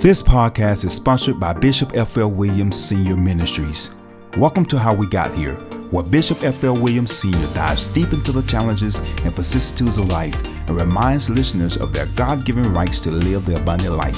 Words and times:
This 0.00 0.22
podcast 0.22 0.86
is 0.86 0.94
sponsored 0.94 1.38
by 1.38 1.52
Bishop 1.52 1.94
F.L. 1.94 2.30
Williams 2.30 2.82
Senior 2.82 3.18
Ministries. 3.18 3.90
Welcome 4.38 4.64
to 4.64 4.78
How 4.78 4.94
We 4.94 5.06
Got 5.06 5.34
Here, 5.34 5.56
where 5.90 6.02
Bishop 6.02 6.42
F.L. 6.42 6.72
Williams 6.72 7.14
Sr. 7.14 7.52
dives 7.52 7.86
deep 7.88 8.10
into 8.14 8.32
the 8.32 8.40
challenges 8.44 8.96
and 8.96 9.30
vicissitudes 9.30 9.98
of 9.98 10.08
life 10.08 10.42
and 10.42 10.70
reminds 10.70 11.28
listeners 11.28 11.76
of 11.76 11.92
their 11.92 12.06
God 12.16 12.46
given 12.46 12.72
rights 12.72 12.98
to 13.00 13.10
live 13.10 13.44
the 13.44 13.60
abundant 13.60 13.94
life. 13.94 14.16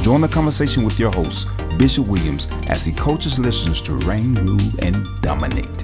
Join 0.00 0.20
the 0.20 0.28
conversation 0.28 0.84
with 0.84 0.96
your 0.96 1.10
host, 1.10 1.48
Bishop 1.76 2.06
Williams, 2.06 2.46
as 2.68 2.84
he 2.84 2.92
coaches 2.92 3.36
listeners 3.36 3.82
to 3.82 3.96
reign, 3.96 4.34
rule, 4.34 4.70
and 4.78 5.04
dominate. 5.22 5.82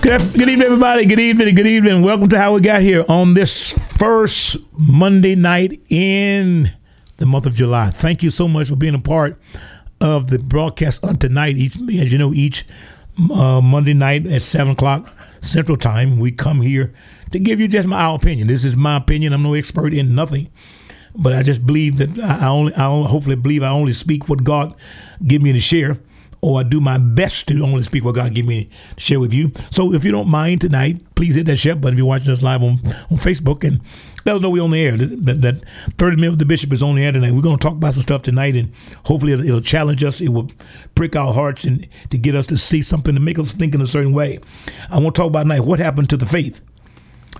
Good, 0.00 0.22
good 0.32 0.48
evening, 0.48 0.62
everybody. 0.62 1.04
Good 1.04 1.20
evening. 1.20 1.54
Good 1.54 1.66
evening. 1.66 2.00
Welcome 2.00 2.30
to 2.30 2.38
How 2.38 2.54
We 2.54 2.62
Got 2.62 2.80
Here 2.80 3.04
on 3.10 3.34
this 3.34 3.78
first 3.98 4.56
Monday 4.72 5.34
night 5.34 5.82
in 5.90 6.72
the 7.22 7.26
month 7.26 7.46
of 7.46 7.54
July. 7.54 7.88
Thank 7.90 8.24
you 8.24 8.30
so 8.30 8.48
much 8.48 8.68
for 8.68 8.74
being 8.74 8.96
a 8.96 9.00
part 9.00 9.40
of 10.00 10.28
the 10.28 10.40
broadcast 10.40 11.04
on 11.04 11.18
tonight. 11.18 11.56
Each, 11.56 11.76
as 11.76 12.10
you 12.10 12.18
know, 12.18 12.34
each 12.34 12.64
uh, 13.32 13.60
Monday 13.60 13.94
night 13.94 14.26
at 14.26 14.42
seven 14.42 14.72
o'clock 14.72 15.08
Central 15.40 15.76
Time, 15.76 16.18
we 16.18 16.32
come 16.32 16.60
here 16.60 16.92
to 17.30 17.38
give 17.38 17.60
you 17.60 17.68
just 17.68 17.86
my 17.86 18.12
opinion. 18.12 18.48
This 18.48 18.64
is 18.64 18.76
my 18.76 18.96
opinion. 18.96 19.32
I'm 19.32 19.44
no 19.44 19.54
expert 19.54 19.94
in 19.94 20.16
nothing, 20.16 20.50
but 21.14 21.32
I 21.32 21.44
just 21.44 21.64
believe 21.64 21.98
that 21.98 22.18
I 22.18 22.48
only, 22.48 22.74
I 22.74 22.86
only, 22.86 23.08
hopefully 23.08 23.36
believe 23.36 23.62
I 23.62 23.70
only 23.70 23.92
speak 23.92 24.28
what 24.28 24.42
God 24.42 24.74
give 25.24 25.42
me 25.42 25.52
to 25.52 25.60
share, 25.60 26.00
or 26.40 26.58
I 26.58 26.64
do 26.64 26.80
my 26.80 26.98
best 26.98 27.46
to 27.48 27.62
only 27.62 27.84
speak 27.84 28.04
what 28.04 28.16
God 28.16 28.34
give 28.34 28.46
me 28.46 28.68
to 28.96 29.00
share 29.00 29.20
with 29.20 29.32
you. 29.32 29.52
So 29.70 29.94
if 29.94 30.04
you 30.04 30.10
don't 30.10 30.28
mind 30.28 30.60
tonight, 30.60 31.14
please 31.14 31.36
hit 31.36 31.46
that 31.46 31.56
share 31.56 31.76
button 31.76 31.94
if 31.94 31.98
you're 31.98 32.08
watching 32.08 32.32
us 32.32 32.42
live 32.42 32.64
on, 32.64 32.80
on 33.12 33.18
Facebook 33.18 33.62
and 33.62 33.80
let 34.24 34.36
us 34.36 34.40
know 34.40 34.50
we're 34.50 34.62
on 34.62 34.70
the 34.70 34.80
air. 34.80 34.96
That, 34.96 35.42
that 35.42 35.64
30 35.98 36.16
minutes 36.16 36.32
with 36.32 36.38
the 36.38 36.44
bishop 36.44 36.72
is 36.72 36.82
on 36.82 36.94
the 36.94 37.04
air 37.04 37.12
tonight. 37.12 37.32
We're 37.32 37.42
going 37.42 37.58
to 37.58 37.62
talk 37.62 37.76
about 37.76 37.94
some 37.94 38.02
stuff 38.02 38.22
tonight, 38.22 38.54
and 38.54 38.72
hopefully 39.04 39.32
it'll, 39.32 39.44
it'll, 39.44 39.60
challenge 39.60 40.02
us. 40.04 40.20
It 40.20 40.28
will 40.28 40.50
prick 40.94 41.16
our 41.16 41.32
hearts 41.32 41.64
and 41.64 41.88
to 42.10 42.18
get 42.18 42.34
us 42.34 42.46
to 42.46 42.56
see 42.56 42.82
something 42.82 43.14
to 43.14 43.20
make 43.20 43.38
us 43.38 43.52
think 43.52 43.74
in 43.74 43.80
a 43.80 43.86
certain 43.86 44.12
way. 44.12 44.38
I 44.90 44.98
want 44.98 45.14
to 45.14 45.20
talk 45.20 45.28
about 45.28 45.42
tonight 45.42 45.60
what 45.60 45.78
happened 45.78 46.10
to 46.10 46.16
the 46.16 46.26
faith. 46.26 46.60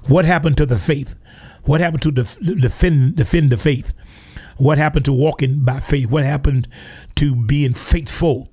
What 0.07 0.25
happened 0.25 0.57
to 0.57 0.67
the 0.67 0.79
faith? 0.79 1.15
What 1.65 1.81
happened 1.81 2.03
to 2.03 2.11
def, 2.11 2.39
defend 2.41 3.17
defend 3.17 3.51
the 3.51 3.57
faith? 3.57 3.93
What 4.57 4.79
happened 4.79 5.05
to 5.07 5.13
walking 5.13 5.61
by 5.65 5.81
faith? 5.81 6.11
What 6.11 6.25
happened 6.25 6.69
to 7.17 7.35
being 7.35 7.75
faithful? 7.75 8.51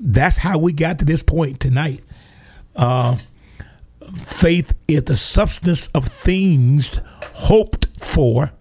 That's 0.00 0.38
how 0.38 0.58
we 0.58 0.72
got 0.72 0.98
to 0.98 1.04
this 1.04 1.22
point 1.22 1.60
tonight. 1.60 2.02
Uh, 2.74 3.18
faith 4.16 4.74
is 4.88 5.04
the 5.04 5.16
substance 5.16 5.88
of 5.88 6.06
things 6.06 7.00
hoped 7.34 7.86
for, 7.98 8.52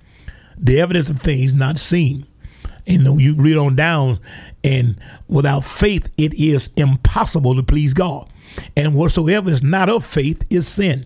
the 0.57 0.79
evidence 0.79 1.09
of 1.09 1.19
things 1.19 1.53
not 1.53 1.77
seen. 1.77 2.25
And 2.85 3.21
you 3.21 3.35
read 3.35 3.57
on 3.57 3.75
down, 3.75 4.19
and 4.63 4.99
without 5.27 5.63
faith, 5.63 6.11
it 6.17 6.33
is 6.33 6.69
impossible 6.75 7.55
to 7.55 7.63
please 7.63 7.93
God. 7.93 8.29
And 8.75 8.93
whatsoever 8.93 9.49
is 9.49 9.63
not 9.63 9.89
of 9.89 10.05
faith 10.05 10.43
is 10.49 10.67
sin. 10.67 11.05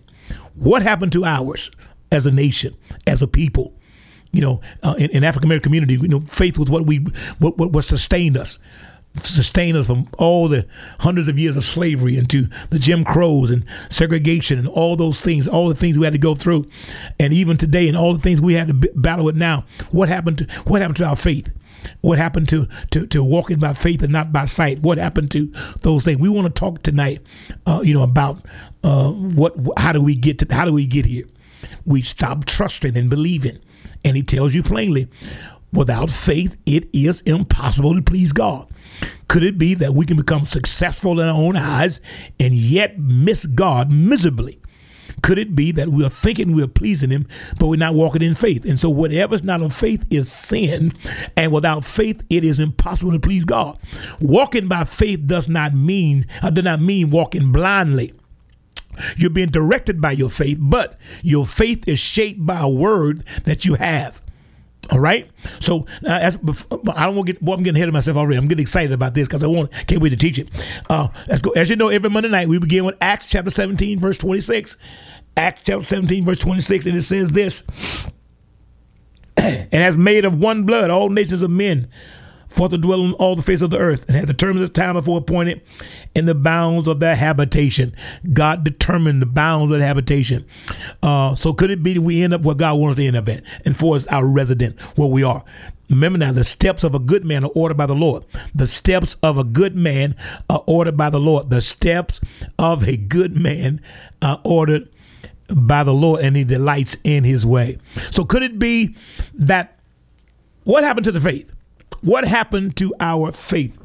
What 0.54 0.82
happened 0.82 1.12
to 1.12 1.24
ours 1.24 1.70
as 2.10 2.26
a 2.26 2.32
nation, 2.32 2.76
as 3.06 3.22
a 3.22 3.28
people? 3.28 3.74
You 4.32 4.42
know, 4.42 4.60
uh, 4.82 4.96
in, 4.98 5.10
in 5.10 5.24
African 5.24 5.48
American 5.48 5.70
community, 5.70 5.94
you 5.94 6.08
know, 6.08 6.20
faith 6.20 6.58
was 6.58 6.68
what 6.68 6.84
we 6.84 6.98
what, 7.38 7.56
what, 7.58 7.72
what 7.72 7.84
sustained 7.84 8.36
us 8.36 8.58
sustain 9.24 9.76
us 9.76 9.86
from 9.86 10.08
all 10.18 10.48
the 10.48 10.66
hundreds 11.00 11.28
of 11.28 11.38
years 11.38 11.56
of 11.56 11.64
slavery 11.64 12.16
into 12.16 12.48
the 12.70 12.78
Jim 12.78 13.04
Crows 13.04 13.50
and 13.50 13.64
segregation 13.90 14.58
and 14.58 14.68
all 14.68 14.96
those 14.96 15.20
things, 15.20 15.48
all 15.48 15.68
the 15.68 15.74
things 15.74 15.98
we 15.98 16.04
had 16.04 16.14
to 16.14 16.18
go 16.18 16.34
through, 16.34 16.66
and 17.18 17.32
even 17.32 17.56
today 17.56 17.88
and 17.88 17.96
all 17.96 18.12
the 18.12 18.18
things 18.20 18.40
we 18.40 18.54
had 18.54 18.68
to 18.68 18.74
battle 18.94 19.24
with 19.24 19.36
now. 19.36 19.64
What 19.90 20.08
happened 20.08 20.38
to 20.38 20.44
what 20.64 20.80
happened 20.80 20.96
to 20.98 21.06
our 21.06 21.16
faith? 21.16 21.52
What 22.00 22.18
happened 22.18 22.48
to, 22.48 22.66
to, 22.90 23.06
to 23.06 23.22
walking 23.24 23.58
by 23.58 23.72
faith 23.72 24.02
and 24.02 24.12
not 24.12 24.32
by 24.32 24.46
sight? 24.46 24.80
What 24.80 24.98
happened 24.98 25.30
to 25.32 25.46
those 25.82 26.04
things? 26.04 26.18
We 26.18 26.28
want 26.28 26.46
to 26.46 26.58
talk 26.58 26.82
tonight, 26.82 27.20
uh, 27.66 27.80
you 27.82 27.94
know, 27.94 28.02
about 28.02 28.44
uh, 28.82 29.12
what 29.12 29.54
how 29.76 29.92
do 29.92 30.02
we 30.02 30.14
get 30.14 30.38
to 30.40 30.54
how 30.54 30.64
do 30.64 30.72
we 30.72 30.86
get 30.86 31.06
here? 31.06 31.24
We 31.84 32.02
stop 32.02 32.44
trusting 32.44 32.96
and 32.96 33.10
believing, 33.10 33.58
and 34.04 34.16
he 34.16 34.22
tells 34.22 34.54
you 34.54 34.62
plainly, 34.62 35.08
without 35.72 36.10
faith, 36.10 36.56
it 36.66 36.88
is 36.92 37.20
impossible 37.22 37.94
to 37.94 38.02
please 38.02 38.32
God. 38.32 38.68
Could 39.28 39.42
it 39.42 39.58
be 39.58 39.74
that 39.74 39.94
we 39.94 40.06
can 40.06 40.16
become 40.16 40.44
successful 40.44 41.20
in 41.20 41.28
our 41.28 41.34
own 41.34 41.56
eyes 41.56 42.00
and 42.40 42.54
yet 42.54 42.98
miss 42.98 43.44
God 43.44 43.92
miserably? 43.92 44.60
Could 45.22 45.38
it 45.38 45.54
be 45.54 45.72
that 45.72 45.88
we're 45.88 46.08
thinking 46.08 46.54
we're 46.54 46.68
pleasing 46.68 47.10
Him, 47.10 47.26
but 47.58 47.66
we're 47.66 47.76
not 47.76 47.94
walking 47.94 48.22
in 48.22 48.34
faith? 48.34 48.64
And 48.64 48.78
so, 48.78 48.88
whatever's 48.88 49.42
not 49.42 49.62
of 49.62 49.74
faith 49.74 50.06
is 50.10 50.30
sin, 50.30 50.92
and 51.36 51.52
without 51.52 51.84
faith, 51.84 52.22
it 52.30 52.44
is 52.44 52.60
impossible 52.60 53.12
to 53.12 53.18
please 53.18 53.44
God. 53.44 53.78
Walking 54.20 54.68
by 54.68 54.84
faith 54.84 55.26
does 55.26 55.48
not 55.48 55.74
mean, 55.74 56.26
uh, 56.42 56.50
does 56.50 56.64
not 56.64 56.80
mean 56.80 57.10
walking 57.10 57.52
blindly. 57.52 58.12
You're 59.16 59.30
being 59.30 59.50
directed 59.50 60.00
by 60.00 60.12
your 60.12 60.30
faith, 60.30 60.58
but 60.60 60.98
your 61.22 61.46
faith 61.46 61.86
is 61.86 61.98
shaped 61.98 62.44
by 62.44 62.60
a 62.60 62.68
word 62.68 63.24
that 63.44 63.64
you 63.64 63.74
have. 63.74 64.20
All 64.90 65.00
right. 65.00 65.28
So 65.60 65.86
uh, 66.06 66.18
as, 66.22 66.36
I 66.94 67.06
don't 67.06 67.16
want 67.16 67.26
to 67.26 67.32
get. 67.34 67.42
I'm 67.42 67.62
getting 67.62 67.76
ahead 67.76 67.88
of 67.88 67.94
myself 67.94 68.16
already. 68.16 68.38
I'm 68.38 68.48
getting 68.48 68.62
excited 68.62 68.92
about 68.92 69.14
this 69.14 69.28
because 69.28 69.44
I 69.44 69.46
want 69.46 69.70
can't 69.86 70.00
wait 70.00 70.10
to 70.10 70.16
teach 70.16 70.38
it. 70.38 70.48
Uh, 70.88 71.08
let's 71.28 71.42
go. 71.42 71.50
As 71.50 71.68
you 71.68 71.76
know, 71.76 71.88
every 71.88 72.08
Monday 72.08 72.30
night 72.30 72.48
we 72.48 72.58
begin 72.58 72.84
with 72.84 72.96
Acts 73.00 73.28
chapter 73.28 73.50
17, 73.50 73.98
verse 73.98 74.16
26. 74.16 74.76
Acts 75.36 75.62
chapter 75.62 75.84
17, 75.84 76.24
verse 76.24 76.38
26, 76.38 76.86
and 76.86 76.96
it 76.96 77.02
says 77.02 77.30
this: 77.30 77.64
"And 79.36 79.72
has 79.72 79.98
made 79.98 80.24
of 80.24 80.38
one 80.38 80.64
blood 80.64 80.90
all 80.90 81.10
nations 81.10 81.42
of 81.42 81.50
men." 81.50 81.88
For 82.48 82.68
to 82.68 82.78
dwell 82.78 83.02
on 83.02 83.12
all 83.14 83.36
the 83.36 83.42
face 83.42 83.60
of 83.60 83.70
the 83.70 83.78
earth, 83.78 84.04
and 84.08 84.16
had 84.16 84.26
determined 84.26 84.64
the 84.64 84.68
time 84.68 84.94
before 84.94 85.18
appointed 85.18 85.62
in 86.14 86.26
the 86.26 86.34
bounds 86.34 86.88
of 86.88 87.00
their 87.00 87.16
habitation. 87.16 87.94
God 88.32 88.64
determined 88.64 89.22
the 89.22 89.26
bounds 89.26 89.72
of 89.72 89.78
the 89.78 89.86
habitation. 89.86 90.46
Uh, 91.02 91.34
so 91.34 91.52
could 91.52 91.70
it 91.70 91.82
be 91.82 91.94
that 91.94 92.00
we 92.00 92.22
end 92.22 92.34
up 92.34 92.42
where 92.42 92.54
God 92.54 92.78
wants 92.78 92.98
to 92.98 93.06
end 93.06 93.16
up 93.16 93.28
at, 93.28 93.42
and 93.64 93.76
for 93.76 93.96
us 93.96 94.06
our 94.08 94.26
resident 94.26 94.80
where 94.96 95.08
we 95.08 95.22
are? 95.22 95.44
Remember 95.90 96.18
now, 96.18 96.32
the 96.32 96.44
steps 96.44 96.84
of 96.84 96.94
a 96.94 96.98
good 96.98 97.24
man 97.24 97.44
are 97.44 97.50
ordered 97.54 97.78
by 97.78 97.86
the 97.86 97.94
Lord. 97.94 98.24
The 98.54 98.66
steps 98.66 99.16
of 99.22 99.38
a 99.38 99.44
good 99.44 99.74
man 99.74 100.16
are 100.50 100.62
ordered 100.66 100.98
by 100.98 101.08
the 101.08 101.20
Lord. 101.20 101.48
The 101.48 101.62
steps 101.62 102.20
of 102.58 102.86
a 102.86 102.96
good 102.96 103.34
man 103.34 103.80
are 104.20 104.38
ordered 104.44 104.90
by 105.48 105.84
the 105.84 105.94
Lord, 105.94 106.20
and 106.20 106.36
he 106.36 106.44
delights 106.44 106.98
in 107.04 107.24
his 107.24 107.46
way. 107.46 107.78
So 108.10 108.24
could 108.24 108.42
it 108.42 108.58
be 108.58 108.96
that 109.34 109.78
what 110.64 110.84
happened 110.84 111.04
to 111.04 111.12
the 111.12 111.20
faith? 111.20 111.50
What 112.02 112.26
happened 112.26 112.76
to 112.76 112.94
our 113.00 113.32
faith? 113.32 113.78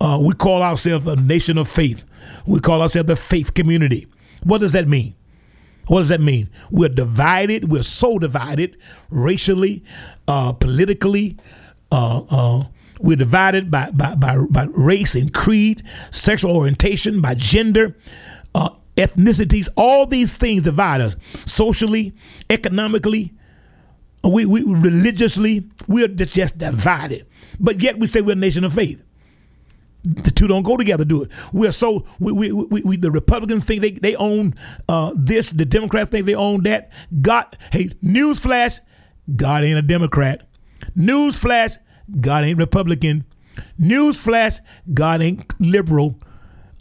Uh, 0.00 0.18
we 0.22 0.34
call 0.34 0.62
ourselves 0.62 1.06
a 1.06 1.16
nation 1.16 1.58
of 1.58 1.68
faith. 1.68 2.04
We 2.46 2.60
call 2.60 2.82
ourselves 2.82 3.08
the 3.08 3.16
faith 3.16 3.54
community. 3.54 4.06
What 4.44 4.58
does 4.58 4.72
that 4.72 4.88
mean? 4.88 5.14
What 5.86 6.00
does 6.00 6.08
that 6.08 6.20
mean? 6.20 6.48
We're 6.70 6.88
divided. 6.88 7.70
We're 7.70 7.82
so 7.82 8.18
divided 8.18 8.76
racially, 9.10 9.84
uh, 10.28 10.52
politically. 10.52 11.36
Uh, 11.92 12.22
uh 12.30 12.64
we're 13.00 13.16
divided 13.16 13.70
by, 13.70 13.90
by, 13.92 14.14
by, 14.14 14.36
by, 14.50 14.66
race 14.72 15.14
and 15.14 15.32
creed, 15.32 15.82
sexual 16.10 16.54
orientation, 16.54 17.22
by 17.22 17.34
gender, 17.34 17.96
uh, 18.54 18.68
ethnicities. 18.96 19.70
All 19.74 20.04
these 20.04 20.36
things 20.36 20.62
divide 20.62 21.00
us 21.00 21.16
socially, 21.46 22.14
economically, 22.50 23.32
we, 24.24 24.44
we 24.44 24.62
religiously, 24.62 25.68
we're 25.88 26.08
just 26.08 26.58
divided. 26.58 27.26
But 27.58 27.80
yet 27.80 27.98
we 27.98 28.06
say 28.06 28.20
we're 28.20 28.32
a 28.32 28.36
nation 28.36 28.64
of 28.64 28.74
faith. 28.74 29.02
The 30.02 30.30
two 30.30 30.48
don't 30.48 30.62
go 30.62 30.76
together, 30.76 31.04
do 31.04 31.22
it? 31.22 31.30
We're 31.52 31.72
so 31.72 32.06
we, 32.18 32.32
we, 32.32 32.52
we, 32.52 32.82
we 32.82 32.96
the 32.96 33.10
Republicans 33.10 33.64
think 33.64 33.82
they, 33.82 33.90
they 33.90 34.16
own 34.16 34.54
uh, 34.88 35.12
this, 35.14 35.50
the 35.50 35.66
Democrats 35.66 36.10
think 36.10 36.24
they 36.24 36.34
own 36.34 36.62
that. 36.62 36.90
God, 37.20 37.56
hey, 37.70 37.88
newsflash, 38.02 38.80
God 39.36 39.62
ain't 39.64 39.78
a 39.78 39.82
Democrat. 39.82 40.48
Newsflash, 40.96 41.76
God 42.20 42.44
ain't 42.44 42.58
Republican. 42.58 43.24
Newsflash, 43.78 44.60
God 44.94 45.20
ain't 45.20 45.60
liberal 45.60 46.18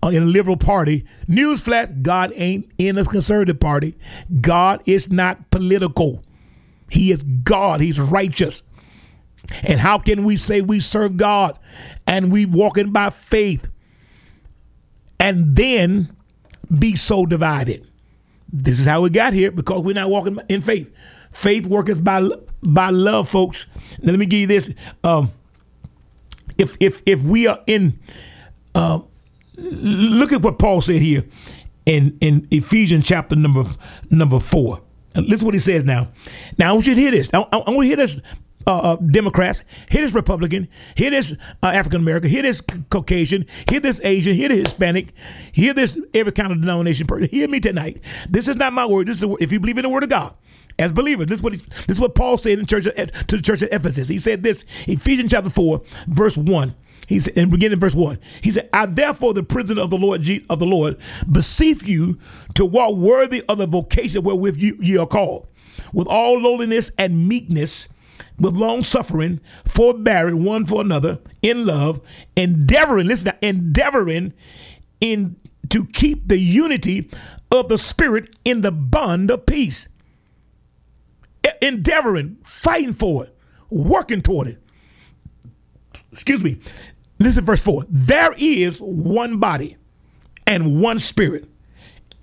uh, 0.03 0.09
in 0.09 0.23
a 0.23 0.25
liberal 0.25 0.57
party. 0.57 1.05
Newsflash, 1.27 2.01
God 2.01 2.31
ain't 2.35 2.71
in 2.77 2.97
a 2.97 3.03
conservative 3.03 3.59
party. 3.59 3.97
God 4.39 4.81
is 4.85 5.09
not 5.11 5.51
political. 5.51 6.23
He 6.89 7.11
is 7.11 7.23
God. 7.23 7.81
He's 7.81 7.99
righteous. 7.99 8.63
And 9.63 9.79
how 9.79 9.97
can 9.97 10.23
we 10.23 10.37
say 10.37 10.61
we 10.61 10.79
serve 10.79 11.17
God 11.17 11.57
and 12.05 12.31
we 12.31 12.45
walking 12.45 12.91
by 12.91 13.09
faith 13.09 13.67
and 15.19 15.55
then 15.55 16.15
be 16.77 16.95
so 16.95 17.25
divided? 17.25 17.87
This 18.51 18.79
is 18.79 18.85
how 18.85 19.01
we 19.01 19.09
got 19.09 19.33
here 19.33 19.51
because 19.51 19.83
we're 19.83 19.95
not 19.95 20.09
walking 20.09 20.39
in 20.49 20.61
faith. 20.61 20.93
Faith 21.31 21.65
worketh 21.65 22.03
by 22.03 22.27
by 22.61 22.89
love, 22.89 23.29
folks. 23.29 23.67
Now, 24.01 24.11
let 24.11 24.19
me 24.19 24.25
give 24.25 24.39
you 24.41 24.47
this. 24.47 24.73
Um, 25.03 25.31
if 26.57 26.75
if 26.79 27.01
if 27.05 27.23
we 27.23 27.47
are 27.47 27.59
in, 27.67 27.99
uh, 28.73 29.01
look 29.57 30.33
at 30.33 30.41
what 30.41 30.57
Paul 30.57 30.81
said 30.81 31.01
here 31.01 31.25
in 31.85 32.17
in 32.21 32.47
Ephesians 32.51 33.05
chapter 33.05 33.35
number 33.35 33.63
number 34.09 34.39
four. 34.39 34.81
Listen 35.27 35.45
what 35.45 35.53
he 35.53 35.59
says 35.59 35.83
now. 35.83 36.11
Now 36.57 36.69
I 36.69 36.73
want 36.73 36.87
you 36.87 36.95
to 36.95 36.99
hear 36.99 37.11
this. 37.11 37.29
I, 37.33 37.39
I, 37.39 37.57
I 37.57 37.69
want 37.69 37.81
to 37.81 37.87
hear 37.87 37.95
this 37.95 38.19
uh, 38.67 38.79
uh, 38.79 38.95
Democrats, 38.97 39.63
here 39.89 40.01
this 40.01 40.13
Republican, 40.13 40.67
here 40.95 41.09
this 41.09 41.33
uh, 41.63 41.67
African 41.67 42.01
American, 42.01 42.29
here 42.29 42.43
this 42.43 42.61
Caucasian, 42.89 43.45
here 43.69 43.79
this 43.79 43.99
Asian, 44.03 44.35
here 44.35 44.49
this 44.49 44.59
Hispanic, 44.59 45.13
here 45.51 45.73
this 45.73 45.97
every 46.13 46.31
kind 46.31 46.51
of 46.51 46.59
denomination 46.59 47.07
person. 47.07 47.29
Hear 47.29 47.47
me 47.47 47.59
tonight. 47.59 48.01
This 48.29 48.47
is 48.47 48.55
not 48.55 48.73
my 48.73 48.85
word. 48.85 49.07
This 49.07 49.23
is 49.23 49.37
if 49.39 49.51
you 49.51 49.59
believe 49.59 49.77
in 49.77 49.83
the 49.83 49.89
word 49.89 50.03
of 50.03 50.09
God. 50.09 50.35
As 50.77 50.93
believers, 50.93 51.27
this 51.27 51.39
is 51.39 51.43
what 51.43 51.53
he, 51.53 51.59
this 51.59 51.97
is 51.97 51.99
what 51.99 52.15
Paul 52.15 52.37
said 52.37 52.57
in 52.57 52.65
church 52.65 52.85
to 52.85 53.35
the 53.35 53.41
church 53.41 53.61
at 53.63 53.73
Ephesus. 53.73 54.07
He 54.07 54.17
said 54.17 54.43
this 54.43 54.63
Ephesians 54.87 55.31
chapter 55.31 55.49
four, 55.49 55.81
verse 56.07 56.37
one. 56.37 56.73
He 57.09 57.19
said, 57.19 57.35
and 57.35 57.49
beginning 57.49 57.79
verse 57.79 57.95
one, 57.95 58.19
he 58.43 58.51
said, 58.51 58.69
"I 58.71 58.85
therefore, 58.85 59.33
the 59.33 59.41
prisoner 59.41 59.81
of 59.81 59.89
the 59.89 59.97
Lord 59.97 60.29
of 60.47 60.59
the 60.59 60.65
Lord, 60.67 60.95
beseech 61.29 61.81
you 61.81 62.19
to 62.53 62.63
walk 62.63 62.95
worthy 62.95 63.43
of 63.49 63.57
the 63.57 63.65
vocation 63.65 64.21
wherewith 64.21 64.57
you, 64.57 64.77
ye 64.79 64.95
are 64.95 65.07
called, 65.07 65.47
with 65.91 66.07
all 66.07 66.39
lowliness 66.39 66.91
and 66.99 67.27
meekness." 67.27 67.87
with 68.37 68.53
long 68.55 68.83
suffering, 68.83 69.39
forbearing 69.65 70.43
one 70.45 70.65
for 70.65 70.81
another 70.81 71.19
in 71.41 71.65
love, 71.65 71.99
endeavoring, 72.37 73.07
listen, 73.07 73.25
now, 73.25 73.47
endeavoring 73.47 74.33
in 75.01 75.35
to 75.69 75.85
keep 75.85 76.27
the 76.27 76.37
unity 76.37 77.09
of 77.51 77.67
the 77.69 77.77
spirit 77.77 78.35
in 78.45 78.61
the 78.61 78.71
bond 78.71 79.29
of 79.31 79.45
peace. 79.45 79.87
Endeavoring, 81.61 82.37
fighting 82.43 82.93
for 82.93 83.25
it, 83.25 83.35
working 83.69 84.21
toward 84.21 84.47
it. 84.47 84.61
Excuse 86.11 86.41
me. 86.41 86.59
Listen, 87.19 87.45
verse 87.45 87.61
4. 87.61 87.83
There 87.89 88.33
is 88.37 88.79
one 88.79 89.37
body 89.37 89.77
and 90.47 90.81
one 90.81 90.99
spirit, 90.99 91.45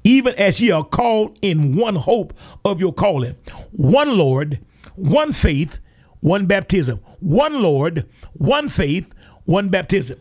even 0.05 0.35
as 0.35 0.61
ye 0.61 0.71
are 0.71 0.85
called 0.85 1.39
in 1.43 1.77
one 1.77 1.97
hope 1.97 2.33
of 2.65 2.81
your 2.81 2.93
calling, 2.93 3.37
one 3.73 4.17
Lord, 4.17 4.59
one 4.95 5.33
faith 5.33 5.81
one 6.27 6.47
baptism, 6.47 7.01
one 7.21 7.63
Lord, 7.63 8.05
one 8.33 8.69
faith, 8.69 9.13
one 9.45 9.69
baptism, 9.69 10.21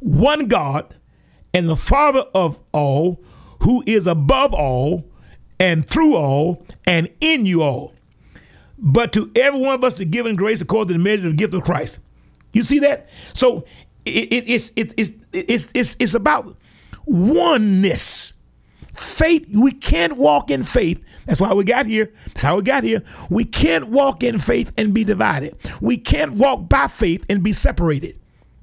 one 0.00 0.46
God, 0.46 0.94
and 1.54 1.68
the 1.68 1.76
Father 1.76 2.24
of 2.34 2.60
all, 2.72 3.22
who 3.62 3.82
is 3.86 4.06
above 4.06 4.52
all, 4.52 5.04
and 5.58 5.88
through 5.88 6.16
all, 6.16 6.66
and 6.86 7.08
in 7.20 7.46
you 7.46 7.62
all. 7.62 7.94
But 8.78 9.14
to 9.14 9.30
every 9.34 9.58
one 9.58 9.74
of 9.74 9.84
us 9.84 9.94
to 9.94 10.04
give 10.04 10.26
in 10.26 10.36
grace 10.36 10.60
according 10.60 10.88
to 10.88 10.98
the 10.98 11.04
measure 11.04 11.28
of 11.28 11.32
the 11.32 11.38
gift 11.38 11.54
of 11.54 11.62
Christ. 11.62 11.98
You 12.56 12.64
see 12.64 12.80
that? 12.80 13.08
So 13.32 13.66
it, 14.04 14.32
it, 14.32 14.48
it's, 14.48 14.72
it, 14.76 14.94
it's, 14.96 15.12
it's, 15.32 15.68
it's, 15.74 15.96
it's 16.00 16.14
about 16.14 16.56
oneness. 17.04 18.32
Faith, 18.92 19.46
we 19.52 19.72
can't 19.72 20.16
walk 20.16 20.50
in 20.50 20.62
faith 20.62 21.04
that's 21.26 21.40
why 21.40 21.52
we 21.52 21.64
got 21.64 21.86
here. 21.86 22.12
That's 22.28 22.42
how 22.42 22.56
we 22.56 22.62
got 22.62 22.84
here. 22.84 23.02
We 23.28 23.44
can't 23.44 23.88
walk 23.88 24.22
in 24.22 24.38
faith 24.38 24.72
and 24.78 24.94
be 24.94 25.02
divided. 25.04 25.56
We 25.80 25.98
can't 25.98 26.34
walk 26.34 26.68
by 26.68 26.86
faith 26.86 27.24
and 27.28 27.42
be 27.42 27.52
separated. 27.52 28.18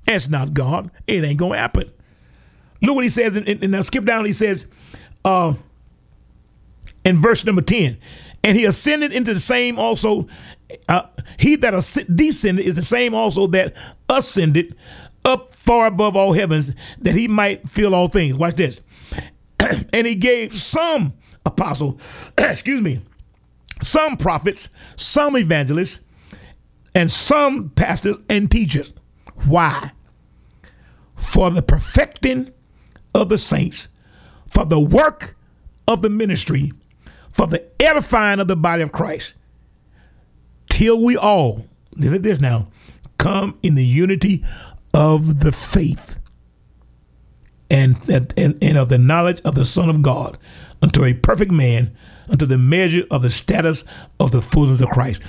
That's 0.08 0.30
not 0.30 0.54
God. 0.54 0.90
It 1.06 1.24
ain't 1.24 1.38
gonna 1.38 1.58
happen. 1.58 1.92
Look 2.82 2.96
what 2.96 3.04
he 3.04 3.10
says, 3.10 3.36
and 3.36 3.72
now 3.72 3.82
skip 3.82 4.06
down. 4.06 4.26
He 4.26 4.34
says, 4.34 4.66
uh, 5.24 5.54
in 7.06 7.22
verse 7.22 7.46
number 7.46 7.62
ten, 7.62 7.98
and 8.44 8.58
he 8.58 8.66
ascended 8.66 9.12
into 9.12 9.34
the 9.34 9.40
same 9.40 9.78
also. 9.78 10.28
Uh, 10.88 11.04
he 11.38 11.56
that 11.58 11.72
descended 12.14 12.66
is 12.66 12.76
the 12.76 12.84
same 12.84 13.14
also 13.14 13.48
that 13.48 13.74
ascended 14.10 14.76
up 15.26 15.54
far 15.54 15.88
above 15.88 16.16
all 16.16 16.34
heavens, 16.34 16.72
that 17.00 17.16
he 17.16 17.28
might 17.28 17.70
fill 17.70 17.96
all 17.96 18.08
things. 18.08 18.36
Watch 18.36 18.56
this. 18.56 18.82
and 19.94 20.08
he 20.08 20.16
gave 20.16 20.54
some 20.54 21.14
apostle, 21.46 22.00
excuse 22.38 22.82
me, 22.82 23.02
some 23.82 24.18
prophets, 24.18 24.70
some 24.96 25.38
evangelists, 25.38 26.02
and 26.96 27.12
some 27.12 27.70
pastors 27.70 28.18
and 28.30 28.50
teachers. 28.50 28.94
Why? 29.46 29.92
For 31.16 31.50
the 31.50 31.62
perfecting 31.62 32.52
of 33.16 33.30
the 33.30 33.38
saints, 33.38 33.88
for 34.50 34.66
the 34.66 34.80
work 34.80 35.36
of 35.88 36.02
the 36.02 36.10
ministry, 36.10 36.72
for 37.32 37.48
the 37.48 37.70
edifying 37.82 38.40
of 38.40 38.48
the 38.48 38.56
body 38.56 38.84
of 38.84 38.92
Christ, 38.92 39.34
till 40.74 41.04
we 41.04 41.16
all, 41.16 41.64
look 41.98 42.16
at 42.16 42.24
this 42.24 42.42
now, 42.42 42.68
come 43.20 43.56
in 43.62 43.76
the 43.76 43.86
unity 43.86 44.44
of 44.92 45.42
the 45.42 45.52
faith 45.52 46.16
and, 47.70 47.96
and, 48.10 48.34
and 48.36 48.78
of 48.80 48.90
the 48.90 48.98
knowledge 48.98 49.40
of 49.42 49.54
the 49.54 49.66
Son 49.66 49.88
of 49.88 50.02
God 50.02 50.36
unto 50.82 51.06
a 51.06 51.14
perfect 51.14 51.52
man, 51.52 51.96
unto 52.28 52.48
the 52.48 52.58
measure 52.58 53.04
of 53.12 53.22
the 53.22 53.30
status 53.30 53.84
of 54.20 54.32
the 54.32 54.42
fullness 54.42 54.82
of 54.82 54.90
Christ. 54.90 55.22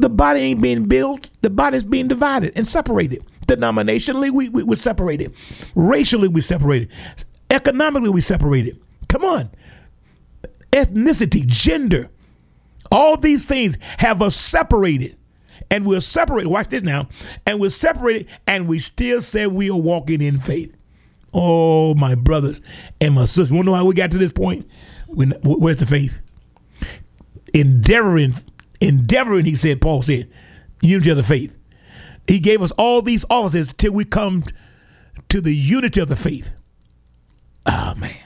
The 0.00 0.08
body 0.08 0.40
ain't 0.40 0.60
being 0.60 0.86
built, 0.86 1.30
the 1.42 1.50
body's 1.50 1.84
being 1.84 2.08
divided 2.08 2.52
and 2.56 2.66
separated. 2.66 3.24
Denominationally, 3.46 4.32
we, 4.32 4.48
we, 4.48 4.64
we're 4.64 4.74
separated. 4.74 5.32
Racially, 5.76 6.26
we 6.26 6.40
separated. 6.40 6.90
Economically, 7.48 8.10
we 8.10 8.22
separated. 8.22 8.76
Come 9.08 9.24
on. 9.24 9.50
Ethnicity, 10.72 11.46
gender, 11.46 12.10
all 12.90 13.16
these 13.16 13.46
things 13.46 13.78
have 13.98 14.22
us 14.22 14.36
separated. 14.36 15.16
And 15.70 15.86
we're 15.86 16.00
separated. 16.00 16.48
Watch 16.48 16.70
this 16.70 16.82
now. 16.82 17.08
And 17.46 17.60
we're 17.60 17.70
separated, 17.70 18.26
and 18.46 18.66
we 18.66 18.80
still 18.80 19.22
say 19.22 19.46
we 19.46 19.70
are 19.70 19.76
walking 19.76 20.20
in 20.20 20.40
faith. 20.40 20.74
Oh, 21.32 21.94
my 21.94 22.16
brothers 22.16 22.60
and 23.00 23.14
my 23.14 23.26
sisters. 23.26 23.52
Know 23.52 23.72
how 23.72 23.84
we 23.84 23.94
got 23.94 24.10
to 24.10 24.18
this 24.18 24.32
point? 24.32 24.68
Where's 25.06 25.78
the 25.78 25.86
faith? 25.86 26.20
Endeavoring, 27.54 28.34
endeavoring, 28.80 29.44
he 29.44 29.54
said, 29.54 29.80
Paul 29.80 30.02
said, 30.02 30.28
unity 30.82 31.10
of 31.10 31.16
the 31.16 31.22
faith. 31.22 31.56
He 32.26 32.40
gave 32.40 32.62
us 32.62 32.72
all 32.72 33.00
these 33.00 33.24
offices 33.30 33.72
till 33.72 33.92
we 33.92 34.04
come 34.04 34.44
to 35.28 35.40
the 35.40 35.54
unity 35.54 36.00
of 36.00 36.08
the 36.08 36.16
faith. 36.16 36.52
Oh, 37.64 37.94
man. 37.96 38.16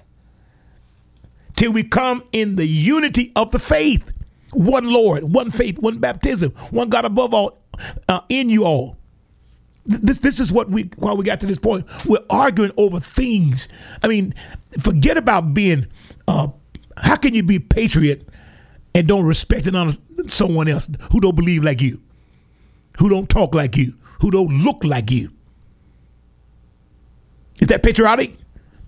Till 1.57 1.73
we 1.73 1.83
come 1.85 2.25
in 2.33 2.57
the 2.57 2.67
unity 2.67 3.33
of 3.37 3.53
the 3.53 3.59
faith. 3.59 4.13
One 4.55 4.85
Lord, 4.85 5.25
one 5.25 5.51
faith, 5.51 5.79
one 5.81 5.99
baptism, 5.99 6.53
one 6.71 6.89
God 6.89 7.05
above 7.05 7.35
all, 7.35 7.59
uh, 8.09 8.21
in 8.29 8.49
you 8.49 8.65
all. 8.65 8.97
This 9.87 10.19
this 10.19 10.41
is 10.41 10.51
what 10.51 10.71
we 10.71 10.91
why 10.97 11.13
we 11.13 11.25
got 11.25 11.41
to 11.41 11.47
this 11.47 11.59
point. 11.59 11.85
We're 12.07 12.25
arguing 12.31 12.73
over 12.79 13.01
things. 13.01 13.69
I 14.03 14.09
mean, 14.09 14.35
forget 14.81 15.17
about 15.17 15.53
being. 15.53 15.87
Uh, 16.27 16.49
how 16.97 17.17
can 17.17 17.35
you 17.35 17.43
be 17.43 17.59
patriot 17.59 18.29
and 18.95 19.07
don't 19.07 19.27
respect 19.27 19.67
and 19.67 19.77
honor 19.77 19.93
someone 20.29 20.69
else 20.69 20.89
who 21.11 21.21
don't 21.21 21.35
believe 21.37 21.65
like 21.65 21.83
you, 21.83 22.01
who 22.99 23.09
don't 23.09 23.29
talk 23.29 23.55
like 23.55 23.77
you, 23.77 23.95
who 24.21 24.31
don't 24.31 24.65
look 24.65 24.85
like 24.85 25.11
you? 25.11 25.31
Is 27.61 27.69
that 27.69 27.83
patriotic? 27.83 28.37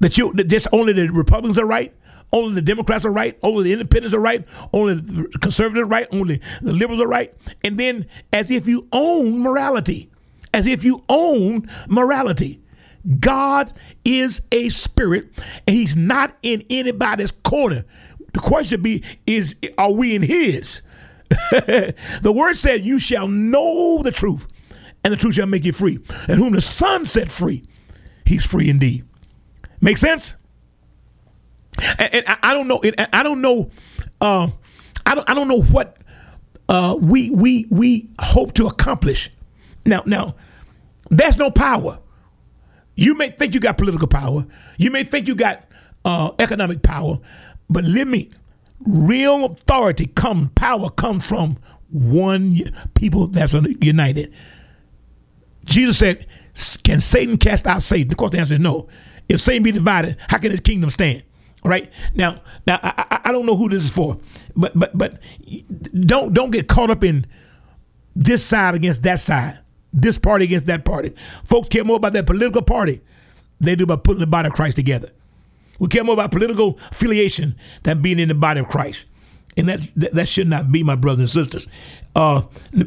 That 0.01 0.17
you 0.17 0.33
that 0.35 0.45
just 0.45 0.69
only 0.73 0.93
the 0.93 1.09
Republicans 1.09 1.59
are 1.59 1.67
right, 1.67 1.95
only 2.33 2.55
the 2.55 2.63
Democrats 2.63 3.05
are 3.05 3.13
right, 3.13 3.39
only 3.43 3.65
the 3.65 3.73
independents 3.73 4.15
are 4.15 4.21
right, 4.21 4.45
only 4.73 4.95
the 4.95 5.29
conservatives 5.41 5.83
are 5.83 5.89
right, 5.89 6.07
only 6.13 6.41
the 6.63 6.73
liberals 6.73 7.01
are 7.01 7.09
right, 7.09 7.35
and 7.65 7.79
then 7.79 8.07
as 8.33 8.51
if 8.51 8.67
you 8.67 8.89
own 8.93 9.41
morality 9.41 10.11
as 10.57 10.67
if 10.67 10.83
you 10.83 11.05
own 11.11 11.69
morality. 11.87 12.63
God 13.21 13.73
is 14.07 14.41
a 14.51 14.71
spirit 14.71 15.29
and 15.67 15.77
he's 15.77 15.95
not 15.95 16.35
in 16.43 16.65
anybody's 16.71 17.31
corner. 17.31 17.85
The 18.33 18.41
question 18.41 18.83
be 18.83 19.05
is 19.27 19.55
are 19.77 19.93
we 19.93 20.17
in 20.17 20.23
his? 20.23 20.81
the 21.31 22.33
word 22.35 22.57
said 22.57 22.87
you 22.87 22.99
shall 22.99 23.29
know 23.29 24.03
the 24.03 24.11
truth 24.11 24.47
and 25.05 25.13
the 25.13 25.17
truth 25.19 25.35
shall 25.35 25.47
make 25.47 25.67
you 25.67 25.75
free. 25.75 25.99
And 26.27 26.39
whom 26.39 26.55
the 26.55 26.63
son 26.63 27.05
set 27.05 27.31
free, 27.31 27.65
he's 28.25 28.47
free 28.47 28.71
indeed. 28.71 29.05
Make 29.83 29.99
sense? 29.99 30.37
And, 31.99 32.15
and 32.15 32.39
I 32.43 32.55
don't 32.55 32.69
know. 32.69 32.81
I 33.13 33.23
don't 33.23 33.41
know. 33.41 33.71
Uh, 34.21 34.49
I 35.05 35.15
don't. 35.15 35.31
I 35.31 35.35
don't 35.35 35.49
know 35.49 35.63
what 35.63 35.99
uh, 36.69 36.97
we 37.01 37.31
we 37.31 37.67
we 37.71 38.09
hope 38.21 38.55
to 38.55 38.67
accomplish. 38.67 39.31
Now, 39.85 40.03
now, 40.07 40.35
there's 41.11 41.37
no 41.37 41.51
power. 41.51 41.99
You 42.97 43.15
may 43.15 43.31
think 43.31 43.55
you 43.55 43.61
got 43.61 43.79
political 43.79 44.09
power. 44.09 44.47
You 44.79 44.91
may 44.91 45.05
think 45.05 45.29
you 45.29 45.35
got 45.35 45.65
uh, 46.05 46.33
economic 46.39 46.83
power, 46.83 47.19
but 47.69 47.85
let 47.85 48.07
me. 48.07 48.31
Real 48.87 49.47
authority 49.47 50.05
comes, 50.05 50.51
power 50.55 50.91
comes 50.91 51.27
from 51.27 51.57
one 51.91 52.61
people 52.95 53.27
that's 53.29 53.55
united. 53.81 54.35
Jesus 55.65 55.99
said, 55.99 56.27
"Can 56.85 57.01
Satan 57.01 57.39
cast 57.39 57.67
out 57.67 57.83
Satan?" 57.83 58.11
Of 58.13 58.19
course, 58.19 58.33
the 58.33 58.39
answer 58.39 58.55
is 58.55 58.61
no. 58.61 58.89
If 59.29 59.41
Satan 59.41 59.63
be 59.63 59.73
divided, 59.73 60.19
how 60.29 60.39
can 60.39 60.51
his 60.51 60.61
kingdom 60.61 60.91
stand? 60.91 61.23
Right 61.67 61.93
now, 62.15 62.41
now 62.67 62.79
I, 62.83 63.21
I 63.27 63.33
don't 63.33 63.45
know 63.45 63.57
who 63.57 63.69
this 63.69 63.85
is 63.85 63.91
for, 63.91 64.19
but 64.55 64.79
but 64.79 64.97
but 64.97 65.19
don't 66.07 66.33
don't 66.33 66.51
get 66.53 66.69
caught 66.69 66.91
up 66.91 67.03
in 67.03 67.27
this 68.15 68.45
side 68.45 68.75
against 68.75 69.03
that 69.03 69.21
side 69.21 69.59
this 69.93 70.19
party 70.19 70.45
against 70.45 70.67
that 70.67 70.85
party. 70.85 71.13
Folks 71.45 71.69
care 71.69 71.85
more 71.85 71.97
about 71.97 72.13
their 72.13 72.23
political 72.23 72.63
party 72.63 73.01
than 73.59 73.67
they 73.67 73.75
do 73.75 73.85
about 73.85 74.05
putting 74.05 74.21
the 74.21 74.27
body 74.27 74.49
of 74.49 74.53
Christ 74.53 74.77
together. 74.77 75.11
We 75.79 75.89
care 75.89 76.05
more 76.05 76.13
about 76.15 76.31
political 76.31 76.79
affiliation 76.91 77.57
than 77.83 78.03
being 78.03 78.19
in 78.19 78.29
the 78.29 78.35
body 78.35 78.61
of 78.61 78.69
Christ. 78.69 79.07
and 79.57 79.69
that 79.69 79.81
that, 79.97 80.15
that 80.15 80.29
should 80.29 80.49
not 80.49 80.71
be, 80.71 80.83
my 80.83 80.97
brothers 80.97 81.35
and 81.37 81.45
sisters. 81.45 81.69
Uh, 82.15 82.43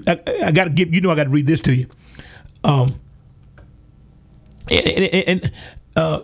I, 0.08 0.20
I 0.46 0.52
got 0.52 0.66
to 0.66 0.70
give 0.70 0.94
you 0.94 1.02
know 1.02 1.12
I 1.12 1.16
got 1.16 1.24
to 1.26 1.30
read 1.30 1.48
this 1.48 1.62
to 1.62 1.74
you. 1.74 1.88
Um, 2.64 3.00
and, 4.70 4.88
and, 4.88 5.28
and 5.28 5.52
uh, 5.96 6.22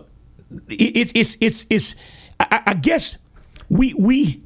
it's 0.68 1.12
it's 1.14 1.36
it's 1.40 1.66
it's 1.68 1.94
I, 2.40 2.62
I 2.66 2.74
guess 2.74 3.16
we 3.68 3.94
we 3.94 4.42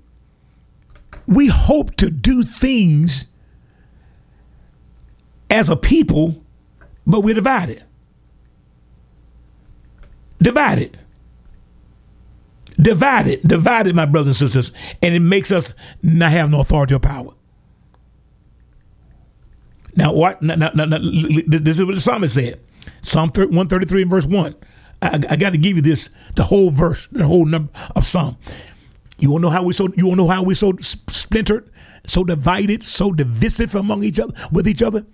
we 1.27 1.49
hope 1.49 1.97
to 1.97 2.11
do 2.11 2.43
things 2.43 3.27
as 5.49 5.69
a 5.69 5.77
people, 5.77 6.43
but 7.07 7.21
we're 7.21 7.35
divided. 7.35 7.83
Divided. 10.43 10.99
Divided, 12.81 13.43
divided, 13.47 13.95
my 13.95 14.07
brothers 14.07 14.41
and 14.41 14.51
sisters, 14.51 14.75
and 15.03 15.15
it 15.15 15.21
makes 15.21 15.51
us 15.53 15.75
not 16.03 16.33
have 16.33 16.51
no 16.51 16.61
authority 16.61 16.95
or 16.95 16.99
power. 16.99 17.35
Now, 19.97 20.15
what? 20.15 20.41
Now, 20.41 20.55
now, 20.55 20.71
now, 20.73 20.99
this 20.99 21.79
is 21.79 21.85
what 21.85 21.95
the 21.95 22.01
psalmist 22.01 22.35
said. 22.35 22.59
Psalm 23.03 23.29
133 23.29 24.03
and 24.03 24.11
verse 24.11 24.25
1. 24.25 24.55
I, 25.03 25.21
I 25.31 25.37
got 25.37 25.53
to 25.53 25.59
give 25.59 25.77
you 25.77 25.83
this, 25.83 26.11
the 26.37 26.43
whole 26.43 26.71
verse, 26.71 27.09
the 27.13 27.27
whole 27.27 27.47
number 27.47 27.73
of 27.97 28.07
Psalm. 28.07 28.37
You 29.19 29.31
want 29.31 29.43
to 29.43 29.49
know 29.49 29.51
how 29.51 29.63
we 29.63 29.75
so 29.75 29.89
you 29.97 30.07
want 30.07 30.19
to 30.19 30.25
know 30.25 30.29
how 30.29 30.43
we 30.43 30.55
so 30.55 30.73
splintered, 30.81 31.71
so 32.07 32.25
divided, 32.25 32.83
so 32.83 33.13
divisive 33.13 33.75
among 33.75 34.03
each 34.03 34.19
other 34.19 34.33
with 34.51 34.67
each 34.67 34.83
other? 34.83 35.05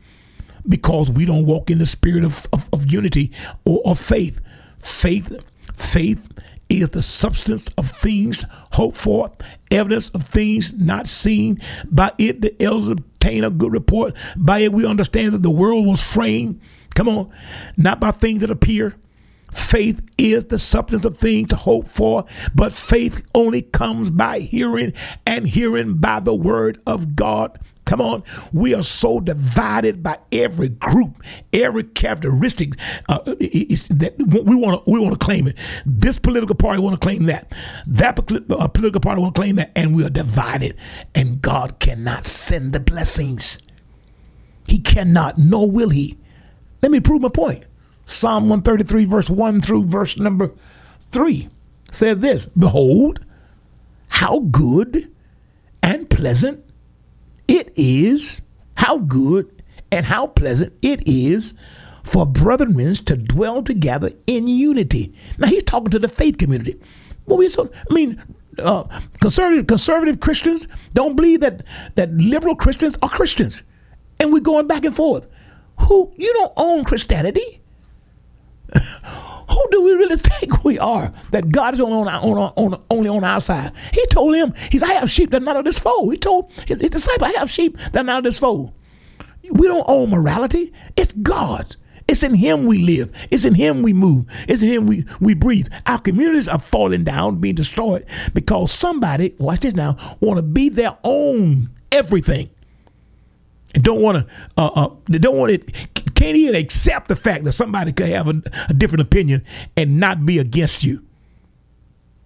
Because 0.69 1.11
we 1.11 1.26
don't 1.26 1.47
walk 1.47 1.71
in 1.71 1.78
the 1.78 1.87
spirit 1.87 2.25
of, 2.25 2.47
of, 2.52 2.69
of 2.73 2.90
unity 2.90 3.33
or 3.64 3.81
of 3.85 3.99
faith. 3.99 4.40
Faith, 4.78 5.37
faith 5.75 6.28
is 6.69 6.90
the 6.90 7.02
substance 7.02 7.69
of 7.78 7.88
things 7.88 8.45
hoped 8.73 8.97
for, 8.97 9.31
evidence 9.71 10.11
of 10.11 10.25
things 10.25 10.73
not 10.73 11.07
seen. 11.07 11.61
By 11.90 12.12
it 12.19 12.40
the 12.40 12.61
elders 12.62 12.88
obtain 12.88 13.45
a 13.45 13.50
good 13.50 13.73
report. 13.73 14.14
By 14.37 14.61
it 14.61 14.73
we 14.73 14.87
understand 14.87 15.33
that 15.35 15.43
the 15.43 15.50
world 15.50 15.87
was 15.87 16.02
framed. 16.02 16.61
Come 16.95 17.09
on, 17.09 17.33
not 17.76 18.00
by 18.00 18.12
things 18.12 18.40
that 18.40 18.50
appear 18.50 18.95
Faith 19.56 20.00
is 20.18 20.44
the 20.44 20.58
substance 20.58 21.04
of 21.04 21.18
things 21.18 21.48
to 21.48 21.56
hope 21.56 21.88
for, 21.88 22.25
but 22.54 22.72
faith 22.72 23.22
only 23.34 23.62
comes 23.62 24.10
by 24.10 24.40
hearing 24.40 24.92
and 25.26 25.48
hearing 25.48 25.94
by 25.96 26.20
the 26.20 26.34
word 26.34 26.80
of 26.86 27.16
God. 27.16 27.58
Come 27.86 28.00
on, 28.00 28.22
we 28.52 28.75
are 28.75 28.82
so 28.82 29.18
divided 29.18 30.02
by 30.02 30.18
every 30.30 30.68
group, 30.68 31.22
every 31.52 31.84
characteristic 31.84 32.75
uh, 33.08 33.20
that 33.25 34.14
we 34.18 34.54
want 34.54 34.84
to 34.84 34.90
we 34.90 35.00
want 35.00 35.18
to 35.18 35.25
claim 35.25 35.46
it. 35.46 35.56
This 35.86 36.18
political 36.18 36.54
party 36.54 36.82
want 36.82 37.00
to 37.00 37.04
claim 37.04 37.25
that, 37.25 37.54
that 37.86 38.18
uh, 38.50 38.68
political 38.68 39.00
party 39.00 39.20
want 39.22 39.34
to 39.34 39.40
claim 39.40 39.56
that, 39.56 39.72
and 39.75 39.96
we 39.96 40.04
are 40.04 40.10
divided. 40.10 40.76
And 41.14 41.40
God 41.40 41.78
cannot 41.78 42.25
send 42.25 42.72
the 42.72 42.80
blessings. 42.80 43.58
He 44.66 44.80
cannot, 44.80 45.38
nor 45.38 45.70
will 45.70 45.90
He. 45.90 46.18
Let 46.82 46.90
me 46.92 47.00
prove 47.00 47.22
my 47.22 47.30
point. 47.30 47.66
Psalm 48.06 48.44
133, 48.44 49.04
verse 49.04 49.28
1 49.28 49.60
through 49.60 49.84
verse 49.84 50.16
number 50.16 50.52
3 51.10 51.48
says 51.90 52.18
this 52.18 52.46
Behold, 52.46 53.20
how 54.10 54.38
good 54.38 55.12
and 55.82 56.08
pleasant 56.08 56.64
it 57.48 57.72
is, 57.76 58.40
how 58.76 58.98
good 58.98 59.62
and 59.90 60.06
how 60.06 60.28
pleasant 60.28 60.72
it 60.82 61.06
is 61.06 61.52
for 62.04 62.25
brethren 62.25 62.94
to 62.94 63.16
dwell 63.16 63.62
together 63.62 64.12
in 64.28 64.46
unity. 64.46 65.12
Now 65.38 65.48
he's 65.48 65.64
talking 65.64 65.90
to 65.90 65.98
the 65.98 66.08
faith 66.08 66.38
community. 66.38 66.80
Well, 67.26 67.38
we 67.38 67.48
so 67.48 67.70
I 67.90 67.92
mean, 67.92 68.22
uh, 68.58 68.84
conservative 69.20 69.66
conservative 69.66 70.20
Christians 70.20 70.68
don't 70.94 71.16
believe 71.16 71.40
that 71.40 71.62
that 71.96 72.12
liberal 72.12 72.54
Christians 72.54 72.96
are 73.02 73.08
Christians, 73.08 73.64
and 74.20 74.32
we're 74.32 74.40
going 74.40 74.68
back 74.68 74.84
and 74.84 74.94
forth. 74.94 75.26
Who 75.80 76.12
you 76.16 76.32
don't 76.34 76.52
own 76.56 76.84
Christianity? 76.84 77.60
Who 79.50 79.66
do 79.70 79.82
we 79.82 79.92
really 79.92 80.16
think 80.16 80.64
we 80.64 80.78
are? 80.78 81.12
That 81.30 81.50
God 81.50 81.75
is 81.75 81.80
only 81.80 81.96
on, 81.96 82.08
our, 82.08 82.20
on, 82.20 82.52
on, 82.56 82.85
only 82.90 83.08
on 83.08 83.25
our 83.25 83.40
side. 83.40 83.73
He 83.92 84.04
told 84.06 84.35
him, 84.35 84.54
He's, 84.70 84.82
I 84.82 84.94
have 84.94 85.11
sheep 85.11 85.30
that 85.30 85.42
are 85.42 85.44
not 85.44 85.56
of 85.56 85.64
this 85.64 85.78
fold. 85.78 86.12
He 86.12 86.18
told 86.18 86.52
his, 86.66 86.80
his 86.80 86.90
disciple, 86.90 87.26
I 87.26 87.32
have 87.38 87.50
sheep 87.50 87.76
that 87.76 87.96
are 87.96 88.04
not 88.04 88.18
of 88.18 88.25
this 88.25 88.38
fold. 88.38 88.73
We 89.50 89.68
don't 89.68 89.85
own 89.88 90.11
morality. 90.11 90.73
It's 90.96 91.12
God. 91.12 91.76
It's 92.08 92.23
in 92.23 92.35
Him 92.35 92.66
we 92.66 92.78
live. 92.78 93.12
It's 93.30 93.44
in 93.44 93.54
Him 93.54 93.82
we 93.82 93.92
move. 93.92 94.26
It's 94.49 94.62
in 94.62 94.68
Him 94.68 94.87
we, 94.87 95.04
we 95.20 95.35
breathe. 95.35 95.68
Our 95.87 95.99
communities 95.99 96.49
are 96.49 96.58
falling 96.58 97.04
down, 97.04 97.40
being 97.40 97.54
destroyed 97.54 98.06
because 98.32 98.73
somebody, 98.73 99.35
watch 99.38 99.61
this 99.61 99.75
now, 99.75 99.96
want 100.20 100.38
to 100.38 100.42
be 100.42 100.68
their 100.68 100.96
own 101.02 101.70
everything 101.92 102.50
and 103.75 103.85
don't 103.85 104.02
want 104.02 104.18
to 104.18 104.35
uh, 104.56 104.70
uh, 104.75 104.90
they 105.04 105.18
don't 105.18 105.37
want 105.37 105.52
it 105.52 106.05
can't 106.16 106.37
even 106.37 106.56
accept 106.56 107.08
the 107.08 107.14
fact 107.14 107.44
that 107.44 107.52
somebody 107.52 107.92
could 107.92 108.08
have 108.08 108.26
a, 108.26 108.42
a 108.68 108.75
different 108.75 109.02
opinion 109.02 109.44
and 109.76 110.00
not 110.00 110.26
be 110.26 110.38
against 110.38 110.82
you. 110.82 111.04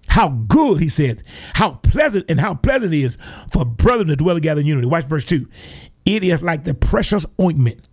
How 0.09 0.29
good 0.29 0.81
he 0.81 0.89
says 0.89 1.23
how 1.55 1.75
pleasant 1.75 2.27
and 2.29 2.41
how 2.41 2.55
pleasant 2.55 2.95
it 2.95 3.01
is 3.01 3.19
for 3.53 3.65
brethren 3.65 4.09
to 4.09 4.17
dwell 4.17 4.35
together 4.35 4.61
in 4.61 4.67
unity. 4.67 4.87
Watch 4.87 5.05
verse 5.05 5.25
2 5.25 5.47
it 6.07 6.25
is 6.25 6.43
like 6.43 6.65
the 6.65 6.75
precious 6.75 7.27
ointment 7.41 7.89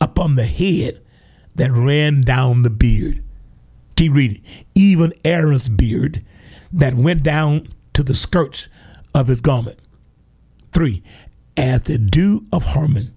upon 0.00 0.34
the 0.34 0.44
head 0.44 1.00
that 1.54 1.70
ran 1.70 2.22
down 2.22 2.62
the 2.62 2.70
beard. 2.70 3.22
Keep 3.96 4.12
reading. 4.12 4.42
Even 4.74 5.12
aaron's 5.24 5.68
beard 5.68 6.24
that 6.72 6.94
went 6.94 7.22
down 7.22 7.68
to 7.92 8.02
the 8.02 8.14
skirts 8.14 8.68
of 9.14 9.28
his 9.28 9.40
garment. 9.40 9.78
Three. 10.72 11.02
As 11.56 11.82
the 11.82 11.98
dew 11.98 12.46
of 12.52 12.64
Hermon, 12.64 13.14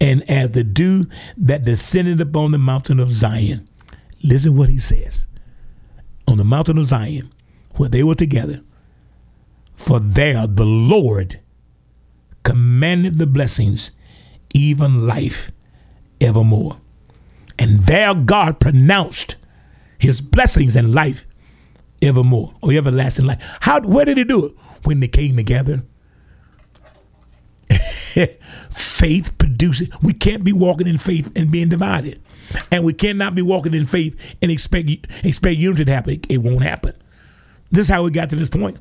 and 0.00 0.28
as 0.30 0.50
the 0.52 0.64
dew 0.64 1.06
that 1.36 1.64
descended 1.64 2.20
upon 2.20 2.50
the 2.50 2.58
mountain 2.58 3.00
of 3.00 3.12
Zion. 3.12 3.68
Listen 4.22 4.56
what 4.56 4.68
he 4.68 4.78
says. 4.78 5.26
On 6.28 6.36
the 6.36 6.44
mountain 6.44 6.78
of 6.78 6.88
Zion, 6.88 7.32
where 7.76 7.88
they 7.88 8.02
were 8.02 8.14
together, 8.14 8.62
for 9.74 10.00
there 10.00 10.46
the 10.46 10.64
Lord 10.64 11.40
commanded 12.42 13.18
the 13.18 13.26
blessings, 13.26 13.92
even 14.52 15.06
life 15.06 15.50
evermore. 16.20 16.78
And 17.58 17.80
there 17.80 18.14
God 18.14 18.60
pronounced 18.60 19.36
his 19.98 20.20
blessings 20.20 20.76
and 20.76 20.92
life 20.92 21.26
evermore, 22.02 22.54
or 22.60 22.72
everlasting 22.72 23.26
life. 23.26 23.42
How 23.60 23.80
where 23.80 24.04
did 24.04 24.18
he 24.18 24.24
do 24.24 24.46
it? 24.46 24.52
When 24.84 25.00
they 25.00 25.08
came 25.08 25.36
together 25.36 25.82
faith 28.70 29.35
produces. 29.56 29.88
We 30.02 30.12
can't 30.12 30.44
be 30.44 30.52
walking 30.52 30.86
in 30.86 30.98
faith 30.98 31.30
and 31.36 31.50
being 31.50 31.68
divided, 31.68 32.22
and 32.70 32.84
we 32.84 32.92
cannot 32.92 33.34
be 33.34 33.42
walking 33.42 33.74
in 33.74 33.86
faith 33.86 34.18
and 34.42 34.50
expect 34.50 34.88
expect 35.24 35.56
unity 35.56 35.84
to 35.84 35.92
happen. 35.92 36.20
It 36.28 36.38
won't 36.38 36.62
happen. 36.62 36.94
This 37.70 37.88
is 37.88 37.88
how 37.88 38.04
we 38.04 38.10
got 38.10 38.30
to 38.30 38.36
this 38.36 38.48
point. 38.48 38.78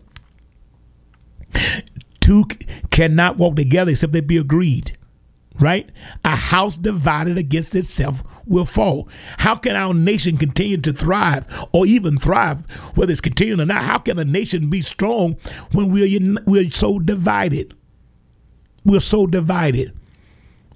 Two 2.20 2.46
cannot 2.92 3.38
walk 3.38 3.56
together 3.56 3.92
except 3.92 4.14
they 4.14 4.22
be 4.22 4.38
agreed. 4.38 4.98
Right? 5.58 5.90
A 6.26 6.36
house 6.36 6.76
divided 6.76 7.38
against 7.38 7.76
itself 7.76 8.24
will 8.46 8.66
fall. 8.66 9.08
How 9.38 9.56
can 9.56 9.78
our 9.78 9.94
nation 9.94 10.36
continue 10.36 10.76
to 10.78 10.92
thrive 10.92 11.46
or 11.72 11.86
even 11.86 12.18
thrive, 12.18 12.70
whether 12.96 13.14
it's 13.14 13.22
continuing 13.22 13.62
or 13.62 13.66
not? 13.66 13.84
How 13.84 14.00
can 14.00 14.20
a 14.20 14.26
nation 14.26 14.70
be 14.70 14.82
strong 14.82 15.38
when 15.72 15.92
we're, 15.92 16.38
we're 16.46 16.70
so 16.72 17.00
divided? 17.00 17.74
We're 18.84 19.00
so 19.00 19.28
divided. 19.28 19.98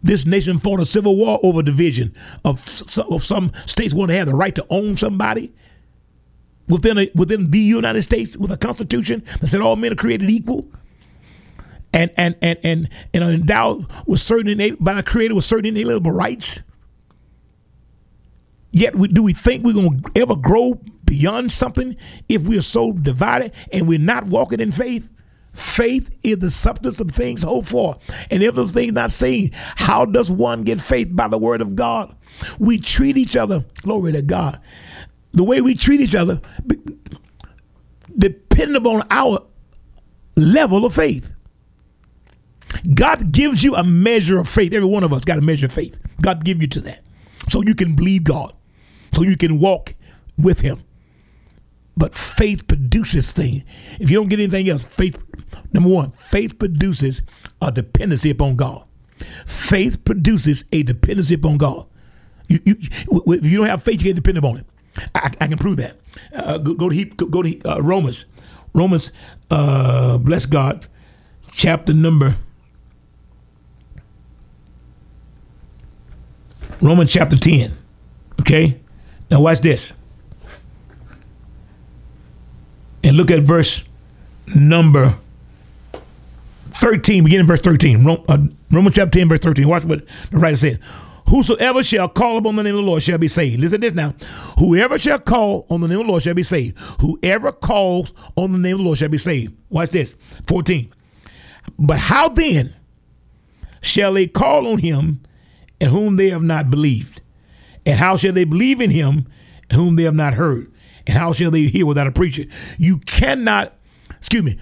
This 0.02 0.26
nation 0.26 0.60
fought 0.60 0.80
a 0.80 0.86
civil 0.86 1.18
war 1.18 1.40
over 1.44 1.62
division 1.62 2.16
of, 2.46 2.64
of 3.10 3.24
some 3.24 3.52
states 3.66 3.94
want 3.94 4.12
to 4.12 4.18
have 4.18 4.28
the 4.28 4.34
right 4.34 4.56
to 4.56 4.66
own 4.70 4.96
somebody 4.96 5.52
within 6.68 6.98
a, 6.98 7.12
within 7.16 7.52
the 7.52 7.60
United 7.60 8.04
States 8.04 8.38
with 8.38 8.52
a 8.52 8.58
constitution 8.58 9.24
that 9.42 9.48
said 9.48 9.62
all 9.62 9.76
men 9.76 9.92
are 9.92 9.96
created 9.96 10.30
equal 10.30 10.66
and 11.94 12.12
and 12.18 12.36
and 12.42 12.60
and, 12.64 12.90
and 13.14 13.24
are 13.24 13.32
endowed 13.32 13.86
with 14.06 14.22
certain 14.22 14.78
by 14.80 14.94
the 14.94 15.04
creator 15.04 15.36
with 15.36 15.46
certain 15.46 15.66
inalienable 15.66 16.12
rights. 16.12 16.62
Yet, 18.72 18.96
we, 18.96 19.08
do 19.08 19.24
we 19.24 19.34
think 19.34 19.66
we're 19.66 19.74
going 19.74 20.04
to 20.04 20.22
ever 20.22 20.36
grow 20.36 20.80
beyond 21.04 21.52
something 21.52 21.98
if 22.28 22.44
we're 22.44 22.62
so 22.62 22.92
divided 22.92 23.52
and 23.74 23.88
we're 23.88 23.98
not 23.98 24.26
walking 24.26 24.60
in 24.60 24.72
faith? 24.72 25.10
Faith 25.60 26.10
is 26.24 26.40
the 26.40 26.50
substance 26.50 27.00
of 27.02 27.12
things 27.12 27.44
hoped 27.44 27.68
for, 27.68 27.98
and 28.32 28.42
if 28.42 28.56
those 28.56 28.72
things 28.72 28.94
not 28.94 29.12
seen, 29.12 29.52
how 29.54 30.06
does 30.06 30.32
one 30.32 30.64
get 30.64 30.80
faith 30.80 31.10
by 31.12 31.28
the 31.28 31.38
word 31.38 31.62
of 31.62 31.76
God? 31.76 32.16
We 32.60 32.78
treat 32.80 33.18
each 33.18 33.36
other, 33.36 33.66
glory 33.82 34.14
to 34.14 34.22
God. 34.22 34.60
The 35.34 35.44
way 35.44 35.60
we 35.60 35.76
treat 35.76 36.00
each 36.00 36.16
other, 36.16 36.42
depending 38.18 38.78
upon 38.78 39.04
our 39.12 39.46
level 40.36 40.86
of 40.86 40.94
faith. 40.94 41.30
God 42.94 43.34
gives 43.34 43.62
you 43.62 43.76
a 43.76 43.84
measure 43.84 44.40
of 44.40 44.48
faith. 44.48 44.74
Every 44.74 44.88
one 44.88 45.04
of 45.04 45.12
us 45.12 45.26
got 45.26 45.38
a 45.38 45.42
measure 45.42 45.66
of 45.66 45.74
faith. 45.74 46.00
God 46.22 46.46
give 46.46 46.62
you 46.62 46.68
to 46.70 46.80
that. 46.82 47.04
So 47.50 47.62
you 47.66 47.76
can 47.76 47.96
believe 47.96 48.24
God. 48.24 48.54
So 49.12 49.24
you 49.24 49.36
can 49.36 49.60
walk 49.60 49.96
with 50.38 50.62
him. 50.62 50.84
But 51.98 52.16
faith 52.16 52.66
produces 52.66 53.34
things. 53.34 53.64
If 54.00 54.10
you 54.10 54.16
don't 54.16 54.30
get 54.30 54.40
anything 54.40 54.70
else, 54.70 54.86
faith 54.86 55.18
Number 55.72 55.90
one, 55.90 56.12
faith 56.12 56.58
produces 56.58 57.22
a 57.62 57.72
dependency 57.72 58.30
upon 58.30 58.56
God. 58.56 58.88
Faith 59.46 60.04
produces 60.06 60.64
a 60.72 60.84
dependency 60.84 61.36
upon 61.36 61.58
God. 61.58 61.86
You, 62.48 62.60
you, 62.66 62.76
if 63.28 63.46
you 63.46 63.58
don't 63.58 63.68
have 63.68 63.84
faith, 63.84 64.00
you 64.02 64.06
can't 64.06 64.16
depend 64.16 64.38
upon 64.38 64.58
it. 64.58 64.66
I, 65.14 65.32
I 65.40 65.48
can 65.48 65.58
prove 65.58 65.78
that. 65.78 65.96
Uh, 66.36 66.58
go, 66.58 66.74
go, 66.74 66.90
to 66.90 67.06
go 67.06 67.44
to 67.44 67.62
uh, 67.62 67.82
Romans, 67.82 68.26
Romans, 68.74 69.12
uh, 69.52 70.18
bless 70.18 70.46
God, 70.46 70.88
chapter 71.52 71.94
number. 71.94 72.36
Romans 76.82 77.12
chapter 77.12 77.38
10. 77.38 77.78
Okay? 78.40 78.80
Now 79.30 79.42
watch 79.42 79.60
this. 79.60 79.94
And 83.04 83.16
look 83.18 83.32
at 83.32 83.44
verse 83.44 83.84
number 84.56 85.18
13, 86.80 87.24
beginning 87.26 87.46
verse 87.46 87.60
13. 87.60 88.08
Uh, 88.08 88.38
Romans 88.72 88.96
chapter 88.96 89.20
10, 89.20 89.30
verse 89.30 89.40
13. 89.40 89.68
Watch 89.68 89.84
what 89.84 90.06
the 90.32 90.38
writer 90.38 90.56
said. 90.56 90.80
Whosoever 91.28 91.84
shall 91.84 92.10
call 92.10 92.38
upon 92.38 92.56
the 92.56 92.64
name 92.64 92.76
of 92.76 92.82
the 92.82 92.88
Lord 92.88 93.04
shall 93.04 93.18
be 93.18 93.28
saved. 93.28 93.60
Listen 93.60 93.82
to 93.82 93.90
this 93.90 93.96
now. 93.96 94.16
Whoever 94.58 94.98
shall 94.98 95.20
call 95.20 95.68
on 95.70 95.82
the 95.82 95.88
name 95.88 96.00
of 96.00 96.06
the 96.06 96.12
Lord 96.12 96.24
shall 96.24 96.34
be 96.34 96.42
saved. 96.44 96.78
Whoever 97.02 97.52
calls 97.52 98.14
on 98.36 98.54
the 98.54 98.58
name 98.58 98.76
of 98.76 98.80
the 98.80 98.86
Lord 98.86 98.98
shall 98.98 99.10
be 99.10 99.18
saved. 99.18 99.56
Watch 99.70 99.92
this. 99.92 100.16
14. 100.48 100.92
But 101.78 102.00
how 102.00 102.30
then 102.30 102.74
shall 103.82 104.14
they 104.14 104.26
call 104.26 104.68
on 104.68 104.80
him 104.80 105.22
in 105.80 105.90
whom 105.90 106.16
they 106.16 106.30
have 106.30 106.42
not 106.42 106.72
believed? 106.72 107.22
And 107.86 108.00
how 108.00 108.16
shall 108.16 108.34
they 108.34 108.46
believe 108.46 108.82
in 108.82 108.90
him 108.90 109.28
whom 109.74 109.98
they 109.98 110.04
have 110.04 110.16
not 110.16 110.34
heard? 110.34 110.72
And 111.06 111.18
how 111.18 111.34
shall 111.34 111.52
they 111.52 111.64
hear 111.64 111.86
without 111.86 112.08
a 112.08 112.12
preacher? 112.12 112.44
You 112.78 112.98
cannot, 113.00 113.76
excuse 114.18 114.44
me, 114.44 114.60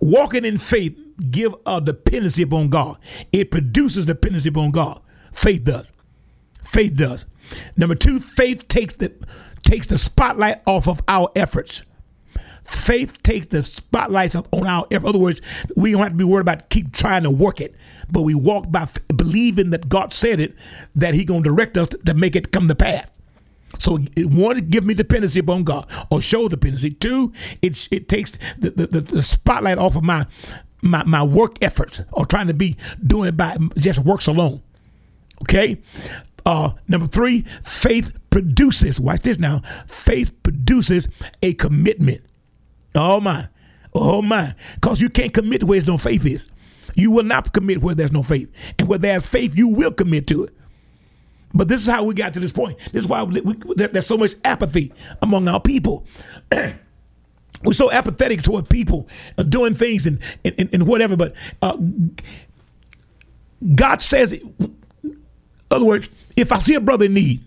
walking 0.00 0.44
in 0.44 0.58
faith 0.58 0.96
give 1.30 1.54
a 1.66 1.80
dependency 1.80 2.42
upon 2.42 2.68
God. 2.68 2.98
It 3.32 3.50
produces 3.50 4.06
dependency 4.06 4.48
upon 4.48 4.70
God. 4.70 5.00
Faith 5.32 5.64
does. 5.64 5.92
Faith 6.62 6.94
does. 6.94 7.26
Number 7.76 7.94
two, 7.94 8.20
faith 8.20 8.68
takes 8.68 8.94
the 8.94 9.12
takes 9.62 9.86
the 9.86 9.98
spotlight 9.98 10.62
off 10.66 10.88
of 10.88 11.00
our 11.08 11.30
efforts. 11.34 11.82
Faith 12.62 13.22
takes 13.22 13.46
the 13.46 13.62
spotlights 13.62 14.34
up 14.34 14.46
on 14.52 14.66
our 14.66 14.86
effort. 14.90 15.04
In 15.04 15.08
other 15.08 15.18
words, 15.18 15.40
we 15.76 15.92
don't 15.92 16.02
have 16.02 16.10
to 16.10 16.16
be 16.16 16.24
worried 16.24 16.42
about 16.42 16.68
keep 16.68 16.92
trying 16.92 17.22
to 17.22 17.30
work 17.30 17.60
it, 17.60 17.74
but 18.10 18.22
we 18.22 18.34
walk 18.34 18.70
by 18.70 18.82
f- 18.82 18.96
believing 19.16 19.70
that 19.70 19.88
God 19.88 20.12
said 20.12 20.38
it, 20.38 20.54
that 20.94 21.14
He 21.14 21.24
gonna 21.24 21.42
direct 21.42 21.78
us 21.78 21.88
to 21.88 22.14
make 22.14 22.36
it 22.36 22.52
come 22.52 22.68
to 22.68 22.74
pass. 22.74 23.08
So 23.78 23.98
one, 24.18 24.58
give 24.68 24.84
me 24.84 24.94
dependency 24.94 25.40
upon 25.40 25.64
God 25.64 25.90
or 26.10 26.20
show 26.20 26.48
dependency. 26.48 26.90
Two, 26.90 27.32
it 27.62 27.88
it 27.90 28.08
takes 28.08 28.32
the, 28.58 28.70
the, 28.70 29.00
the 29.00 29.22
spotlight 29.22 29.78
off 29.78 29.96
of 29.96 30.04
my 30.04 30.26
my, 30.82 31.04
my 31.04 31.22
work 31.22 31.56
efforts 31.62 32.02
or 32.12 32.26
trying 32.26 32.46
to 32.48 32.54
be 32.54 32.76
doing 33.04 33.28
it 33.28 33.36
by 33.36 33.56
just 33.76 34.00
works 34.00 34.26
alone. 34.26 34.62
Okay. 35.42 35.78
Uh, 36.46 36.70
number 36.86 37.06
three, 37.06 37.42
faith 37.62 38.12
produces. 38.30 38.98
Watch 38.98 39.22
this 39.22 39.38
now. 39.38 39.60
Faith 39.86 40.32
produces 40.42 41.08
a 41.42 41.54
commitment. 41.54 42.22
Oh 42.94 43.20
my, 43.20 43.48
oh 43.94 44.22
my, 44.22 44.54
because 44.74 45.00
you 45.00 45.10
can't 45.10 45.34
commit 45.34 45.62
where 45.62 45.78
there's 45.78 45.88
no 45.88 45.98
faith 45.98 46.24
is. 46.24 46.50
You 46.94 47.10
will 47.10 47.24
not 47.24 47.52
commit 47.52 47.82
where 47.82 47.94
there's 47.94 48.12
no 48.12 48.22
faith, 48.22 48.50
and 48.78 48.88
where 48.88 48.98
there's 48.98 49.26
faith, 49.26 49.56
you 49.56 49.68
will 49.68 49.92
commit 49.92 50.26
to 50.28 50.44
it. 50.44 50.54
But 51.54 51.68
this 51.68 51.82
is 51.82 51.86
how 51.86 52.04
we 52.04 52.14
got 52.14 52.34
to 52.34 52.40
this 52.40 52.52
point. 52.52 52.78
This 52.92 53.04
is 53.04 53.06
why 53.06 53.22
we, 53.22 53.40
we, 53.40 53.54
there's 53.76 54.06
so 54.06 54.16
much 54.16 54.32
apathy 54.44 54.92
among 55.22 55.48
our 55.48 55.60
people. 55.60 56.06
We're 57.64 57.72
so 57.72 57.90
apathetic 57.90 58.42
toward 58.42 58.68
people 58.68 59.08
uh, 59.36 59.42
doing 59.42 59.74
things 59.74 60.06
and, 60.06 60.20
and, 60.44 60.72
and 60.72 60.86
whatever. 60.86 61.16
But 61.16 61.34
uh, 61.60 61.76
God 63.74 64.00
says, 64.00 64.32
it. 64.32 64.42
in 64.60 64.76
other 65.70 65.84
words, 65.84 66.08
if 66.36 66.52
I 66.52 66.58
see 66.58 66.74
a 66.74 66.80
brother 66.80 67.06
in 67.06 67.14
need 67.14 67.44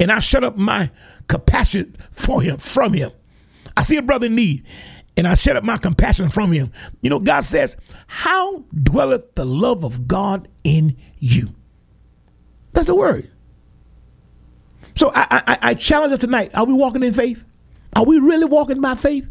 and 0.00 0.10
I 0.10 0.20
shut 0.20 0.42
up 0.44 0.56
my 0.56 0.90
compassion 1.28 1.96
for 2.10 2.42
him, 2.42 2.58
from 2.58 2.92
him, 2.92 3.12
I 3.76 3.82
see 3.82 3.96
a 3.96 4.02
brother 4.02 4.26
in 4.26 4.34
need 4.34 4.64
and 5.16 5.26
I 5.26 5.34
shut 5.34 5.56
up 5.56 5.64
my 5.64 5.76
compassion 5.76 6.28
from 6.28 6.52
him. 6.52 6.72
You 7.00 7.10
know, 7.10 7.20
God 7.20 7.44
says, 7.44 7.76
How 8.06 8.64
dwelleth 8.82 9.34
the 9.34 9.44
love 9.44 9.84
of 9.84 10.08
God 10.08 10.48
in 10.64 10.96
you? 11.18 11.54
That's 12.72 12.86
the 12.86 12.94
word. 12.94 13.30
So 14.94 15.12
I, 15.14 15.42
I, 15.46 15.58
I 15.62 15.74
challenge 15.74 16.12
us 16.12 16.20
tonight. 16.20 16.56
Are 16.56 16.64
we 16.64 16.72
walking 16.72 17.02
in 17.02 17.12
faith? 17.12 17.44
Are 17.98 18.04
we 18.04 18.20
really 18.20 18.44
walking 18.44 18.80
by 18.80 18.94
faith? 18.94 19.28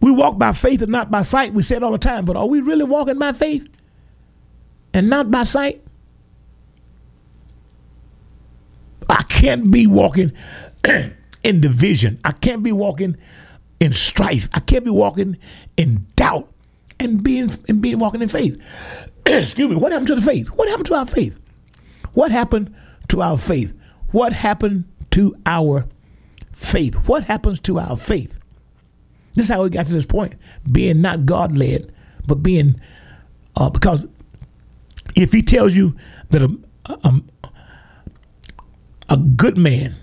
We 0.00 0.12
walk 0.12 0.38
by 0.38 0.52
faith 0.52 0.80
and 0.80 0.92
not 0.92 1.10
by 1.10 1.22
sight. 1.22 1.52
We 1.52 1.62
say 1.64 1.74
it 1.74 1.82
all 1.82 1.90
the 1.90 1.98
time, 1.98 2.24
but 2.24 2.36
are 2.36 2.46
we 2.46 2.60
really 2.60 2.84
walking 2.84 3.18
by 3.18 3.32
faith 3.32 3.66
and 4.94 5.10
not 5.10 5.28
by 5.28 5.42
sight? 5.42 5.82
I 9.10 9.24
can't 9.24 9.72
be 9.72 9.88
walking 9.88 10.30
in 11.42 11.60
division. 11.60 12.20
I 12.24 12.30
can't 12.30 12.62
be 12.62 12.70
walking 12.70 13.16
in 13.80 13.92
strife. 13.92 14.48
I 14.52 14.60
can't 14.60 14.84
be 14.84 14.92
walking 14.92 15.36
in 15.76 16.06
doubt 16.14 16.48
and 17.00 17.24
being 17.24 17.50
and 17.68 17.82
being 17.82 17.98
walking 17.98 18.22
in 18.22 18.28
faith. 18.28 18.56
Excuse 19.26 19.68
me. 19.68 19.74
What 19.74 19.90
happened 19.90 20.06
to 20.06 20.14
the 20.14 20.22
faith? 20.22 20.46
What 20.50 20.68
happened 20.68 20.86
to 20.86 20.94
our 20.94 21.06
faith? 21.06 21.36
What 22.14 22.30
happened 22.30 22.72
to 23.08 23.20
our 23.20 23.36
faith? 23.36 23.74
What 24.12 24.32
happened 24.32 24.84
to 25.10 25.34
our 25.44 25.88
faith. 26.58 26.94
What 27.08 27.24
happens 27.24 27.60
to 27.60 27.78
our 27.78 27.96
faith? 27.96 28.38
This 29.34 29.44
is 29.44 29.50
how 29.50 29.62
we 29.62 29.70
got 29.70 29.86
to 29.86 29.92
this 29.92 30.06
point 30.06 30.34
being 30.70 31.00
not 31.00 31.24
God 31.24 31.56
led, 31.56 31.92
but 32.26 32.36
being, 32.36 32.80
uh, 33.56 33.70
because 33.70 34.08
if 35.14 35.32
he 35.32 35.40
tells 35.40 35.76
you 35.76 35.94
that 36.30 36.42
a, 36.42 36.58
a, 37.04 37.22
a 39.10 39.16
good 39.16 39.56
man, 39.56 39.96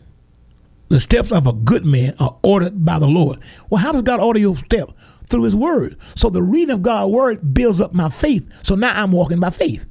the 0.88 1.00
steps 1.00 1.32
of 1.32 1.46
a 1.46 1.54
good 1.54 1.86
man 1.86 2.13
are 2.20 2.38
ordered 2.44 2.86
by 2.86 3.00
the 3.00 3.08
Lord. 3.08 3.39
Well, 3.70 3.82
how 3.82 3.91
does 3.91 4.04
God 4.04 4.22
order 4.22 4.39
your 4.39 4.56
step? 4.56 4.89
Through 5.28 5.44
his 5.44 5.56
word. 5.56 5.98
So 6.13 6.30
the 6.30 6.44
reading 6.44 6.70
of 6.70 6.84
God's 6.84 7.12
word 7.12 7.54
builds 7.54 7.82
up 7.82 7.94
my 7.94 8.10
faith. 8.10 8.48
So 8.62 8.76
now 8.76 8.94
I'm 9.02 9.12
walking 9.12 9.39
by 9.39 9.50
faith. 9.50 9.86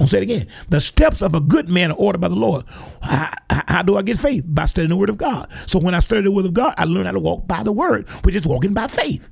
I'll 0.00 0.06
say 0.06 0.18
it 0.18 0.22
again. 0.22 0.46
The 0.68 0.80
steps 0.80 1.22
of 1.22 1.34
a 1.34 1.40
good 1.40 1.68
man 1.68 1.90
are 1.90 1.96
ordered 1.98 2.20
by 2.20 2.28
the 2.28 2.36
Lord. 2.36 2.64
How, 3.02 3.30
how, 3.50 3.82
do 3.82 3.96
I 3.96 4.02
get 4.02 4.18
faith? 4.18 4.44
By 4.46 4.66
studying 4.66 4.90
the 4.90 4.96
word 4.96 5.10
of 5.10 5.18
God. 5.18 5.50
So 5.66 5.78
when 5.78 5.94
I 5.94 6.00
study 6.00 6.22
the 6.22 6.32
word 6.32 6.46
of 6.46 6.54
God, 6.54 6.74
I 6.78 6.84
learn 6.84 7.06
how 7.06 7.12
to 7.12 7.18
walk 7.18 7.48
by 7.48 7.62
the 7.62 7.72
word, 7.72 8.08
which 8.24 8.34
is 8.34 8.46
walking 8.46 8.74
by 8.74 8.86
faith. 8.86 9.28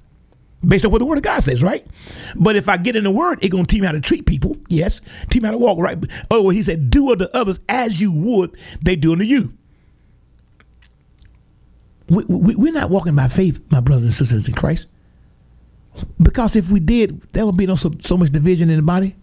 Based 0.67 0.85
on 0.85 0.91
what 0.91 0.99
the 0.99 1.07
word 1.07 1.19
of 1.19 1.23
God 1.23 1.41
says, 1.41 1.63
right? 1.63 1.87
But 2.35 2.57
if 2.57 2.69
I 2.69 2.79
get 2.79 2.97
in 2.97 3.05
the 3.05 3.11
word, 3.11 3.39
it's 3.43 3.53
gonna 3.53 3.67
teach 3.67 3.81
me 3.81 3.87
how 3.87 3.93
to 3.93 4.01
treat 4.01 4.27
people. 4.27 4.57
Yes. 4.69 5.01
Teach 5.31 5.43
me 5.43 5.47
how 5.47 5.53
to 5.53 5.59
walk 5.59 5.79
right. 5.79 5.99
Oh, 6.31 6.43
well, 6.43 6.51
he 6.51 6.63
said, 6.63 6.91
do 6.91 7.13
unto 7.13 7.27
others 7.33 7.61
as 7.69 8.01
you 8.01 8.11
would 8.11 8.57
they 8.83 8.97
do 8.97 9.13
unto 9.13 9.25
you. 9.25 9.53
We, 12.09 12.25
we, 12.25 12.55
we're 12.57 12.73
not 12.73 12.91
walking 12.91 13.15
by 13.15 13.29
faith, 13.29 13.61
my 13.71 13.81
brothers 13.81 14.05
and 14.05 14.13
sisters 14.13 14.49
in 14.49 14.55
Christ. 14.55 14.87
Because 16.21 16.57
if 16.57 16.71
we 16.71 16.81
did, 16.81 17.21
there 17.33 17.47
would 17.47 17.57
be 17.57 17.67
no 17.67 17.75
so, 17.75 17.93
so 18.01 18.17
much 18.17 18.31
division 18.31 18.71
in 18.71 18.77
the 18.77 18.83
body. 18.83 19.17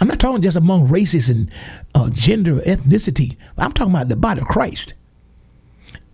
I'm 0.00 0.08
not 0.08 0.18
talking 0.18 0.40
just 0.40 0.56
among 0.56 0.88
races 0.88 1.28
and 1.28 1.50
uh, 1.94 2.08
gender, 2.10 2.56
ethnicity. 2.56 3.36
I'm 3.58 3.72
talking 3.72 3.94
about 3.94 4.08
the 4.08 4.16
body 4.16 4.40
of 4.40 4.46
Christ. 4.46 4.94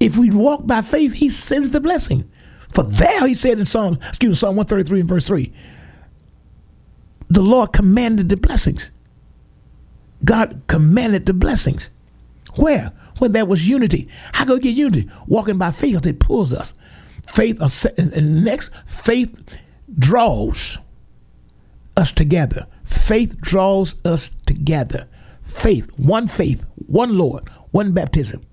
If 0.01 0.17
we 0.17 0.31
walk 0.31 0.67
by 0.67 0.83
faith, 0.83 1.15
He 1.15 1.31
sends 1.31 1.71
the 1.71 1.81
blessing. 1.81 2.29
For 2.73 2.83
there, 2.83 3.27
He 3.27 3.35
said 3.35 3.59
in 3.59 3.65
Psalm, 3.65 3.99
excuse 4.09 4.31
me, 4.31 4.35
Psalm 4.35 4.57
133 4.57 5.01
and 5.01 5.09
verse 5.09 5.27
3, 5.29 5.53
the 7.29 7.43
Lord 7.43 7.73
commanded 7.73 8.29
the 8.29 8.37
blessings. 8.37 8.91
God 10.25 10.63
commanded 10.67 11.27
the 11.27 11.35
blessings. 11.35 11.91
Where? 12.57 12.93
When 13.19 13.33
there 13.33 13.47
was 13.47 13.69
unity. 13.69 14.09
How 14.33 14.45
can 14.45 14.55
we 14.55 14.61
get 14.61 14.75
unity? 14.75 15.09
Walking 15.27 15.59
by 15.59 15.71
faith, 15.71 16.05
it 16.07 16.21
pulls 16.21 16.53
us. 16.53 16.75
Faith, 17.27 17.61
and 17.99 18.45
next, 18.45 18.71
faith 18.85 19.41
draws 19.99 20.79
us 21.97 22.13
together. 22.13 22.67
Faith 22.87 23.41
draws 23.41 23.97
us 24.05 24.31
together. 24.47 25.09
Faith, 25.43 25.99
one 25.99 26.29
faith, 26.29 26.65
one 26.87 27.19
Lord, 27.19 27.49
one 27.73 27.93
baptism. 27.93 28.45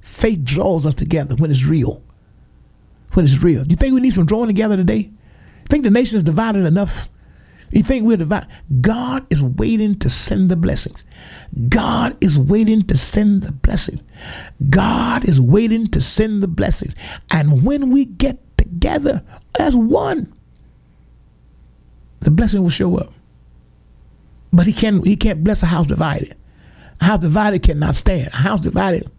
Faith 0.00 0.44
draws 0.44 0.84
us 0.84 0.94
together 0.94 1.36
when 1.36 1.50
it's 1.50 1.64
real. 1.64 2.02
When 3.12 3.24
it's 3.24 3.42
real. 3.42 3.64
Do 3.64 3.70
you 3.70 3.76
think 3.76 3.94
we 3.94 4.00
need 4.00 4.12
some 4.12 4.26
drawing 4.26 4.48
together 4.48 4.76
today? 4.76 5.10
Think 5.68 5.84
the 5.84 5.90
nation 5.90 6.16
is 6.16 6.22
divided 6.22 6.66
enough? 6.66 7.08
You 7.70 7.82
think 7.82 8.04
we're 8.04 8.16
divided? 8.16 8.48
God 8.80 9.26
is 9.30 9.42
waiting 9.42 9.98
to 9.98 10.10
send 10.10 10.48
the 10.48 10.56
blessings. 10.56 11.04
God 11.68 12.16
is 12.20 12.38
waiting 12.38 12.82
to 12.86 12.96
send 12.96 13.42
the 13.42 13.52
blessing. 13.52 14.00
God 14.70 15.28
is 15.28 15.40
waiting 15.40 15.88
to 15.88 16.00
send 16.00 16.42
the 16.42 16.48
blessings. 16.48 16.94
And 17.30 17.64
when 17.64 17.90
we 17.90 18.04
get 18.04 18.38
together 18.58 19.22
as 19.58 19.74
one, 19.76 20.32
the 22.20 22.30
blessing 22.30 22.62
will 22.62 22.70
show 22.70 22.96
up. 22.98 23.12
But 24.56 24.66
he 24.66 24.72
can't 24.72 25.06
he 25.06 25.16
can't 25.16 25.44
bless 25.44 25.62
a 25.62 25.66
house 25.66 25.86
divided. 25.86 26.34
A 27.00 27.04
house 27.04 27.20
divided 27.20 27.62
cannot 27.62 27.94
stand. 27.94 28.28
A 28.28 28.36
house 28.36 28.60
divided 28.60 29.10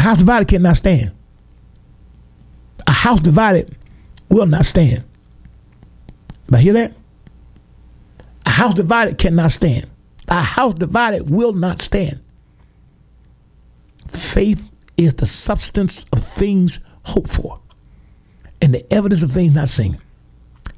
a 0.00 0.02
house 0.02 0.18
divided 0.18 0.48
cannot 0.48 0.76
stand. 0.76 1.12
A 2.86 2.90
house 2.90 3.20
divided 3.20 3.76
will 4.30 4.46
not 4.46 4.64
stand. 4.64 5.04
But 6.48 6.60
hear 6.60 6.72
that? 6.72 6.94
A 8.46 8.50
house 8.50 8.72
divided 8.72 9.18
cannot 9.18 9.52
stand. 9.52 9.90
A 10.28 10.40
house 10.40 10.72
divided 10.72 11.30
will 11.30 11.52
not 11.52 11.82
stand. 11.82 12.18
Faith 14.08 14.70
is 14.96 15.16
the 15.16 15.26
substance 15.26 16.06
of 16.14 16.24
things 16.24 16.80
hoped 17.02 17.34
for 17.34 17.60
and 18.62 18.72
the 18.72 18.90
evidence 18.92 19.22
of 19.22 19.32
things 19.32 19.54
not 19.54 19.68
seen. 19.68 19.98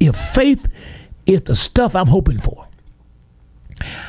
If 0.01 0.17
faith 0.17 0.67
is 1.25 1.43
the 1.43 1.55
stuff 1.55 1.95
I'm 1.95 2.07
hoping 2.07 2.39
for, 2.39 2.67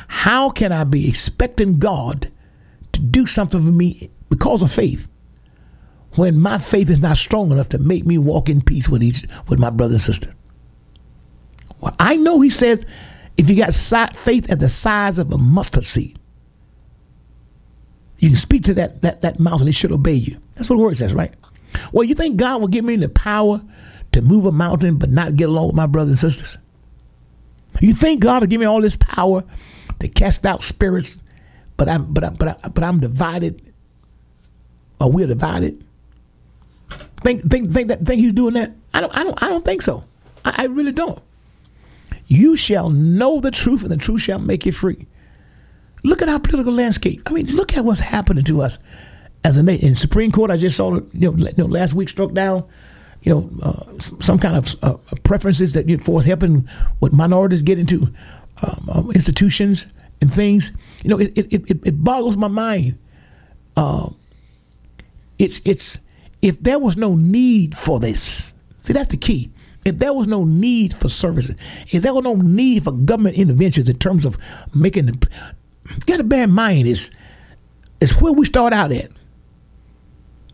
how 0.07 0.49
can 0.49 0.71
I 0.71 0.83
be 0.83 1.07
expecting 1.07 1.79
God 1.79 2.31
to 2.93 3.01
do 3.01 3.25
something 3.25 3.59
for 3.59 3.71
me 3.71 4.09
because 4.29 4.61
of 4.61 4.71
faith 4.71 5.07
when 6.15 6.39
my 6.39 6.57
faith 6.57 6.89
is 6.89 6.99
not 6.99 7.17
strong 7.17 7.51
enough 7.51 7.69
to 7.69 7.79
make 7.79 8.05
me 8.05 8.17
walk 8.17 8.49
in 8.49 8.61
peace 8.61 8.87
with 8.87 9.03
each 9.03 9.25
with 9.47 9.59
my 9.59 9.69
brother 9.69 9.93
and 9.93 10.01
sister? 10.01 10.33
Well, 11.81 11.95
I 11.99 12.15
know 12.15 12.41
he 12.41 12.49
says 12.49 12.85
if 13.37 13.49
you 13.49 13.57
got 13.57 13.73
faith 13.73 14.49
at 14.49 14.59
the 14.59 14.69
size 14.69 15.17
of 15.17 15.33
a 15.33 15.37
mustard 15.37 15.83
seed, 15.83 16.17
you 18.17 18.29
can 18.29 18.37
speak 18.37 18.63
to 18.63 18.73
that, 18.75 19.01
that, 19.01 19.21
that 19.21 19.39
mountain, 19.39 19.67
it 19.67 19.75
should 19.75 19.91
obey 19.91 20.13
you. 20.13 20.37
That's 20.55 20.69
what 20.69 20.77
the 20.77 20.81
word 20.81 20.97
says, 20.97 21.13
right? 21.13 21.33
Well, 21.91 22.05
you 22.05 22.15
think 22.15 22.37
God 22.37 22.61
will 22.61 22.69
give 22.69 22.85
me 22.85 22.95
the 22.95 23.09
power 23.09 23.61
to 24.13 24.21
move 24.21 24.45
a 24.45 24.51
mountain 24.51 24.97
but 24.97 25.09
not 25.09 25.35
get 25.35 25.49
along 25.49 25.67
with 25.67 25.75
my 25.75 25.85
brothers 25.85 26.23
and 26.23 26.31
sisters? 26.31 26.57
You 27.81 27.93
think 27.93 28.21
God 28.21 28.41
will 28.41 28.47
give 28.47 28.59
me 28.59 28.65
all 28.65 28.81
this 28.81 28.95
power 28.95 29.43
to 29.99 30.07
cast 30.07 30.45
out 30.45 30.63
spirits, 30.63 31.19
but 31.77 31.89
I'm 31.89 32.13
but 32.13 32.23
I, 32.23 32.29
but 32.29 32.47
I, 32.47 32.69
but 32.69 32.83
I'm 32.83 32.99
divided, 32.99 33.61
or 34.99 35.11
we're 35.11 35.27
divided? 35.27 35.83
Think 37.23 37.49
think 37.49 37.71
think 37.71 37.87
that 37.89 38.05
think 38.05 38.21
He's 38.21 38.33
doing 38.33 38.53
that? 38.53 38.71
I 38.93 39.01
don't 39.01 39.15
I 39.15 39.23
don't 39.23 39.43
I 39.43 39.49
don't 39.49 39.65
think 39.65 39.81
so. 39.81 40.03
I, 40.43 40.63
I 40.63 40.65
really 40.65 40.91
don't. 40.91 41.21
You 42.27 42.55
shall 42.55 42.89
know 42.89 43.39
the 43.39 43.51
truth, 43.51 43.83
and 43.83 43.91
the 43.91 43.97
truth 43.97 44.21
shall 44.21 44.39
make 44.39 44.65
you 44.65 44.71
free. 44.71 45.05
Look 46.03 46.21
at 46.21 46.29
our 46.29 46.39
political 46.39 46.73
landscape. 46.73 47.21
I 47.25 47.31
mean, 47.31 47.47
look 47.47 47.75
at 47.77 47.85
what's 47.85 47.99
happening 47.99 48.43
to 48.45 48.61
us 48.61 48.79
as 49.43 49.57
a 49.57 49.63
nation. 49.63 49.89
In 49.89 49.95
Supreme 49.95 50.31
Court, 50.31 50.51
I 50.51 50.57
just 50.57 50.77
saw, 50.77 50.95
you 50.95 51.03
know, 51.13 51.35
you 51.35 51.47
know 51.57 51.65
last 51.65 51.93
week 51.93 52.09
struck 52.09 52.33
down, 52.33 52.63
you 53.21 53.33
know, 53.33 53.49
uh, 53.63 53.99
some 53.99 54.37
kind 54.37 54.55
of 54.55 54.75
uh, 54.83 54.97
preferences 55.23 55.73
that 55.73 55.89
you 55.89 55.97
know, 55.97 56.03
for 56.03 56.21
helping 56.21 56.67
what 56.99 57.13
minorities 57.13 57.61
get 57.61 57.79
into 57.79 58.13
um, 58.61 58.89
um, 58.91 59.11
institutions 59.11 59.87
and 60.21 60.31
things. 60.31 60.71
You 61.03 61.09
know, 61.09 61.19
it, 61.19 61.37
it, 61.37 61.53
it, 61.53 61.87
it 61.87 62.03
boggles 62.03 62.37
my 62.37 62.47
mind. 62.47 62.97
Uh, 63.75 64.09
it's 65.37 65.59
it's 65.65 65.99
if 66.41 66.61
there 66.61 66.79
was 66.79 66.95
no 66.95 67.15
need 67.15 67.77
for 67.77 67.99
this. 67.99 68.53
See, 68.79 68.93
that's 68.93 69.07
the 69.07 69.17
key 69.17 69.51
if 69.85 69.99
there 69.99 70.13
was 70.13 70.27
no 70.27 70.43
need 70.43 70.93
for 70.93 71.07
services, 71.07 71.55
if 71.93 72.01
there 72.01 72.13
was 72.13 72.23
no 72.23 72.33
need 72.33 72.83
for 72.83 72.91
government 72.91 73.37
interventions 73.37 73.87
in 73.87 73.97
terms 73.99 74.25
of 74.25 74.35
making 74.73 75.05
the, 75.05 75.27
got 76.07 76.17
to 76.17 76.23
bear 76.23 76.43
in 76.43 76.51
mind 76.51 76.87
is 76.87 77.11
is 78.01 78.19
where 78.19 78.33
we 78.33 78.45
start 78.45 78.73
out 78.73 78.91
at. 78.91 79.09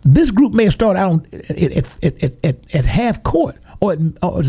This 0.04 0.32
group 0.32 0.54
may 0.54 0.70
started 0.70 1.00
out 1.00 1.34
at, 1.34 1.52
at, 1.52 2.04
at, 2.24 2.46
at, 2.46 2.76
at 2.76 2.86
half 2.86 3.24
court 3.24 3.58
or 3.80 3.94
at, 3.94 4.00
or, 4.24 4.42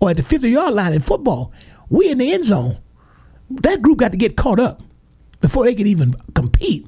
or 0.00 0.10
at 0.10 0.16
the 0.16 0.22
50 0.22 0.48
yard 0.48 0.74
line 0.74 0.92
in 0.92 1.00
football. 1.00 1.52
We 1.88 2.10
in 2.10 2.18
the 2.18 2.32
end 2.32 2.46
zone. 2.46 2.78
That 3.50 3.82
group 3.82 3.98
got 3.98 4.12
to 4.12 4.18
get 4.18 4.36
caught 4.36 4.58
up 4.58 4.82
before 5.40 5.64
they 5.64 5.74
could 5.74 5.86
even 5.86 6.14
compete. 6.34 6.86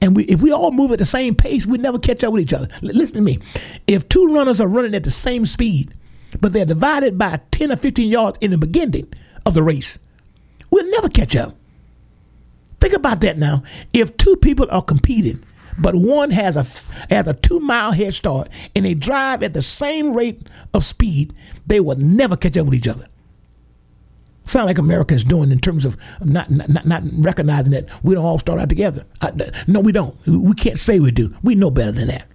And 0.00 0.14
we, 0.14 0.24
if 0.24 0.42
we 0.42 0.52
all 0.52 0.70
move 0.70 0.92
at 0.92 0.98
the 0.98 1.04
same 1.04 1.34
pace, 1.34 1.64
we 1.64 1.78
never 1.78 1.98
catch 1.98 2.22
up 2.24 2.32
with 2.32 2.42
each 2.42 2.52
other. 2.52 2.68
Listen 2.82 3.16
to 3.16 3.22
me. 3.22 3.38
If 3.86 4.08
two 4.08 4.34
runners 4.34 4.60
are 4.60 4.68
running 4.68 4.94
at 4.94 5.04
the 5.04 5.10
same 5.10 5.46
speed, 5.46 5.94
but 6.40 6.52
they're 6.52 6.66
divided 6.66 7.16
by 7.16 7.40
10 7.52 7.72
or 7.72 7.76
15 7.76 8.10
yards 8.10 8.38
in 8.40 8.50
the 8.50 8.58
beginning 8.58 9.12
of 9.46 9.54
the 9.54 9.62
race. 9.62 9.98
We'll 10.70 10.90
never 10.90 11.08
catch 11.08 11.36
up. 11.36 11.56
Think 12.80 12.94
about 12.94 13.20
that 13.20 13.38
now. 13.38 13.62
If 13.92 14.16
two 14.16 14.36
people 14.36 14.66
are 14.70 14.82
competing, 14.82 15.42
but 15.78 15.94
one 15.94 16.30
has 16.30 16.56
a 16.56 16.66
has 17.12 17.26
a 17.26 17.34
two 17.34 17.60
mile 17.60 17.92
head 17.92 18.14
start 18.14 18.48
and 18.74 18.84
they 18.84 18.94
drive 18.94 19.42
at 19.42 19.54
the 19.54 19.62
same 19.62 20.14
rate 20.14 20.48
of 20.72 20.84
speed, 20.84 21.34
they 21.66 21.80
will 21.80 21.96
never 21.96 22.36
catch 22.36 22.56
up 22.56 22.66
with 22.66 22.74
each 22.74 22.88
other. 22.88 23.08
Sound 24.44 24.66
like 24.66 24.78
America 24.78 25.14
is 25.14 25.24
doing 25.24 25.50
in 25.50 25.58
terms 25.58 25.84
of 25.84 25.96
not, 26.22 26.50
not 26.50 26.86
not 26.86 27.02
recognizing 27.16 27.72
that 27.72 27.88
we 28.04 28.14
don't 28.14 28.24
all 28.24 28.38
start 28.38 28.60
out 28.60 28.68
together. 28.68 29.04
I, 29.22 29.32
no, 29.66 29.80
we 29.80 29.90
don't. 29.90 30.14
We 30.26 30.54
can't 30.54 30.78
say 30.78 31.00
we 31.00 31.10
do. 31.10 31.34
We 31.42 31.54
know 31.54 31.70
better 31.70 31.92
than 31.92 32.08
that. 32.08 32.26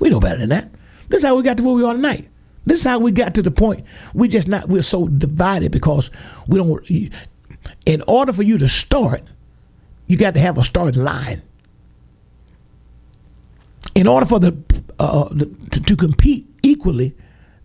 We 0.00 0.10
know 0.10 0.20
better 0.20 0.38
than 0.38 0.50
that. 0.50 0.70
This 1.08 1.18
is 1.18 1.24
how 1.24 1.34
we 1.34 1.42
got 1.42 1.56
to 1.56 1.64
where 1.64 1.74
we 1.74 1.84
are 1.84 1.94
tonight. 1.94 2.28
This 2.66 2.80
is 2.80 2.84
how 2.84 2.98
we 2.98 3.12
got 3.12 3.34
to 3.34 3.42
the 3.42 3.50
point. 3.50 3.84
We 4.14 4.28
just 4.28 4.48
not 4.48 4.68
we're 4.68 4.82
so 4.82 5.08
divided 5.08 5.72
because 5.72 6.10
we 6.46 6.58
don't. 6.58 7.12
In 7.84 8.02
order 8.06 8.32
for 8.32 8.42
you 8.44 8.58
to 8.58 8.68
start, 8.68 9.22
you 10.06 10.16
got 10.16 10.34
to 10.34 10.40
have 10.40 10.56
a 10.56 10.64
starting 10.64 11.02
line. 11.02 11.42
In 13.96 14.06
order 14.06 14.26
for 14.26 14.38
the, 14.38 14.56
uh, 14.98 15.28
the 15.30 15.46
to, 15.70 15.82
to, 15.82 15.96
compete 15.96 16.46
equally, 16.62 17.16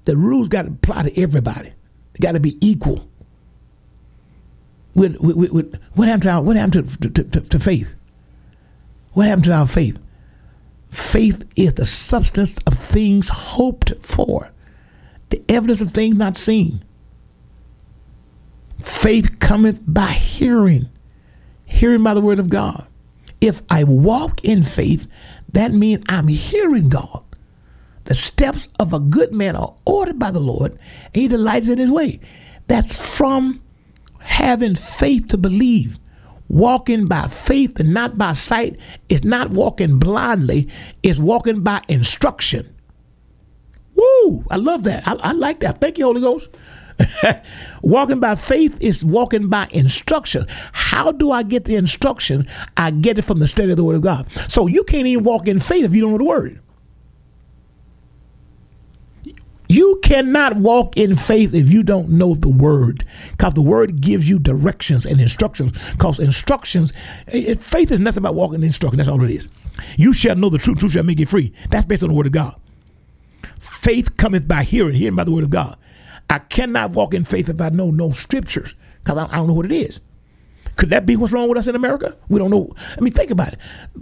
the 0.05 0.15
rules 0.15 0.47
got 0.47 0.61
to 0.63 0.69
apply 0.69 1.03
to 1.03 1.21
everybody. 1.21 1.73
They 2.13 2.19
got 2.21 2.31
to 2.31 2.39
be 2.39 2.57
equal. 2.65 3.07
With, 4.93 5.19
with, 5.19 5.51
with, 5.51 5.81
what 5.93 6.07
happened 6.07 6.23
to 6.23 6.29
our, 6.31 6.41
what 6.41 6.55
happened 6.55 7.01
to, 7.01 7.09
to, 7.09 7.23
to, 7.23 7.41
to 7.41 7.59
faith? 7.59 7.93
What 9.11 9.27
happened 9.27 9.45
to 9.45 9.53
our 9.53 9.67
faith? 9.67 9.99
Faith 10.89 11.43
is 11.57 11.73
the 11.73 11.85
substance 11.85 12.59
of 12.65 12.75
things 12.75 13.29
hoped 13.29 13.93
for 14.01 14.51
the 15.31 15.41
evidence 15.49 15.81
of 15.81 15.91
things 15.91 16.17
not 16.17 16.37
seen. 16.37 16.83
Faith 18.79 19.39
cometh 19.39 19.81
by 19.85 20.11
hearing, 20.11 20.89
hearing 21.65 22.03
by 22.03 22.13
the 22.13 22.21
word 22.21 22.39
of 22.39 22.49
God. 22.49 22.87
If 23.39 23.63
I 23.69 23.83
walk 23.83 24.43
in 24.43 24.61
faith, 24.61 25.07
that 25.53 25.73
means 25.73 26.03
I'm 26.09 26.27
hearing 26.27 26.89
God. 26.89 27.23
The 28.05 28.15
steps 28.15 28.67
of 28.79 28.93
a 28.93 28.99
good 28.99 29.33
man 29.33 29.55
are 29.55 29.75
ordered 29.85 30.19
by 30.19 30.31
the 30.31 30.39
Lord, 30.39 30.73
and 31.05 31.15
he 31.15 31.27
delights 31.27 31.69
in 31.69 31.77
his 31.77 31.91
way. 31.91 32.19
That's 32.67 33.17
from 33.17 33.61
having 34.19 34.75
faith 34.75 35.27
to 35.29 35.37
believe. 35.37 35.97
Walking 36.47 37.07
by 37.07 37.27
faith 37.27 37.79
and 37.79 37.93
not 37.93 38.17
by 38.17 38.33
sight 38.33 38.77
is 39.07 39.23
not 39.23 39.51
walking 39.51 39.99
blindly, 39.99 40.67
it's 41.01 41.19
walking 41.19 41.61
by 41.61 41.81
instruction. 41.87 42.75
Woo! 43.95 44.43
I 44.49 44.57
love 44.57 44.83
that. 44.83 45.07
I, 45.07 45.13
I 45.13 45.31
like 45.31 45.61
that. 45.61 45.79
Thank 45.79 45.97
you, 45.97 46.05
Holy 46.05 46.21
Ghost. 46.21 46.49
walking 47.81 48.19
by 48.19 48.35
faith 48.35 48.77
is 48.81 49.03
walking 49.03 49.49
by 49.49 49.67
instruction. 49.71 50.45
How 50.73 51.11
do 51.11 51.31
I 51.31 51.43
get 51.43 51.65
the 51.65 51.75
instruction? 51.75 52.47
I 52.77 52.91
get 52.91 53.17
it 53.17 53.23
from 53.23 53.39
the 53.39 53.47
study 53.47 53.71
of 53.71 53.77
the 53.77 53.83
Word 53.83 53.95
of 53.95 54.01
God. 54.01 54.31
So 54.49 54.67
you 54.67 54.83
can't 54.83 55.07
even 55.07 55.23
walk 55.23 55.47
in 55.47 55.59
faith 55.59 55.85
if 55.85 55.93
you 55.93 56.01
don't 56.01 56.11
know 56.11 56.17
the 56.17 56.23
Word. 56.23 56.61
You 59.67 60.01
cannot 60.03 60.57
walk 60.57 60.97
in 60.97 61.15
faith 61.15 61.55
if 61.55 61.71
you 61.71 61.81
don't 61.81 62.09
know 62.09 62.35
the 62.35 62.49
Word, 62.49 63.05
because 63.31 63.53
the 63.53 63.61
Word 63.61 64.01
gives 64.01 64.29
you 64.29 64.37
directions 64.37 65.05
and 65.05 65.21
instructions. 65.21 65.93
Because 65.93 66.19
instructions, 66.19 66.91
it, 67.27 67.63
faith 67.63 67.89
is 67.89 68.01
nothing 68.01 68.23
but 68.23 68.35
walking 68.35 68.55
in 68.55 68.63
instruction. 68.65 68.97
That's 68.97 69.07
all 69.07 69.23
it 69.23 69.31
is. 69.31 69.47
You 69.97 70.11
shall 70.11 70.35
know 70.35 70.49
the 70.49 70.57
truth. 70.57 70.79
Truth 70.79 70.91
shall 70.91 71.03
make 71.03 71.19
you 71.19 71.25
free. 71.25 71.53
That's 71.69 71.85
based 71.85 72.03
on 72.03 72.09
the 72.09 72.15
Word 72.15 72.25
of 72.25 72.33
God. 72.33 72.55
Faith 73.59 74.17
cometh 74.17 74.47
by 74.47 74.63
hearing, 74.63 74.95
hearing 74.95 75.15
by 75.15 75.23
the 75.23 75.31
word 75.31 75.43
of 75.43 75.49
God. 75.49 75.77
I 76.31 76.39
cannot 76.39 76.91
walk 76.91 77.13
in 77.13 77.25
faith 77.25 77.49
if 77.49 77.59
I 77.59 77.69
know 77.69 77.91
no 77.91 78.11
scriptures 78.11 78.73
because 79.03 79.17
I, 79.17 79.25
I 79.25 79.37
don't 79.37 79.47
know 79.47 79.53
what 79.53 79.65
it 79.65 79.73
is. 79.73 79.99
Could 80.77 80.89
that 80.91 81.05
be 81.05 81.17
what's 81.17 81.33
wrong 81.33 81.49
with 81.49 81.57
us 81.57 81.67
in 81.67 81.75
America? 81.75 82.15
We 82.29 82.39
don't 82.39 82.49
know. 82.49 82.73
I 82.97 83.01
mean, 83.01 83.11
think 83.11 83.31
about 83.31 83.51
it. 83.51 83.59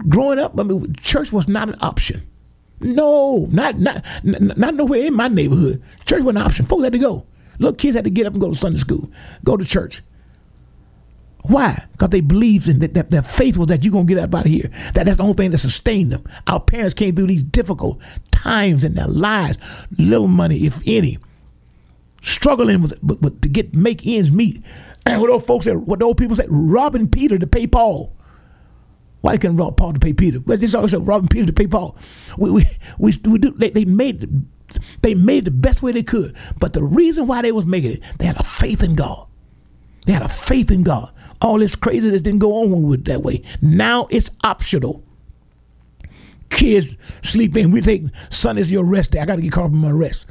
Growing 0.08 0.38
up, 0.38 0.58
I 0.58 0.62
mean, 0.62 0.94
church 0.94 1.32
was 1.32 1.48
not 1.48 1.68
an 1.68 1.74
option. 1.80 2.22
No, 2.78 3.46
not 3.50 3.78
not 3.78 4.04
not 4.24 4.74
nowhere 4.74 5.06
in 5.06 5.14
my 5.14 5.26
neighborhood. 5.26 5.82
Church 6.06 6.22
was 6.22 6.36
an 6.36 6.40
option. 6.40 6.66
Folks 6.66 6.84
had 6.84 6.92
to 6.92 7.00
go. 7.00 7.26
Little 7.58 7.74
kids 7.74 7.96
had 7.96 8.04
to 8.04 8.10
get 8.10 8.26
up 8.26 8.32
and 8.32 8.40
go 8.40 8.50
to 8.50 8.56
Sunday 8.56 8.78
school, 8.78 9.10
go 9.44 9.56
to 9.56 9.64
church. 9.64 10.02
Why? 11.42 11.86
Because 11.92 12.10
they 12.10 12.20
believed 12.20 12.68
in 12.68 12.78
that, 12.78 12.94
that 12.94 13.10
their 13.10 13.22
faith 13.22 13.56
was 13.56 13.66
that 13.68 13.84
you're 13.84 13.92
gonna 13.92 14.04
get 14.04 14.18
up 14.18 14.34
out 14.34 14.44
of 14.44 14.50
here. 14.50 14.70
That 14.94 15.06
that's 15.06 15.16
the 15.16 15.24
only 15.24 15.34
thing 15.34 15.50
that 15.50 15.58
sustained 15.58 16.12
them. 16.12 16.24
Our 16.46 16.60
parents 16.60 16.94
came 16.94 17.16
through 17.16 17.26
these 17.26 17.42
difficult 17.42 18.00
times 18.30 18.84
in 18.84 18.94
their 18.94 19.08
lives, 19.08 19.58
little 19.98 20.28
money, 20.28 20.64
if 20.64 20.80
any, 20.86 21.18
struggling 22.20 22.82
with, 22.82 23.02
with, 23.02 23.20
with 23.20 23.40
to 23.42 23.48
get 23.48 23.74
make 23.74 24.06
ends 24.06 24.32
meet. 24.32 24.64
And 25.06 25.20
what 25.20 25.28
those 25.28 25.44
folks 25.44 25.64
said, 25.64 25.76
what 25.76 25.98
those 25.98 26.14
people 26.14 26.36
said, 26.36 26.46
robbing 26.48 27.08
Peter 27.08 27.38
to 27.38 27.46
pay 27.46 27.66
Paul. 27.66 28.16
Why 29.20 29.32
they 29.32 29.38
couldn't 29.38 29.56
rob 29.56 29.76
Paul 29.76 29.92
to 29.92 30.00
pay 30.00 30.14
Peter? 30.14 30.40
But 30.40 30.60
this 30.60 30.74
always 30.74 30.94
robbing 30.96 31.28
Peter 31.28 31.46
to 31.46 31.52
pay 31.52 31.66
Paul. 31.66 31.96
We 32.38 32.50
we 32.50 32.66
we, 32.98 33.12
we 33.24 33.38
do. 33.38 33.50
They, 33.52 33.70
they 33.70 33.84
made 33.84 34.46
they 35.02 35.14
made 35.14 35.38
it 35.38 35.44
the 35.46 35.50
best 35.50 35.82
way 35.82 35.92
they 35.92 36.02
could. 36.02 36.34
But 36.58 36.72
the 36.72 36.82
reason 36.82 37.26
why 37.26 37.42
they 37.42 37.52
was 37.52 37.66
making 37.66 37.92
it, 37.92 38.02
they 38.18 38.26
had 38.26 38.40
a 38.40 38.44
faith 38.44 38.82
in 38.82 38.94
God. 38.94 39.26
They 40.06 40.12
had 40.12 40.22
a 40.22 40.28
faith 40.28 40.70
in 40.70 40.82
God. 40.82 41.12
All 41.42 41.58
this 41.58 41.76
craziness 41.76 42.22
didn't 42.22 42.40
go 42.40 42.54
on 42.54 42.70
were 42.82 42.96
that 42.96 43.22
way. 43.22 43.42
Now 43.60 44.06
it's 44.10 44.30
optional. 44.42 45.04
kids 46.50 46.96
sleep 47.22 47.56
in. 47.56 47.70
We 47.70 47.80
take 47.80 48.04
Sunday's 48.30 48.70
your 48.70 48.84
rest 48.84 49.12
day. 49.12 49.20
I 49.20 49.26
got 49.26 49.36
to 49.36 49.42
get 49.42 49.52
caught 49.52 49.66
up 49.66 49.72
in 49.72 49.78
my 49.78 49.90
rest. 49.90 50.26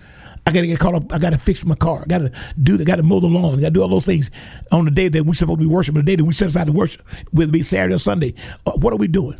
I 0.49 0.51
got 0.51 0.61
to 0.61 0.67
get 0.67 0.79
caught 0.79 0.95
up. 0.95 1.13
I 1.13 1.19
got 1.19 1.29
to 1.29 1.37
fix 1.37 1.63
my 1.63 1.75
car. 1.75 2.01
I 2.01 2.05
got 2.05 2.17
to 2.19 2.31
do. 2.61 2.73
I 2.79 2.83
got 2.83 2.95
to 2.95 3.03
mow 3.03 3.19
the 3.19 3.27
lawn. 3.27 3.59
I 3.59 3.61
got 3.61 3.67
to 3.67 3.69
do 3.69 3.83
all 3.83 3.87
those 3.87 4.05
things 4.05 4.31
on 4.71 4.85
the 4.85 4.89
day 4.89 5.07
that 5.07 5.23
we're 5.23 5.35
supposed 5.35 5.59
to 5.59 5.63
be 5.63 5.71
worshiping. 5.71 6.01
The 6.01 6.05
day 6.05 6.15
that 6.15 6.25
we 6.25 6.33
set 6.33 6.47
aside 6.47 6.65
to 6.65 6.73
worship, 6.73 7.07
whether 7.29 7.49
it 7.49 7.53
be 7.53 7.61
Saturday 7.61 7.93
or 7.93 7.99
Sunday. 7.99 8.33
Uh, 8.65 8.71
what 8.71 8.91
are 8.91 8.97
we 8.97 9.07
doing? 9.07 9.39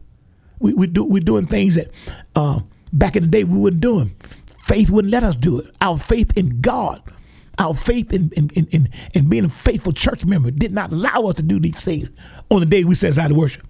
We 0.60 0.76
we 0.76 0.86
do 0.86 1.04
we're 1.04 1.24
doing 1.24 1.48
things 1.48 1.76
that 1.76 1.88
uh, 2.36 2.60
back 2.94 3.16
in 3.16 3.24
the 3.24 3.30
day 3.30 3.44
we 3.44 3.58
wouldn't 3.58 3.82
do. 3.82 4.12
Faith 4.66 4.92
wouldn't 4.92 5.12
let 5.12 5.24
us 5.24 5.36
do 5.36 5.60
it. 5.60 5.74
Our 5.82 5.98
faith 5.98 6.32
in 6.38 6.62
God, 6.62 7.02
our 7.58 7.74
faith 7.74 8.14
in 8.14 8.30
in, 8.36 8.52
in, 8.54 8.68
in, 8.68 8.90
in 9.16 9.30
being 9.30 9.46
a 9.46 9.50
faithful 9.50 9.94
church 9.94 10.26
member 10.26 10.52
did 10.52 10.72
not 10.72 10.92
allow 10.92 11.24
us 11.24 11.36
to 11.38 11.44
do 11.44 11.60
these 11.60 11.84
things 11.84 12.12
on 12.52 12.60
the 12.60 12.68
day 12.68 12.84
we 12.84 12.94
set 12.94 13.10
aside 13.10 13.30
to 13.30 13.36
worship. 13.36 13.66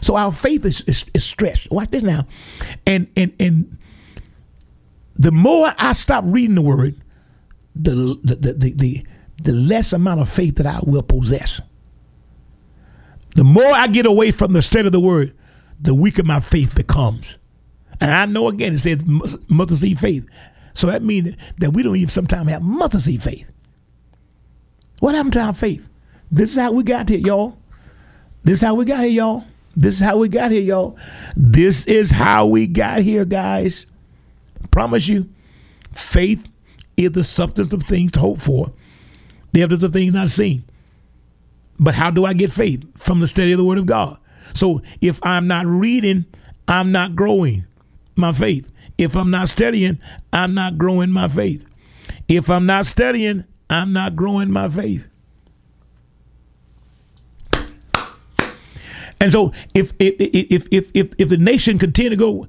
So 0.00 0.14
our 0.16 0.30
faith 0.30 0.64
is, 0.64 0.82
is, 0.82 1.04
is 1.12 1.24
stretched. 1.24 1.72
Watch 1.72 1.90
this 1.90 2.04
now. 2.04 2.28
And 2.86 3.08
and 3.16 3.32
and 3.40 3.78
the 5.16 5.32
more 5.32 5.72
I 5.78 5.92
stop 5.92 6.24
reading 6.26 6.54
the 6.54 6.62
word, 6.62 6.96
the 7.74 8.18
the 8.22 8.34
the 8.34 8.74
the, 8.74 9.06
the, 9.42 9.52
less 9.52 9.92
amount 9.92 10.20
of 10.20 10.28
faith 10.28 10.56
that 10.56 10.66
I 10.66 10.80
will 10.84 11.02
possess. 11.02 11.60
The 13.34 13.44
more 13.44 13.72
I 13.72 13.86
get 13.86 14.06
away 14.06 14.30
from 14.30 14.52
the 14.52 14.62
state 14.62 14.84
of 14.84 14.92
the 14.92 15.00
word, 15.00 15.34
the 15.80 15.94
weaker 15.94 16.22
my 16.22 16.40
faith 16.40 16.74
becomes. 16.74 17.38
And 18.00 18.10
I 18.10 18.26
know 18.26 18.48
again 18.48 18.74
it 18.74 18.78
says 18.78 19.04
mustard 19.48 19.78
seed 19.78 19.98
faith. 19.98 20.26
So 20.74 20.86
that 20.88 21.02
means 21.02 21.36
that 21.58 21.70
we 21.72 21.82
don't 21.82 21.96
even 21.96 22.08
sometimes 22.08 22.50
have 22.50 22.62
mustard 22.62 23.02
seed 23.02 23.22
faith. 23.22 23.50
What 25.00 25.14
happened 25.14 25.34
to 25.34 25.40
our 25.40 25.52
faith? 25.52 25.88
This 26.30 26.52
is 26.52 26.56
how 26.56 26.72
we 26.72 26.82
got 26.82 27.08
here, 27.08 27.18
y'all. 27.18 27.58
This 28.44 28.54
is 28.54 28.60
how 28.62 28.74
we 28.74 28.84
got 28.84 29.00
here, 29.00 29.10
y'all. 29.10 29.44
This 29.76 29.96
is 29.96 30.00
how 30.00 30.16
we 30.16 30.28
got 30.28 30.50
here, 30.50 30.62
y'all. 30.62 30.96
This 31.36 31.86
is 31.86 32.10
how 32.10 32.46
we 32.46 32.66
got 32.66 33.00
here, 33.00 33.24
guys. 33.24 33.86
Promise 34.70 35.08
you, 35.08 35.28
faith 35.92 36.46
is 36.96 37.12
the 37.12 37.24
substance 37.24 37.72
of 37.72 37.82
things 37.84 38.16
hoped 38.16 38.42
for, 38.42 38.72
the 39.52 39.62
evidence 39.62 39.82
of 39.82 39.92
things 39.92 40.12
not 40.12 40.28
seen. 40.28 40.64
But 41.78 41.94
how 41.94 42.10
do 42.10 42.24
I 42.24 42.32
get 42.32 42.50
faith? 42.50 42.84
From 42.96 43.20
the 43.20 43.26
study 43.26 43.52
of 43.52 43.58
the 43.58 43.64
Word 43.64 43.78
of 43.78 43.86
God. 43.86 44.18
So 44.54 44.82
if 45.00 45.18
I'm 45.22 45.46
not 45.46 45.66
reading, 45.66 46.26
I'm 46.68 46.92
not 46.92 47.16
growing 47.16 47.64
my 48.16 48.32
faith. 48.32 48.70
If 48.98 49.16
I'm 49.16 49.30
not 49.30 49.48
studying, 49.48 49.98
I'm 50.32 50.54
not 50.54 50.78
growing 50.78 51.10
my 51.10 51.28
faith. 51.28 51.66
If 52.28 52.48
I'm 52.50 52.66
not 52.66 52.86
studying, 52.86 53.44
I'm 53.68 53.92
not 53.92 54.16
growing 54.16 54.50
my 54.50 54.68
faith. 54.68 55.08
And 59.20 59.30
so 59.30 59.52
if 59.72 59.92
if 59.98 60.16
if 60.18 60.66
if 60.70 60.90
if, 60.94 61.14
if 61.16 61.28
the 61.28 61.36
nation 61.36 61.78
continue 61.78 62.10
to 62.10 62.16
go 62.16 62.48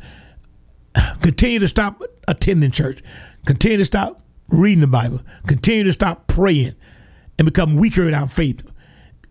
continue 1.22 1.60
to 1.60 1.68
stop 1.68 2.02
attending 2.28 2.72
church, 2.72 3.02
continue 3.46 3.78
to 3.78 3.86
stop 3.86 4.22
reading 4.50 4.82
the 4.82 4.88
Bible, 4.88 5.22
continue 5.48 5.84
to 5.84 5.94
stop 5.94 6.28
praying 6.28 6.76
and 7.38 7.46
become 7.46 7.76
weaker 7.76 8.08
in 8.08 8.14
our 8.14 8.28
faith, 8.28 8.70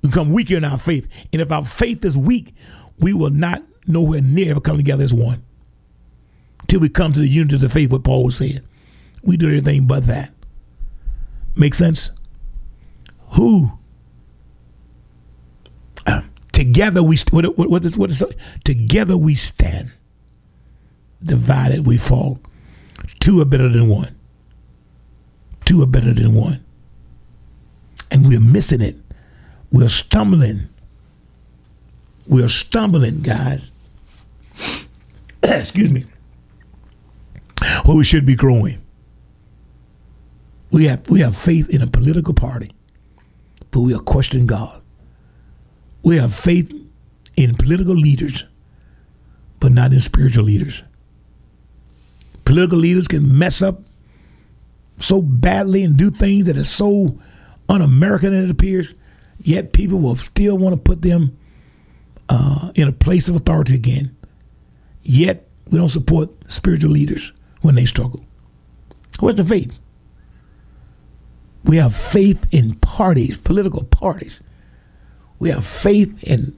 become 0.02 0.32
weaker 0.32 0.56
in 0.56 0.64
our 0.64 0.78
faith. 0.78 1.08
And 1.32 1.40
if 1.40 1.52
our 1.52 1.64
faith 1.64 2.04
is 2.04 2.16
weak, 2.16 2.54
we 2.98 3.12
will 3.12 3.30
not 3.30 3.62
nowhere 3.86 4.20
near 4.20 4.52
ever 4.52 4.60
come 4.60 4.76
together 4.76 5.04
as 5.04 5.14
one. 5.14 5.42
Till 6.68 6.80
we 6.80 6.88
come 6.88 7.12
to 7.12 7.20
the 7.20 7.28
unity 7.28 7.56
of 7.56 7.60
the 7.60 7.68
faith, 7.68 7.90
what 7.90 8.04
Paul 8.04 8.24
was 8.24 8.36
saying. 8.36 8.60
We 9.22 9.36
do 9.36 9.46
everything 9.46 9.86
but 9.86 10.06
that. 10.06 10.32
Make 11.54 11.74
sense? 11.74 12.10
Who 13.32 13.72
Together 16.52 17.02
we 17.02 17.18
what, 17.30 17.56
what, 17.56 17.70
what 17.70 18.36
together 18.62 19.16
we 19.16 19.34
stand. 19.34 19.90
Divided 21.24 21.86
we 21.86 21.96
fall. 21.96 22.40
Two 23.20 23.40
are 23.40 23.44
better 23.44 23.68
than 23.68 23.88
one. 23.88 24.16
Two 25.64 25.82
are 25.82 25.86
better 25.86 26.12
than 26.12 26.34
one. 26.34 26.64
And 28.10 28.26
we're 28.26 28.40
missing 28.40 28.80
it. 28.80 28.96
We're 29.70 29.88
stumbling. 29.88 30.68
We're 32.26 32.48
stumbling, 32.48 33.20
guys. 33.20 33.70
Excuse 35.42 35.90
me. 35.90 36.04
Well, 37.84 37.96
we 37.96 38.04
should 38.04 38.26
be 38.26 38.34
growing. 38.34 38.84
We 40.70 40.86
have 40.86 41.08
we 41.08 41.20
have 41.20 41.36
faith 41.36 41.68
in 41.68 41.82
a 41.82 41.86
political 41.86 42.32
party, 42.32 42.70
but 43.70 43.80
we 43.80 43.94
are 43.94 44.00
questioning 44.00 44.46
God. 44.46 44.80
We 46.02 46.16
have 46.16 46.34
faith 46.34 46.70
in 47.36 47.54
political 47.56 47.94
leaders, 47.94 48.44
but 49.60 49.72
not 49.72 49.92
in 49.92 50.00
spiritual 50.00 50.44
leaders. 50.44 50.82
Political 52.52 52.78
leaders 52.78 53.08
can 53.08 53.38
mess 53.38 53.62
up 53.62 53.80
so 54.98 55.22
badly 55.22 55.82
and 55.82 55.96
do 55.96 56.10
things 56.10 56.46
that 56.46 56.56
are 56.56 56.64
so 56.64 57.18
un 57.68 57.80
American 57.80 58.32
that 58.32 58.44
it 58.44 58.50
appears, 58.50 58.94
yet 59.38 59.72
people 59.72 59.98
will 59.98 60.16
still 60.16 60.58
want 60.58 60.74
to 60.74 60.80
put 60.80 61.02
them 61.02 61.36
uh, 62.28 62.70
in 62.74 62.88
a 62.88 62.92
place 62.92 63.28
of 63.28 63.36
authority 63.36 63.74
again. 63.74 64.14
Yet 65.02 65.48
we 65.70 65.78
don't 65.78 65.88
support 65.88 66.30
spiritual 66.46 66.90
leaders 66.90 67.32
when 67.62 67.74
they 67.74 67.86
struggle. 67.86 68.24
Where's 69.20 69.36
the 69.36 69.44
faith? 69.44 69.78
We 71.64 71.76
have 71.78 71.94
faith 71.94 72.46
in 72.52 72.74
parties, 72.76 73.38
political 73.38 73.84
parties 73.84 74.42
we 75.42 75.50
have 75.50 75.64
faith 75.64 76.22
in 76.22 76.56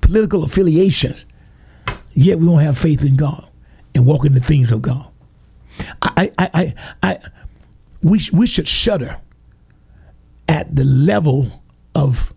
political 0.00 0.42
affiliations, 0.42 1.26
yet 2.12 2.40
we 2.40 2.46
don't 2.46 2.58
have 2.58 2.76
faith 2.76 3.04
in 3.04 3.14
God 3.14 3.48
and 3.94 4.04
walk 4.04 4.24
in 4.24 4.32
the 4.32 4.40
things 4.40 4.72
of 4.72 4.82
God. 4.82 5.09
I, 6.02 6.30
I, 6.38 6.50
I, 6.54 6.74
I, 7.02 7.18
we, 8.02 8.20
we 8.32 8.46
should 8.46 8.68
shudder 8.68 9.18
at 10.48 10.74
the 10.74 10.84
level 10.84 11.62
of, 11.94 12.32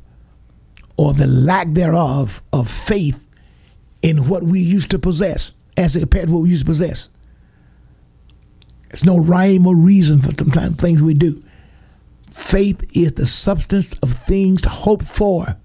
or 0.98 1.14
the 1.14 1.28
lack 1.28 1.70
thereof, 1.70 2.42
of 2.52 2.70
faith 2.70 3.26
in 4.02 4.28
what 4.28 4.44
we 4.44 4.60
used 4.60 4.92
to 4.92 5.00
possess 5.00 5.56
as 5.78 5.96
compared 5.96 6.28
to 6.28 6.34
what 6.34 6.44
we 6.44 6.50
used 6.50 6.64
to 6.64 6.70
possess. 6.70 7.10
There's 8.90 9.04
no 9.04 9.18
rhyme 9.18 9.66
or 9.66 9.76
reason 9.76 10.22
for 10.22 10.32
sometimes 10.38 10.76
things 10.76 11.02
we 11.02 11.16
do. 11.16 11.44
Faith 12.30 12.96
is 12.96 13.14
the 13.14 13.26
substance 13.26 13.94
of 14.04 14.14
things 14.14 14.66
hoped 14.66 15.06
for 15.06 15.58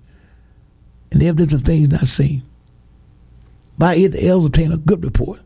and 1.11 1.21
the 1.21 1.29
evidence 1.29 1.53
of 1.53 1.63
things 1.63 1.91
not 1.91 2.07
seen. 2.07 2.43
By 3.77 3.97
it, 3.97 4.09
the 4.09 4.27
elders 4.27 4.47
obtain 4.47 4.73
a 4.73 4.79
good 4.79 5.05
report. 5.05 5.41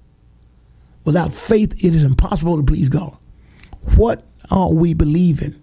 Without 1.05 1.35
faith, 1.35 1.73
it 1.85 1.95
is 1.95 2.05
impossible 2.05 2.57
to 2.57 2.63
please 2.63 2.89
God. 2.89 3.17
What 3.97 4.27
are 4.51 4.71
we 4.71 4.95
believing? 4.95 5.61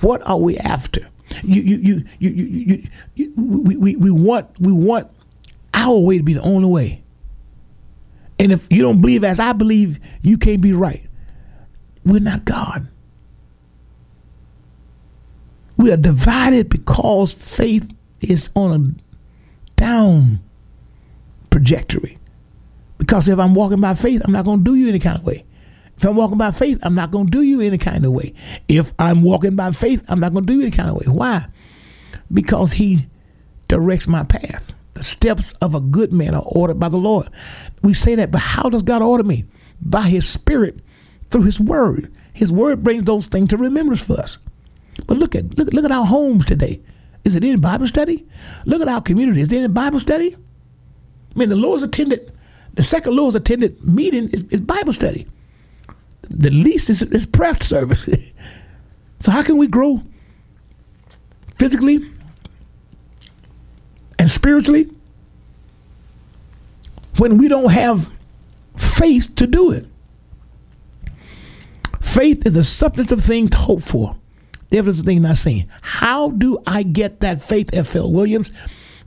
What 0.00 0.26
are 0.26 0.38
we 0.38 0.56
after? 0.58 1.08
You, 1.42 1.62
you, 1.62 1.76
you, 1.76 2.04
you, 2.18 2.30
you, 2.30 2.44
you, 2.44 2.88
you 3.14 3.32
we, 3.36 3.76
we, 3.76 3.96
we 3.96 4.10
want, 4.10 4.58
we 4.60 4.72
want 4.72 5.08
our 5.74 5.98
way 5.98 6.18
to 6.18 6.24
be 6.24 6.34
the 6.34 6.42
only 6.42 6.68
way. 6.68 7.02
And 8.38 8.52
if 8.52 8.66
you 8.70 8.82
don't 8.82 9.00
believe 9.00 9.22
as 9.22 9.38
I 9.38 9.52
believe, 9.52 10.00
you 10.22 10.38
can't 10.38 10.62
be 10.62 10.72
right. 10.72 11.06
We're 12.04 12.20
not 12.20 12.46
God. 12.46 12.88
We 15.76 15.92
are 15.92 15.96
divided 15.96 16.68
because 16.70 17.34
faith 17.34 17.90
is 18.20 18.50
on 18.54 18.96
a 18.98 19.80
down 19.80 20.40
trajectory. 21.50 22.18
Because 23.00 23.28
if 23.28 23.38
I'm 23.38 23.54
walking 23.54 23.80
by 23.80 23.94
faith, 23.94 24.20
I'm 24.26 24.32
not 24.32 24.44
going 24.44 24.58
to 24.58 24.64
do 24.64 24.74
you 24.76 24.88
any 24.88 24.98
kind 24.98 25.16
of 25.16 25.24
way. 25.24 25.46
If 25.96 26.04
I'm 26.04 26.16
walking 26.16 26.36
by 26.36 26.50
faith, 26.50 26.78
I'm 26.82 26.94
not 26.94 27.10
going 27.10 27.26
to 27.26 27.30
do 27.30 27.40
you 27.42 27.62
any 27.62 27.78
kind 27.78 28.04
of 28.04 28.12
way. 28.12 28.34
If 28.68 28.92
I'm 28.98 29.22
walking 29.22 29.56
by 29.56 29.70
faith, 29.70 30.04
I'm 30.08 30.20
not 30.20 30.32
going 30.32 30.44
to 30.44 30.52
do 30.52 30.58
you 30.58 30.66
any 30.66 30.70
kind 30.70 30.90
of 30.90 30.96
way. 30.96 31.06
Why? 31.06 31.46
Because 32.30 32.72
He 32.72 33.06
directs 33.68 34.06
my 34.06 34.22
path. 34.22 34.74
The 34.94 35.02
steps 35.02 35.54
of 35.62 35.74
a 35.74 35.80
good 35.80 36.12
man 36.12 36.34
are 36.34 36.44
ordered 36.44 36.78
by 36.78 36.90
the 36.90 36.98
Lord. 36.98 37.28
We 37.80 37.94
say 37.94 38.16
that, 38.16 38.30
but 38.30 38.42
how 38.42 38.68
does 38.68 38.82
God 38.82 39.00
order 39.00 39.24
me? 39.24 39.46
By 39.80 40.02
His 40.02 40.28
Spirit, 40.28 40.80
through 41.30 41.44
His 41.44 41.58
Word. 41.58 42.12
His 42.34 42.52
Word 42.52 42.84
brings 42.84 43.04
those 43.04 43.28
things 43.28 43.48
to 43.48 43.56
remembrance 43.56 44.02
for 44.02 44.20
us. 44.20 44.36
But 45.06 45.16
look 45.16 45.34
at 45.34 45.58
look, 45.58 45.72
look 45.72 45.86
at 45.86 45.92
our 45.92 46.04
homes 46.04 46.44
today. 46.44 46.82
Is 47.24 47.34
it 47.34 47.44
in 47.44 47.60
Bible 47.60 47.86
study? 47.86 48.26
Look 48.66 48.82
at 48.82 48.88
our 48.88 49.00
community. 49.00 49.40
Is 49.40 49.52
it 49.52 49.62
in 49.62 49.72
Bible 49.72 50.00
study? 50.00 50.36
I 51.34 51.38
mean, 51.38 51.48
the 51.48 51.56
Lord's 51.56 51.82
attended, 51.82 52.30
the 52.74 52.82
second 52.82 53.16
Lord's 53.16 53.36
attended 53.36 53.82
meeting 53.84 54.24
is, 54.30 54.42
is 54.44 54.60
Bible 54.60 54.92
study. 54.92 55.26
The 56.22 56.50
least 56.50 56.90
is, 56.90 57.02
is 57.02 57.26
prayer 57.26 57.58
service. 57.60 58.08
so 59.18 59.30
how 59.30 59.42
can 59.42 59.56
we 59.56 59.66
grow 59.66 60.02
physically 61.56 62.00
and 64.18 64.30
spiritually 64.30 64.90
when 67.16 67.38
we 67.38 67.48
don't 67.48 67.70
have 67.70 68.10
faith 68.76 69.34
to 69.36 69.46
do 69.46 69.72
it? 69.72 69.86
Faith 72.00 72.46
is 72.46 72.54
the 72.54 72.64
substance 72.64 73.12
of 73.12 73.22
things 73.22 73.54
hoped 73.54 73.84
for 73.84 74.16
the 74.70 74.78
evidence 74.78 75.00
of 75.00 75.06
things 75.06 75.20
not 75.20 75.36
seen. 75.36 75.68
How 75.82 76.30
do 76.30 76.58
I 76.66 76.82
get 76.82 77.20
that 77.20 77.42
faith, 77.42 77.70
F.L. 77.72 78.10
Williams? 78.10 78.50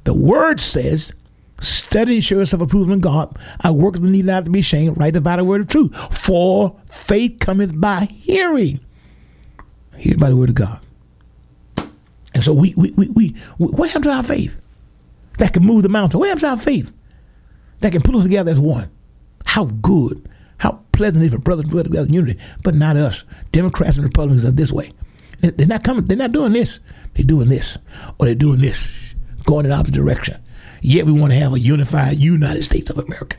The 0.04 0.14
word 0.14 0.60
says, 0.60 1.14
study 1.64 2.22
show 2.22 2.40
yourself 2.40 2.74
in 2.74 3.00
God. 3.00 3.38
I 3.62 3.72
work 3.72 3.96
the 3.96 4.08
need 4.08 4.26
not 4.26 4.46
to 4.46 4.52
be 4.52 4.60
ashamed, 4.60 4.98
right 4.98 5.16
about 5.16 5.38
the 5.38 5.44
word 5.44 5.62
of 5.62 5.68
truth. 5.68 5.96
For 6.14 6.80
faith 6.86 7.40
cometh 7.40 7.80
by 7.80 8.06
hearing. 8.06 8.80
Hear 9.98 10.18
by 10.18 10.30
the 10.30 10.38
word 10.38 10.50
of 10.50 10.56
God. 10.56 10.82
And 12.34 12.44
so 12.44 12.54
we, 12.54 12.74
we, 12.76 12.92
we, 12.92 13.08
we, 13.10 13.30
what 13.58 13.90
happened 13.90 14.06
to 14.06 14.12
our 14.12 14.24
faith? 14.24 14.60
That 15.40 15.54
can 15.54 15.64
move 15.64 15.84
the 15.84 15.90
mountain. 15.90 16.20
What 16.20 16.30
happened 16.30 16.42
to 16.42 16.50
our 16.50 16.58
faith? 16.58 16.94
That 17.80 17.92
can 17.92 18.02
pull 18.02 18.18
us 18.18 18.24
together 18.24 18.52
as 18.52 18.60
one. 18.60 18.90
How 19.46 19.66
good, 19.66 20.30
how 20.58 20.80
pleasant 20.94 21.24
it 21.24 21.28
is 21.28 21.34
for 21.34 21.40
brothers 21.40 21.70
to 21.70 21.84
together 21.84 22.08
in 22.08 22.14
unity, 22.14 22.40
but 22.64 22.76
not 22.76 22.98
us. 22.98 23.24
Democrats 23.52 23.98
and 23.98 24.06
Republicans 24.06 24.46
are 24.46 24.52
this 24.52 24.72
way. 24.72 24.92
They're 25.40 25.68
not 25.68 25.84
coming, 25.84 26.06
they're 26.06 26.18
not 26.18 26.32
doing 26.32 26.54
this. 26.54 26.80
They're 27.14 27.26
doing 27.26 27.50
this. 27.50 27.78
Or 28.18 28.26
they're 28.26 28.36
doing 28.36 28.62
this, 28.62 29.16
going 29.46 29.66
in 29.66 29.72
the 29.72 29.76
opposite 29.76 29.96
direction. 29.96 30.42
Yet 30.84 31.06
we 31.06 31.14
want 31.14 31.32
to 31.32 31.40
have 31.40 31.54
a 31.54 31.60
unified 31.60 32.18
United 32.18 32.64
States 32.64 32.90
of 32.90 33.00
America. 33.00 33.38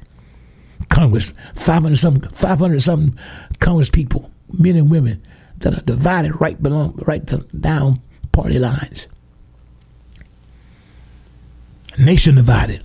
Congress, 0.89 1.33
500 1.55 1.97
something, 1.97 2.31
500 2.31 2.81
something 2.81 3.19
Congress 3.61 3.91
people, 3.91 4.31
men 4.59 4.77
and 4.77 4.91
women 4.91 5.23
that 5.59 5.77
are 5.77 5.83
divided 5.83 6.41
right 6.41 6.61
below, 6.63 6.95
right 7.07 7.23
down 7.61 8.01
party 8.33 8.59
lines. 8.59 9.09
Nation 11.99 12.37
divided. 12.37 12.83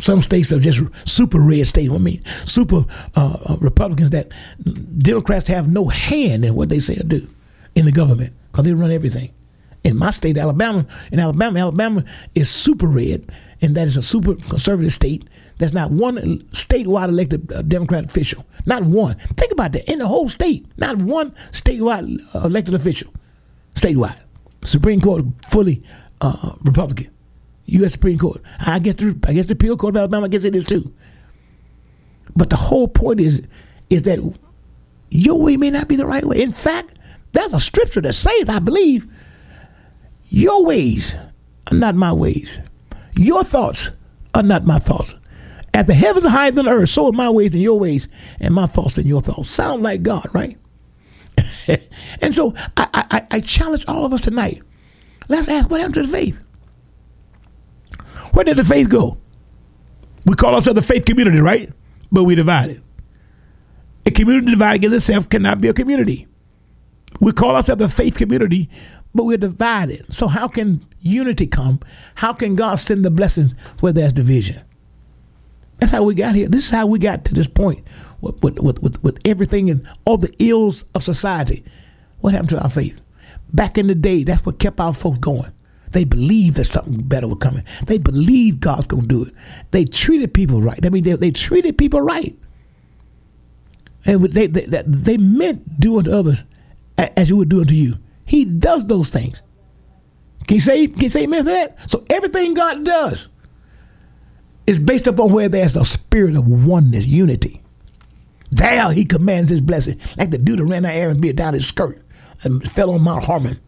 Some 0.00 0.20
states 0.20 0.52
are 0.52 0.60
just 0.60 0.80
super 1.04 1.40
red 1.40 1.66
states. 1.66 1.92
I 1.92 1.98
mean, 1.98 2.24
super 2.44 2.84
uh, 3.16 3.36
uh, 3.48 3.56
Republicans 3.60 4.10
that 4.10 4.30
Democrats 4.96 5.48
have 5.48 5.68
no 5.68 5.88
hand 5.88 6.44
in 6.44 6.54
what 6.54 6.68
they 6.68 6.78
say 6.78 6.96
or 6.96 7.02
do 7.02 7.28
in 7.74 7.84
the 7.84 7.92
government 7.92 8.32
because 8.52 8.64
they 8.64 8.72
run 8.72 8.92
everything. 8.92 9.32
In 9.82 9.96
my 9.96 10.10
state, 10.10 10.38
Alabama, 10.38 10.86
in 11.10 11.18
Alabama, 11.18 11.58
Alabama 11.58 12.04
is 12.34 12.48
super 12.48 12.86
red, 12.86 13.28
and 13.60 13.74
that 13.76 13.86
is 13.86 13.96
a 13.96 14.02
super 14.02 14.34
conservative 14.36 14.92
state. 14.92 15.28
There's 15.58 15.72
not 15.72 15.90
one 15.90 16.16
statewide 16.52 17.08
elected 17.08 17.52
uh, 17.52 17.62
Democrat 17.62 18.04
official. 18.04 18.46
Not 18.66 18.84
one. 18.84 19.16
Think 19.36 19.52
about 19.52 19.72
that. 19.72 19.90
In 19.90 19.98
the 19.98 20.06
whole 20.06 20.28
state, 20.28 20.66
not 20.76 20.98
one 20.98 21.32
statewide 21.50 22.20
uh, 22.34 22.46
elected 22.46 22.74
official. 22.74 23.12
Statewide. 23.74 24.18
Supreme 24.62 25.00
Court 25.00 25.24
fully 25.46 25.82
uh, 26.20 26.52
Republican. 26.62 27.10
U.S. 27.66 27.92
Supreme 27.92 28.18
Court. 28.18 28.40
I 28.60 28.78
guess 28.78 28.94
the 28.94 29.18
I 29.26 29.32
guess 29.34 29.46
the 29.46 29.52
appeal 29.52 29.76
court 29.76 29.94
of 29.94 30.00
Alabama. 30.00 30.26
I 30.26 30.28
guess 30.28 30.44
it 30.44 30.56
is 30.56 30.64
too. 30.64 30.92
But 32.34 32.50
the 32.50 32.56
whole 32.56 32.88
point 32.88 33.20
is 33.20 33.46
is 33.90 34.02
that 34.02 34.18
your 35.10 35.40
way 35.40 35.56
may 35.56 35.70
not 35.70 35.88
be 35.88 35.96
the 35.96 36.06
right 36.06 36.24
way. 36.24 36.40
In 36.40 36.52
fact, 36.52 36.98
there's 37.32 37.52
a 37.52 37.60
scripture 37.60 38.00
that 38.02 38.14
says, 38.14 38.48
I 38.48 38.58
believe, 38.58 39.06
your 40.28 40.64
ways 40.64 41.16
are 41.70 41.76
not 41.76 41.94
my 41.94 42.12
ways. 42.12 42.60
Your 43.16 43.44
thoughts 43.44 43.90
are 44.34 44.42
not 44.42 44.64
my 44.64 44.78
thoughts. 44.78 45.14
As 45.74 45.86
the 45.86 45.94
heavens 45.94 46.26
are 46.26 46.30
higher 46.30 46.50
than 46.50 46.64
the 46.64 46.72
earth, 46.72 46.88
so 46.88 47.06
are 47.08 47.12
my 47.12 47.30
ways 47.30 47.52
and 47.52 47.62
your 47.62 47.78
ways, 47.78 48.08
and 48.40 48.54
my 48.54 48.66
thoughts 48.66 48.98
and 48.98 49.06
your 49.06 49.20
thoughts. 49.20 49.50
Sound 49.50 49.82
like 49.82 50.02
God, 50.02 50.26
right? 50.32 50.58
and 52.20 52.34
so 52.34 52.54
I, 52.76 53.06
I, 53.10 53.26
I 53.30 53.40
challenge 53.40 53.84
all 53.86 54.04
of 54.04 54.12
us 54.12 54.22
tonight. 54.22 54.62
Let's 55.28 55.48
ask 55.48 55.70
what 55.70 55.80
happened 55.80 55.94
to 55.94 56.02
the 56.02 56.08
faith? 56.08 56.40
Where 58.32 58.44
did 58.44 58.56
the 58.56 58.64
faith 58.64 58.88
go? 58.88 59.18
We 60.24 60.34
call 60.34 60.54
ourselves 60.54 60.80
the 60.80 60.86
faith 60.86 61.04
community, 61.04 61.40
right? 61.40 61.70
But 62.10 62.24
we 62.24 62.34
divided. 62.34 62.82
A 64.06 64.10
community 64.10 64.50
divided 64.50 64.76
against 64.76 64.96
itself 64.96 65.28
cannot 65.28 65.60
be 65.60 65.68
a 65.68 65.74
community. 65.74 66.26
We 67.20 67.32
call 67.32 67.56
ourselves 67.56 67.80
the 67.80 67.88
faith 67.88 68.16
community, 68.16 68.70
but 69.14 69.24
we're 69.24 69.38
divided. 69.38 70.12
So 70.14 70.28
how 70.28 70.48
can 70.48 70.86
unity 71.00 71.46
come? 71.46 71.80
How 72.16 72.32
can 72.32 72.56
God 72.56 72.76
send 72.76 73.04
the 73.04 73.10
blessings 73.10 73.54
where 73.80 73.92
there's 73.92 74.12
division? 74.12 74.62
That's 75.78 75.92
how 75.92 76.02
we 76.02 76.14
got 76.14 76.34
here. 76.34 76.48
This 76.48 76.66
is 76.66 76.70
how 76.70 76.86
we 76.86 76.98
got 76.98 77.24
to 77.26 77.34
this 77.34 77.46
point 77.46 77.86
with, 78.20 78.42
with, 78.42 78.58
with, 78.80 79.02
with 79.02 79.18
everything 79.24 79.70
and 79.70 79.86
all 80.04 80.18
the 80.18 80.34
ills 80.38 80.84
of 80.94 81.02
society. 81.02 81.64
What 82.20 82.34
happened 82.34 82.50
to 82.50 82.62
our 82.62 82.70
faith? 82.70 83.00
Back 83.52 83.78
in 83.78 83.86
the 83.86 83.94
day, 83.94 84.24
that's 84.24 84.44
what 84.44 84.58
kept 84.58 84.80
our 84.80 84.92
folks 84.92 85.18
going. 85.18 85.52
They 85.92 86.04
believed 86.04 86.56
that 86.56 86.66
something 86.66 87.00
better 87.02 87.28
was 87.28 87.38
coming. 87.38 87.64
They 87.86 87.98
believed 87.98 88.60
God's 88.60 88.86
going 88.86 89.02
to 89.02 89.08
do 89.08 89.24
it. 89.24 89.34
They 89.70 89.84
treated 89.84 90.34
people 90.34 90.60
right. 90.60 90.84
I 90.84 90.90
mean, 90.90 91.04
they, 91.04 91.14
they 91.14 91.30
treated 91.30 91.78
people 91.78 92.02
right. 92.02 92.36
And 94.04 94.22
they, 94.22 94.46
they, 94.46 94.82
they, 94.86 95.16
meant 95.16 95.80
doing 95.80 96.04
to 96.04 96.16
others 96.16 96.44
as 96.96 97.30
you 97.30 97.36
would 97.36 97.48
do 97.48 97.60
unto 97.60 97.74
you. 97.74 97.96
He 98.28 98.44
does 98.44 98.86
those 98.86 99.08
things. 99.08 99.42
Can 100.46 100.56
you 100.56 100.60
say, 100.60 100.86
can 100.86 101.00
you 101.00 101.08
say 101.08 101.24
amen 101.24 101.44
to 101.44 101.50
that? 101.50 101.90
So 101.90 102.04
everything 102.10 102.52
God 102.54 102.84
does 102.84 103.28
is 104.66 104.78
based 104.78 105.06
upon 105.06 105.32
where 105.32 105.48
there's 105.48 105.76
a 105.76 105.84
spirit 105.84 106.36
of 106.36 106.46
oneness, 106.46 107.06
unity. 107.06 107.62
There 108.50 108.92
he 108.92 109.06
commands 109.06 109.50
his 109.50 109.62
blessing, 109.62 109.98
like 110.18 110.30
the 110.30 110.38
dude 110.38 110.58
that 110.58 110.64
ran 110.64 110.84
out 110.84 110.92
Aaron's 110.92 111.20
beard 111.20 111.36
down 111.36 111.54
his 111.54 111.66
skirt 111.66 112.02
and 112.42 112.62
fell 112.70 112.90
on 112.90 113.02
Mount 113.02 113.24
Hermon. 113.24 113.58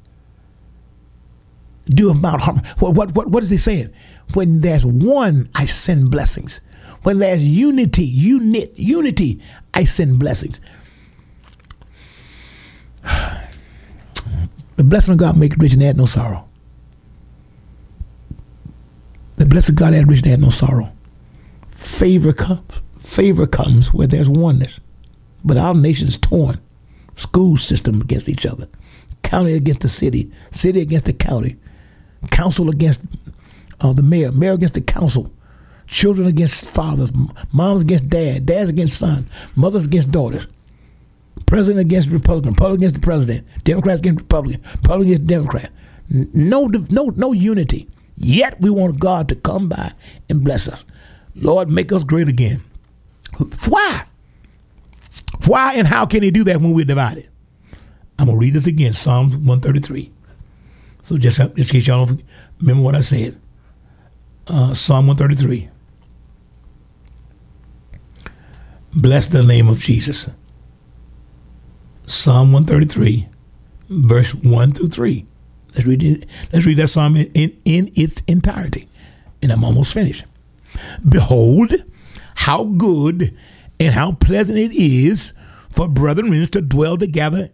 Dew 1.87 2.11
of 2.11 2.21
Mount 2.21 2.43
Hermon. 2.43 2.65
What, 2.79 2.95
what, 2.95 3.15
what, 3.15 3.29
what 3.29 3.43
is 3.43 3.51
he 3.51 3.57
saying? 3.57 3.91
When 4.35 4.61
there's 4.61 4.85
one, 4.85 5.49
I 5.55 5.65
send 5.65 6.11
blessings. 6.11 6.61
When 7.03 7.19
there's 7.19 7.43
unity, 7.43 8.05
unit, 8.05 8.79
unity, 8.79 9.43
I 9.73 9.85
send 9.85 10.19
blessings. 10.19 10.61
The 14.81 14.85
blessing 14.85 15.13
of 15.13 15.19
God 15.19 15.37
make 15.37 15.59
rich 15.59 15.75
and 15.75 15.83
add 15.83 15.99
no 15.99 16.07
sorrow. 16.07 16.49
The 19.37 19.45
blessing 19.45 19.75
of 19.75 19.79
God 19.79 19.93
add 19.93 20.09
rich 20.09 20.23
and 20.23 20.33
add 20.33 20.41
no 20.41 20.49
sorrow. 20.49 20.91
Favor 21.69 22.33
comes. 22.33 22.81
Favor 22.99 23.47
comes 23.47 23.93
where 23.93 24.07
there's 24.07 24.31
oneness. 24.31 24.81
But 25.45 25.59
our 25.59 25.75
nation 25.75 26.09
is 26.09 26.17
torn. 26.17 26.63
School 27.15 27.59
system 27.59 28.01
against 28.01 28.27
each 28.27 28.47
other. 28.47 28.69
County 29.23 29.53
against 29.53 29.83
the 29.83 29.91
city. 29.91 30.33
City 30.51 30.81
against 30.81 31.05
the 31.05 31.13
county. 31.13 31.57
Council 32.31 32.71
against 32.71 33.05
uh, 33.83 33.93
the 33.93 34.03
mayor. 34.03 34.33
Mayor 34.33 34.55
against 34.55 34.73
the 34.73 34.81
council. 34.81 35.31
Children 35.89 36.27
against 36.27 36.67
fathers. 36.67 37.13
Moms 37.53 37.83
against 37.83 38.09
dad. 38.09 38.47
Dads 38.47 38.71
against 38.71 38.97
son. 38.97 39.27
Mothers 39.55 39.85
against 39.85 40.11
daughters 40.11 40.47
president 41.47 41.81
against 41.81 42.11
Republican, 42.11 42.53
Republican 42.53 42.81
against 42.81 42.95
the 42.95 43.01
president, 43.01 43.47
Democrats 43.65 44.01
against 44.01 44.21
Republican, 44.21 44.63
Republican 44.83 45.13
against 45.13 45.27
Democrat. 45.27 45.73
No, 46.09 46.67
no, 46.67 47.13
no 47.17 47.33
unity. 47.33 47.89
Yet 48.17 48.61
we 48.61 48.71
want 48.71 48.99
God 48.99 49.29
to 49.29 49.35
come 49.35 49.69
by 49.69 49.93
and 50.29 50.45
bless 50.45 50.69
us. 50.69 50.85
Lord, 51.35 51.71
make 51.71 51.93
us 51.93 52.05
great 52.05 52.29
again. 52.29 52.63
Why? 53.69 54.05
Why 55.47 55.75
and 55.75 55.87
how 55.87 56.07
can 56.07 56.23
He 56.23 56.31
do 56.31 56.45
that 56.45 56.61
when 56.61 56.73
we're 56.73 56.85
divided? 56.85 57.29
I'm 58.19 58.27
gonna 58.27 58.39
read 58.39 58.53
this 58.53 58.67
again, 58.67 58.93
Psalms 58.93 59.33
133. 59.35 60.11
So 61.03 61.17
just, 61.17 61.39
just 61.39 61.57
in 61.57 61.65
case 61.65 61.87
y'all 61.87 62.05
don't 62.05 62.23
remember 62.61 62.83
what 62.83 62.95
I 62.95 63.01
said, 63.01 63.41
uh, 64.49 64.75
Psalm 64.75 65.07
133. 65.07 65.71
Bless 68.95 69.29
the 69.29 69.43
name 69.43 69.69
of 69.69 69.79
Jesus. 69.79 70.29
Psalm 72.11 72.51
133, 72.51 73.29
verse 73.89 74.35
1 74.35 74.73
through 74.73 74.89
3. 74.89 75.27
Let's 75.75 75.87
read 75.87 76.03
it. 76.03 76.27
Let's 76.53 76.67
read 76.67 76.79
that 76.79 76.89
psalm 76.89 77.15
in, 77.15 77.31
in, 77.35 77.57
in 77.65 77.93
its 77.95 78.21
entirety. 78.27 78.89
And 79.41 79.53
I'm 79.53 79.63
almost 79.63 79.95
finished. 79.95 80.25
Behold, 81.09 81.73
how 82.35 82.65
good 82.65 83.39
and 83.79 83.95
how 83.95 84.11
pleasant 84.11 84.59
it 84.59 84.73
is 84.73 85.35
for 85.71 85.87
brethren 85.87 86.33
to 86.49 86.61
dwell 86.61 86.97
together 86.97 87.51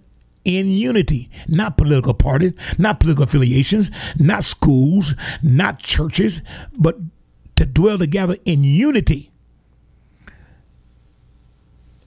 in 0.47 0.69
unity, 0.69 1.29
not 1.49 1.77
political 1.77 2.15
parties, 2.15 2.55
not 2.79 2.99
political 2.99 3.25
affiliations, 3.25 3.91
not 4.19 4.43
schools, 4.43 5.15
not 5.43 5.81
churches, 5.81 6.41
but 6.73 6.97
to 7.57 7.67
dwell 7.67 7.99
together 7.99 8.39
in 8.47 8.65
unity. 8.65 9.31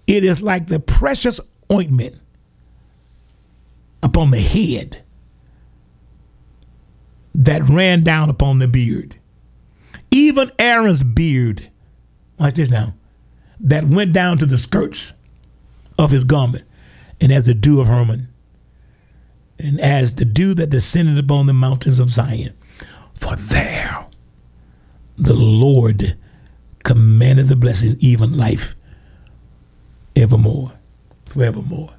It 0.08 0.24
is 0.24 0.42
like 0.42 0.66
the 0.66 0.80
precious 0.80 1.40
ointment 1.72 2.20
upon 4.20 4.32
the 4.32 4.42
head 4.42 5.02
that 7.34 7.62
ran 7.70 8.04
down 8.04 8.30
upon 8.30 8.60
the 8.60 8.68
beard. 8.68 9.16
Even 10.12 10.52
Aaron's 10.60 11.04
beard, 11.04 11.72
watch 12.38 12.56
this 12.56 12.70
now, 12.70 12.94
that 13.62 13.86
went 13.86 14.12
down 14.12 14.38
to 14.38 14.46
the 14.46 14.58
skirts 14.58 15.14
of 15.98 16.12
his 16.12 16.26
garment, 16.26 16.66
and 17.22 17.32
as 17.32 17.46
the 17.46 17.54
dew 17.54 17.80
of 17.80 17.88
Hermon, 17.88 18.28
and 19.58 19.80
as 19.80 20.16
the 20.16 20.26
dew 20.26 20.54
that 20.54 20.70
descended 20.70 21.18
upon 21.18 21.46
the 21.46 21.54
mountains 21.54 22.02
of 22.02 22.12
Zion. 22.12 22.54
For 23.14 23.38
there 23.38 24.06
the 25.16 25.34
Lord 25.34 26.18
commanded 26.84 27.48
the 27.48 27.56
blessings, 27.56 27.96
even 28.00 28.36
life 28.36 28.76
evermore, 30.14 30.74
forevermore. 31.24 31.99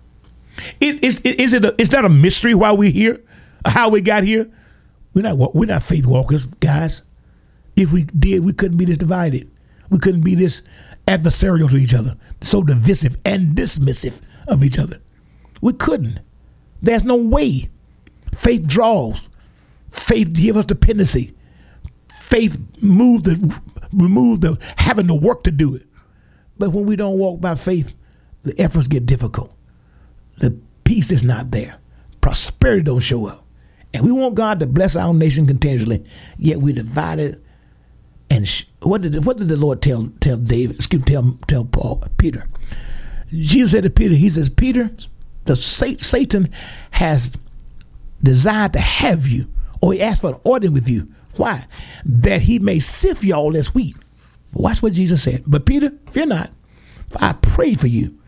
Is, 0.81 1.01
is, 1.01 1.21
is 1.21 1.53
it 1.53 1.65
a, 1.65 1.81
is 1.81 1.91
that 1.91 2.05
a 2.05 2.09
mystery 2.09 2.55
why 2.55 2.73
we're 2.73 2.91
here? 2.91 3.21
How 3.67 3.89
we 3.89 4.01
got 4.01 4.25
here? 4.25 4.51
We're 5.13 5.23
not 5.23 5.55
we're 5.55 5.67
not 5.67 5.83
faith 5.83 6.07
walkers, 6.07 6.45
guys. 6.45 7.03
If 7.77 7.93
we 7.93 8.05
did, 8.05 8.45
we 8.45 8.53
couldn't 8.53 8.79
be 8.79 8.85
this 8.85 8.99
divided. 8.99 9.51
We 9.91 9.99
couldn't 9.99 10.23
be 10.23 10.35
this 10.35 10.63
adversarial 11.07 11.69
to 11.71 11.77
each 11.77 11.95
other, 11.95 12.15
so 12.41 12.63
divisive 12.63 13.17
and 13.25 13.57
dismissive 13.57 14.21
of 14.47 14.63
each 14.63 14.79
other. 14.79 14.99
We 15.61 15.73
couldn't. 15.73 16.21
There's 16.81 17.05
no 17.05 17.17
way. 17.17 17.69
Faith 18.35 18.67
draws. 18.67 19.29
Faith 19.89 20.33
gives 20.33 20.59
us 20.59 20.65
dependency. 20.65 21.35
Faith 22.15 22.59
moves 22.81 23.25
the 23.25 23.61
remove 23.93 24.41
the 24.41 24.57
having 24.77 25.09
to 25.09 25.15
work 25.15 25.43
to 25.45 25.51
do 25.51 25.75
it. 25.75 25.83
But 26.59 26.71
when 26.71 26.87
we 26.87 26.95
don't 26.97 27.19
walk 27.19 27.41
by 27.41 27.57
faith, 27.57 27.93
the 28.43 28.59
efforts 28.61 28.87
get 28.87 29.07
difficult. 29.07 29.53
The 30.41 30.59
peace 30.85 31.11
is 31.11 31.23
not 31.23 31.51
there. 31.53 31.77
Prosperity 32.21 32.83
don't 32.83 33.01
show 33.01 33.27
up. 33.27 33.47
And 33.95 34.05
we 34.05 34.13
want 34.13 34.35
God 34.35 34.61
to 34.61 34.67
bless 34.67 34.95
our 34.95 35.15
nation 35.15 35.47
continuously, 35.47 36.05
yet 36.37 36.59
we're 36.59 36.75
divided. 36.75 37.43
And 38.31 38.47
sh- 38.47 38.65
what 38.83 39.03
did 39.03 39.25
what 39.25 39.39
did 39.39 39.49
the 39.49 39.57
Lord 39.57 39.83
tell 39.83 40.13
tell 40.21 40.37
David? 40.37 40.77
Excuse 40.77 41.01
me, 41.03 41.07
tell 41.07 41.33
tell 41.47 41.65
Paul 41.65 42.05
Peter. 42.17 42.45
Jesus 43.31 43.73
said 43.73 43.85
to 43.85 43.91
Peter, 43.91 44.15
He 44.15 44.29
says, 44.29 44.49
Peter, 44.49 44.91
the 45.45 45.57
Satan 45.57 46.49
has 46.93 47.37
desired 48.23 48.73
to 48.75 48.81
have 48.81 49.27
you, 49.27 49.49
or 49.81 49.93
he 49.93 50.03
asked 50.03 50.21
for 50.21 50.31
an 50.31 50.41
order 50.45 50.71
with 50.71 50.89
you. 50.89 51.09
Why? 51.37 51.67
That 52.05 52.43
he 52.43 52.59
may 52.59 52.79
sift 52.79 53.25
y'all 53.25 53.57
as 53.57 53.75
wheat. 53.75 53.97
Watch 54.53 54.83
what 54.83 54.93
Jesus 54.93 55.23
said. 55.23 55.45
But 55.47 55.65
Peter, 55.65 55.93
fear 56.11 56.27
not, 56.27 56.51
for 57.09 57.19
I 57.23 57.33
pray 57.35 57.75
for 57.75 57.87
you. 57.87 58.20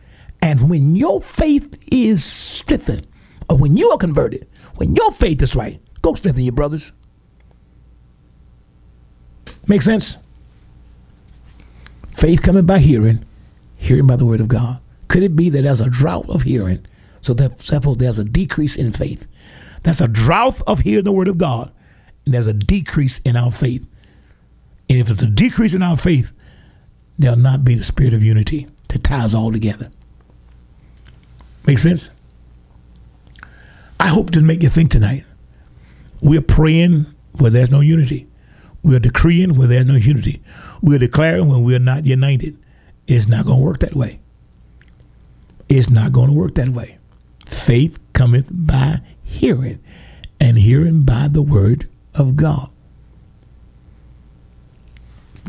And 0.43 0.69
when 0.69 0.97
your 0.97 1.21
faith 1.21 1.83
is 1.91 2.25
strengthened, 2.25 3.07
or 3.49 3.57
when 3.57 3.77
you 3.77 3.91
are 3.91 3.99
converted, 3.99 4.49
when 4.75 4.95
your 4.97 5.13
faith 5.13 5.41
is 5.41 5.55
right, 5.55 5.81
go 6.03 6.15
strengthen 6.15 6.45
your 6.45 6.53
brothers. 6.53 6.93
Make 9.69 9.83
sense? 9.83 10.19
Faith 12.09 12.43
coming 12.43 12.67
by 12.67 12.79
hearing, 12.79 13.25
hearing 13.77 14.07
by 14.07 14.17
the 14.17 14.27
word 14.27 14.41
of 14.41 14.49
God. 14.49 14.81
Could 15.07 15.23
it 15.23 15.37
be 15.37 15.49
that 15.51 15.63
there's 15.63 15.81
a 15.81 15.89
drought 15.89 16.29
of 16.29 16.43
hearing, 16.43 16.85
so 17.21 17.33
therefore 17.33 17.95
there's 17.95 18.19
a 18.19 18.25
decrease 18.25 18.77
in 18.77 18.91
faith? 18.91 19.27
That's 19.85 20.01
a 20.01 20.09
drought 20.09 20.61
of 20.67 20.81
hearing 20.81 21.05
the 21.05 21.13
word 21.13 21.29
of 21.29 21.39
God, 21.39 21.71
and 22.25 22.35
there's 22.35 22.49
a 22.49 22.53
decrease 22.53 23.21
in 23.21 23.37
our 23.37 23.53
faith. 23.53 23.87
And 24.89 24.99
if 24.99 25.09
it's 25.09 25.23
a 25.23 25.31
decrease 25.31 25.75
in 25.75 25.83
our 25.83 25.97
faith, 25.97 26.33
there'll 27.19 27.37
not 27.37 27.65
be 27.65 27.75
the 27.75 27.85
spirit 27.85 28.15
of 28.15 28.25
unity 28.25 28.67
that 28.89 29.05
ties 29.05 29.35
all 29.35 29.53
together. 29.53 29.91
Make 31.67 31.79
sense? 31.79 32.11
I 34.01 34.09
hope 34.09 34.31
to 34.33 34.41
make 34.41 34.63
you 34.63 34.69
think 34.69 34.91
tonight. 34.91 35.25
We're 36.23 36.43
praying 36.43 37.07
where 37.33 37.51
there's 37.51 37.71
no 37.71 37.81
unity. 37.81 38.27
We're 38.83 38.99
decreeing 38.99 39.55
where 39.57 39.69
there's 39.69 39.87
no 39.87 39.95
unity. 39.95 40.43
We're 40.83 40.99
declaring 40.99 41.49
when 41.49 41.63
we're 41.63 41.79
not 41.79 42.05
united. 42.05 42.59
It's 43.07 43.29
not 43.29 43.47
going 43.47 43.59
to 43.59 43.65
work 43.65 43.79
that 43.81 43.95
way. 43.95 44.21
It's 45.69 45.89
not 45.89 46.13
going 46.13 46.29
to 46.29 46.35
work 46.35 46.57
that 46.57 46.69
way. 46.69 46.99
Faith 47.47 47.99
cometh 48.13 48.49
by 48.51 49.01
hearing, 49.23 49.81
and 50.41 50.59
hearing 50.59 51.05
by 51.05 51.29
the 51.31 51.43
word 51.43 51.89
of 52.15 52.37
God. 52.37 52.71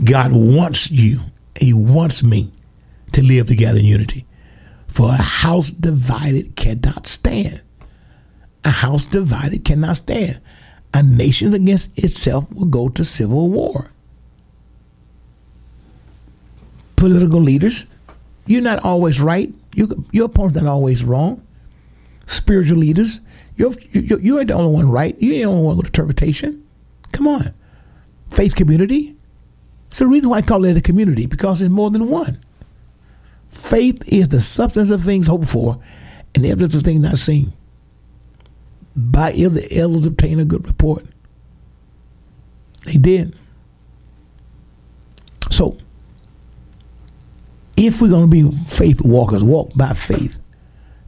God 0.03 0.31
wants 0.33 0.89
you, 0.89 1.19
He 1.59 1.73
wants 1.73 2.23
me 2.23 2.51
to 3.11 3.23
live 3.23 3.47
together 3.47 3.79
in 3.79 3.85
unity. 3.85 4.25
For 4.93 5.07
a 5.07 5.23
house 5.23 5.71
divided 5.71 6.55
cannot 6.55 7.07
stand. 7.07 7.63
A 8.63 8.69
house 8.69 9.07
divided 9.07 9.65
cannot 9.65 9.97
stand. 9.97 10.39
A 10.93 11.01
nation 11.01 11.51
against 11.55 11.97
itself 11.97 12.53
will 12.53 12.67
go 12.67 12.89
to 12.89 13.03
civil 13.03 13.49
war. 13.49 13.89
Political 16.95 17.41
leaders, 17.41 17.87
you're 18.45 18.61
not 18.61 18.85
always 18.85 19.19
right. 19.19 19.51
You, 19.73 20.05
your 20.11 20.25
opponent's 20.25 20.61
not 20.61 20.69
always 20.69 21.03
wrong. 21.03 21.41
Spiritual 22.27 22.77
leaders, 22.77 23.19
you, 23.55 23.73
you 23.91 24.37
ain't 24.37 24.49
the 24.49 24.53
only 24.53 24.71
one 24.75 24.91
right. 24.91 25.19
You 25.19 25.33
ain't 25.33 25.41
the 25.41 25.49
only 25.49 25.63
one 25.63 25.77
with 25.77 25.87
interpretation. 25.87 26.63
Come 27.11 27.27
on. 27.27 27.51
Faith 28.29 28.55
community. 28.55 29.15
It's 29.87 29.97
the 29.97 30.05
reason 30.05 30.29
why 30.29 30.37
I 30.37 30.41
call 30.43 30.65
it 30.65 30.77
a 30.77 30.81
community, 30.81 31.25
because 31.25 31.63
it's 31.63 31.71
more 31.71 31.89
than 31.89 32.09
one. 32.09 32.43
Faith 33.53 34.01
is 34.11 34.29
the 34.29 34.41
substance 34.41 34.89
of 34.89 35.03
things 35.03 35.27
hoped 35.27 35.45
for 35.45 35.79
and 36.33 36.43
the 36.43 36.49
evidence 36.49 36.75
of 36.75 36.81
things 36.81 37.01
not 37.01 37.17
seen. 37.17 37.53
By 38.95 39.31
ill 39.33 39.51
the 39.51 39.77
elders 39.77 40.05
obtain 40.05 40.39
a 40.39 40.45
good 40.45 40.65
report. 40.67 41.03
They 42.85 42.97
did. 42.97 43.37
So, 45.51 45.77
if 47.77 48.01
we're 48.01 48.09
going 48.09 48.29
to 48.29 48.51
be 48.51 48.57
faith 48.65 49.01
walkers, 49.05 49.43
walk 49.43 49.71
by 49.75 49.93
faith, 49.93 50.37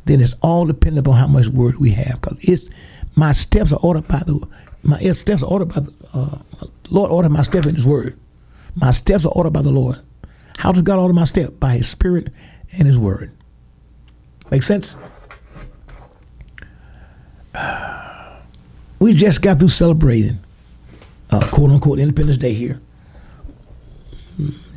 then 0.06 0.22
it's 0.22 0.36
all 0.42 0.66
dependent 0.66 1.06
upon 1.08 1.20
how 1.20 1.28
much 1.28 1.48
word 1.48 1.80
we 1.80 1.92
have. 1.92 2.22
Because 2.22 2.38
it's 2.44 2.70
my 3.16 3.34
steps 3.34 3.74
are 3.74 3.80
ordered 3.82 4.08
by 4.08 4.20
the 4.20 4.48
my 4.84 5.00
steps 5.14 5.42
are 5.42 5.52
ordered 5.52 5.70
by 5.70 5.82
the 5.82 5.94
uh, 6.14 6.64
Lord. 6.92 7.12
Order 7.12 7.30
my 7.30 7.42
step 7.42 7.66
in 7.66 7.74
His 7.74 7.88
Word. 7.88 8.20
My 8.76 8.92
steps 8.92 9.26
are 9.26 9.32
ordered 9.32 9.54
by 9.54 9.64
the 9.64 9.72
Lord. 9.72 10.00
How 10.58 10.72
does 10.72 10.82
God 10.82 11.00
order 11.00 11.14
my 11.14 11.26
step? 11.26 11.60
By 11.60 11.74
His 11.78 11.88
Spirit 11.88 12.30
and 12.78 12.88
His 12.88 12.98
Word. 12.98 13.32
Make 14.52 14.64
sense? 14.64 14.96
We 19.00 19.14
just 19.14 19.42
got 19.42 19.60
through 19.60 19.70
celebrating, 19.70 20.40
uh, 21.32 21.48
quote 21.52 21.72
unquote, 21.72 22.00
Independence 22.00 22.38
Day 22.38 22.54
here. 22.54 22.82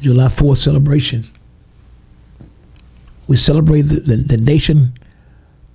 July 0.01 0.27
4th 0.27 0.59
celebrations. 0.59 1.35
We 3.27 3.37
celebrate 3.37 3.83
the, 3.83 4.01
the, 4.01 4.17
the 4.17 4.37
nation 4.37 4.95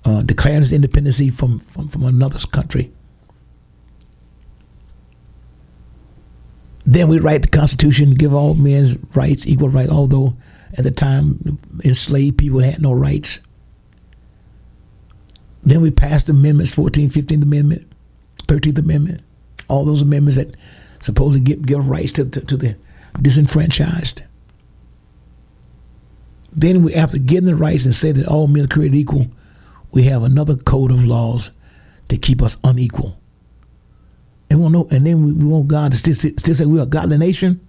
uh, 0.04 0.22
declaring 0.22 0.62
its 0.62 0.72
independence 0.72 1.20
from, 1.34 1.60
from, 1.60 1.88
from 1.88 2.04
another 2.04 2.38
country. 2.50 2.92
Then 6.84 7.08
we 7.08 7.18
write 7.18 7.42
the 7.42 7.48
Constitution, 7.48 8.14
give 8.14 8.34
all 8.34 8.54
men's 8.54 8.96
rights, 9.16 9.46
equal 9.46 9.70
rights, 9.70 9.90
although 9.90 10.34
at 10.76 10.84
the 10.84 10.90
time 10.90 11.58
enslaved 11.84 12.38
people 12.38 12.60
had 12.60 12.80
no 12.80 12.92
rights. 12.92 13.40
Then 15.62 15.80
we 15.80 15.90
passed 15.90 16.28
amendments, 16.28 16.74
14th, 16.74 17.12
15th 17.12 17.42
Amendment, 17.42 17.90
13th 18.46 18.78
Amendment, 18.78 19.22
all 19.68 19.84
those 19.84 20.02
amendments 20.02 20.36
that 20.36 20.54
supposedly 21.00 21.40
give, 21.40 21.64
give 21.64 21.88
rights 21.88 22.12
to, 22.12 22.26
to, 22.26 22.44
to 22.44 22.56
the 22.56 22.76
disenfranchised. 23.20 24.22
Then 26.52 26.82
we, 26.82 26.94
after 26.94 27.18
getting 27.18 27.46
the 27.46 27.54
rights 27.54 27.84
and 27.84 27.94
say 27.94 28.12
that 28.12 28.28
all 28.28 28.46
men 28.46 28.64
are 28.64 28.68
created 28.68 28.94
equal, 28.94 29.28
we 29.90 30.04
have 30.04 30.22
another 30.22 30.56
code 30.56 30.90
of 30.90 31.04
laws 31.04 31.50
to 32.08 32.16
keep 32.18 32.42
us 32.42 32.56
unequal. 32.62 33.18
And, 34.50 34.60
we'll 34.60 34.70
know, 34.70 34.86
and 34.90 35.06
then 35.06 35.24
we, 35.24 35.32
we 35.32 35.44
want 35.44 35.68
God 35.68 35.92
to 35.92 35.98
still, 35.98 36.14
still 36.14 36.54
say 36.54 36.64
we're 36.64 36.82
a 36.82 36.86
godly 36.86 37.18
nation. 37.18 37.66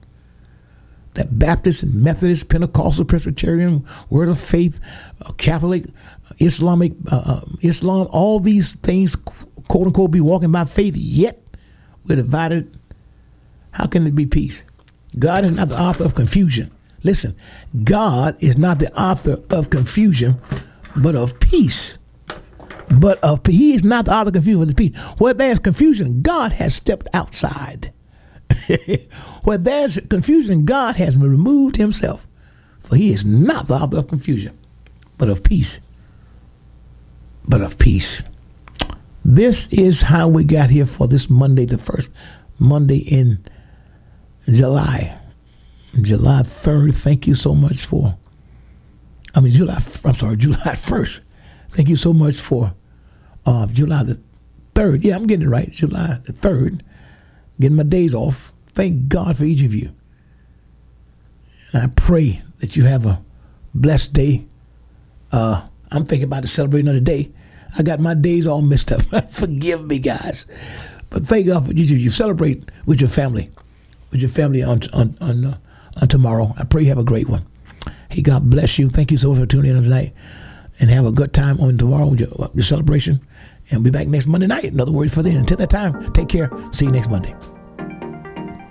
That 1.13 1.39
Baptist 1.39 1.85
Methodist, 1.85 2.49
Pentecostal, 2.49 3.05
Presbyterian, 3.05 3.85
Word 4.09 4.27
of 4.27 4.37
Faith, 4.37 4.79
uh, 5.25 5.31
Catholic, 5.33 5.85
uh, 5.85 6.33
Islamic, 6.39 6.91
uh, 7.09 7.23
uh, 7.25 7.41
Islam, 7.61 8.07
all 8.11 8.41
these 8.41 8.75
things, 8.75 9.15
quote 9.15 9.87
unquote, 9.87 10.11
be 10.11 10.19
walking 10.19 10.51
by 10.51 10.65
faith, 10.65 10.95
yet 10.97 11.41
we're 12.05 12.17
divided. 12.17 12.77
How 13.71 13.87
can 13.87 14.05
it 14.05 14.15
be 14.15 14.25
peace? 14.25 14.65
God 15.17 15.45
is 15.45 15.51
not 15.51 15.69
the 15.69 15.81
author 15.81 16.03
of 16.03 16.15
confusion. 16.15 16.71
Listen, 17.03 17.35
God 17.83 18.35
is 18.43 18.57
not 18.57 18.79
the 18.79 18.93
author 18.99 19.39
of 19.49 19.69
confusion, 19.69 20.41
but 20.95 21.15
of 21.15 21.39
peace. 21.39 21.97
But 22.89 23.19
of 23.23 23.45
he 23.45 23.73
is 23.73 23.83
not 23.83 24.05
the 24.05 24.13
author 24.13 24.29
of 24.29 24.33
confusion, 24.33 24.59
but 24.59 24.69
of 24.69 24.75
peace. 24.75 24.97
Where 25.17 25.33
there's 25.33 25.59
confusion, 25.59 26.21
God 26.21 26.53
has 26.53 26.75
stepped 26.75 27.07
outside. 27.13 27.91
Where 29.43 29.57
there's 29.57 29.99
confusion, 30.09 30.65
God 30.65 30.97
has 30.97 31.17
removed 31.17 31.77
himself. 31.77 32.27
For 32.81 32.95
he 32.95 33.09
is 33.09 33.25
not 33.25 33.67
the 33.67 33.75
author 33.75 33.97
of 33.97 34.07
confusion, 34.07 34.57
but 35.17 35.29
of 35.29 35.43
peace. 35.43 35.79
But 37.47 37.61
of 37.61 37.77
peace. 37.77 38.23
This 39.23 39.67
is 39.73 40.03
how 40.03 40.27
we 40.27 40.43
got 40.43 40.69
here 40.69 40.85
for 40.85 41.07
this 41.07 41.29
Monday, 41.29 41.65
the 41.65 41.79
first 41.79 42.09
Monday 42.59 42.99
in 42.99 43.43
July. 44.47 45.17
July 46.01 46.43
3rd. 46.43 46.95
Thank 46.95 47.25
you 47.25 47.33
so 47.33 47.55
much 47.55 47.85
for, 47.85 48.17
I 49.33 49.39
mean, 49.39 49.51
July, 49.51 49.79
I'm 50.03 50.13
sorry, 50.13 50.37
July 50.37 50.57
1st. 50.57 51.21
Thank 51.75 51.89
you 51.89 51.97
so 51.97 52.13
much 52.13 52.39
for 52.39 52.73
uh, 53.45 53.67
July 53.67 54.03
the 54.03 54.17
3rd. 54.75 55.03
Yeah, 55.03 55.17
I'm 55.17 55.27
getting 55.27 55.45
it 55.45 55.49
right. 55.49 55.69
July 55.69 56.19
the 56.25 56.31
3rd. 56.31 56.79
Getting 57.59 57.75
my 57.75 57.83
days 57.83 58.15
off. 58.15 58.53
Thank 58.67 59.09
God 59.09 59.37
for 59.37 59.43
each 59.43 59.61
of 59.61 59.73
you. 59.73 59.93
And 61.73 61.83
I 61.83 61.87
pray 61.93 62.41
that 62.59 62.77
you 62.77 62.85
have 62.85 63.05
a 63.05 63.21
blessed 63.73 64.13
day. 64.13 64.45
Uh, 65.33 65.67
I'm 65.91 66.05
thinking 66.05 66.23
about 66.23 66.43
to 66.43 66.47
celebrate 66.47 66.79
another 66.79 67.01
day. 67.01 67.33
I 67.77 67.83
got 67.83 67.99
my 67.99 68.13
days 68.13 68.47
all 68.47 68.61
messed 68.61 68.93
up. 68.93 69.01
Forgive 69.31 69.85
me, 69.85 69.99
guys. 69.99 70.45
But 71.09 71.27
thank 71.27 71.47
God 71.47 71.65
for 71.65 71.73
each 71.73 71.91
of 71.91 71.97
you. 71.97 72.09
Celebrate 72.09 72.69
with 72.85 73.01
your 73.01 73.09
family, 73.09 73.51
with 74.11 74.21
your 74.21 74.29
family 74.29 74.63
on 74.63 74.79
on 74.93 75.17
on 75.19 75.43
uh, 75.43 75.57
uh, 76.01 76.05
tomorrow. 76.07 76.53
I 76.57 76.63
pray 76.63 76.83
you 76.83 76.89
have 76.89 76.97
a 76.97 77.03
great 77.03 77.27
one. 77.27 77.45
Hey, 78.09 78.21
God 78.21 78.49
bless 78.49 78.79
you. 78.79 78.89
Thank 78.89 79.11
you 79.11 79.17
so 79.17 79.31
much 79.31 79.39
for 79.39 79.45
tuning 79.45 79.75
in 79.75 79.83
tonight. 79.83 80.13
And 80.79 80.89
have 80.89 81.05
a 81.05 81.11
good 81.11 81.33
time 81.33 81.59
on 81.59 81.77
tomorrow 81.77 82.07
with 82.07 82.19
your, 82.19 82.29
uh, 82.39 82.49
your 82.53 82.63
celebration. 82.63 83.21
And 83.71 83.83
be 83.83 83.91
back 83.91 84.07
next 84.07 84.27
Monday 84.27 84.47
night. 84.47 84.65
In 84.65 84.79
other 84.79 84.91
words, 84.91 85.13
for 85.13 85.23
then. 85.23 85.37
Until 85.37 85.57
that 85.57 85.69
time, 85.69 86.11
take 86.13 86.29
care. 86.29 86.51
See 86.71 86.85
you 86.85 86.91
next 86.91 87.09
Monday. 87.09 87.35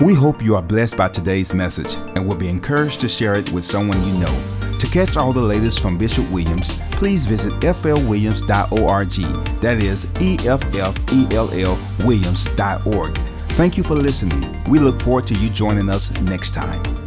We 0.01 0.13
hope 0.13 0.43
you 0.43 0.55
are 0.57 0.63
blessed 0.63 0.97
by 0.97 1.09
today's 1.09 1.55
message 1.55 1.95
and 2.15 2.29
will 2.29 2.35
be 2.35 2.49
encouraged 2.49 3.01
to 3.01 3.09
share 3.09 3.39
it 3.39 3.51
with 3.53 3.65
someone 3.65 3.99
you 4.07 4.21
know. 4.21 4.41
To 4.79 4.87
catch 4.89 5.17
all 5.17 5.33
the 5.33 5.41
latest 5.41 5.81
from 5.81 5.97
Bishop 5.97 6.29
Williams, 6.31 6.79
please 6.91 7.25
visit 7.25 7.53
flwilliams.org. 7.55 9.61
That 9.61 9.79
is 9.79 10.07
E 10.21 10.37
F 10.47 10.75
F 10.75 11.13
E 11.13 11.27
L 11.35 11.49
L 11.53 11.79
Williams.org. 12.05 13.17
Thank 13.57 13.77
you 13.77 13.85
for 13.85 13.95
listening. 13.95 14.53
We 14.69 14.81
look 14.81 15.01
forward 15.01 15.27
to 15.29 15.35
you 15.35 15.49
joining 15.49 15.89
us 15.89 16.11
next 16.23 16.55
time. 16.55 17.04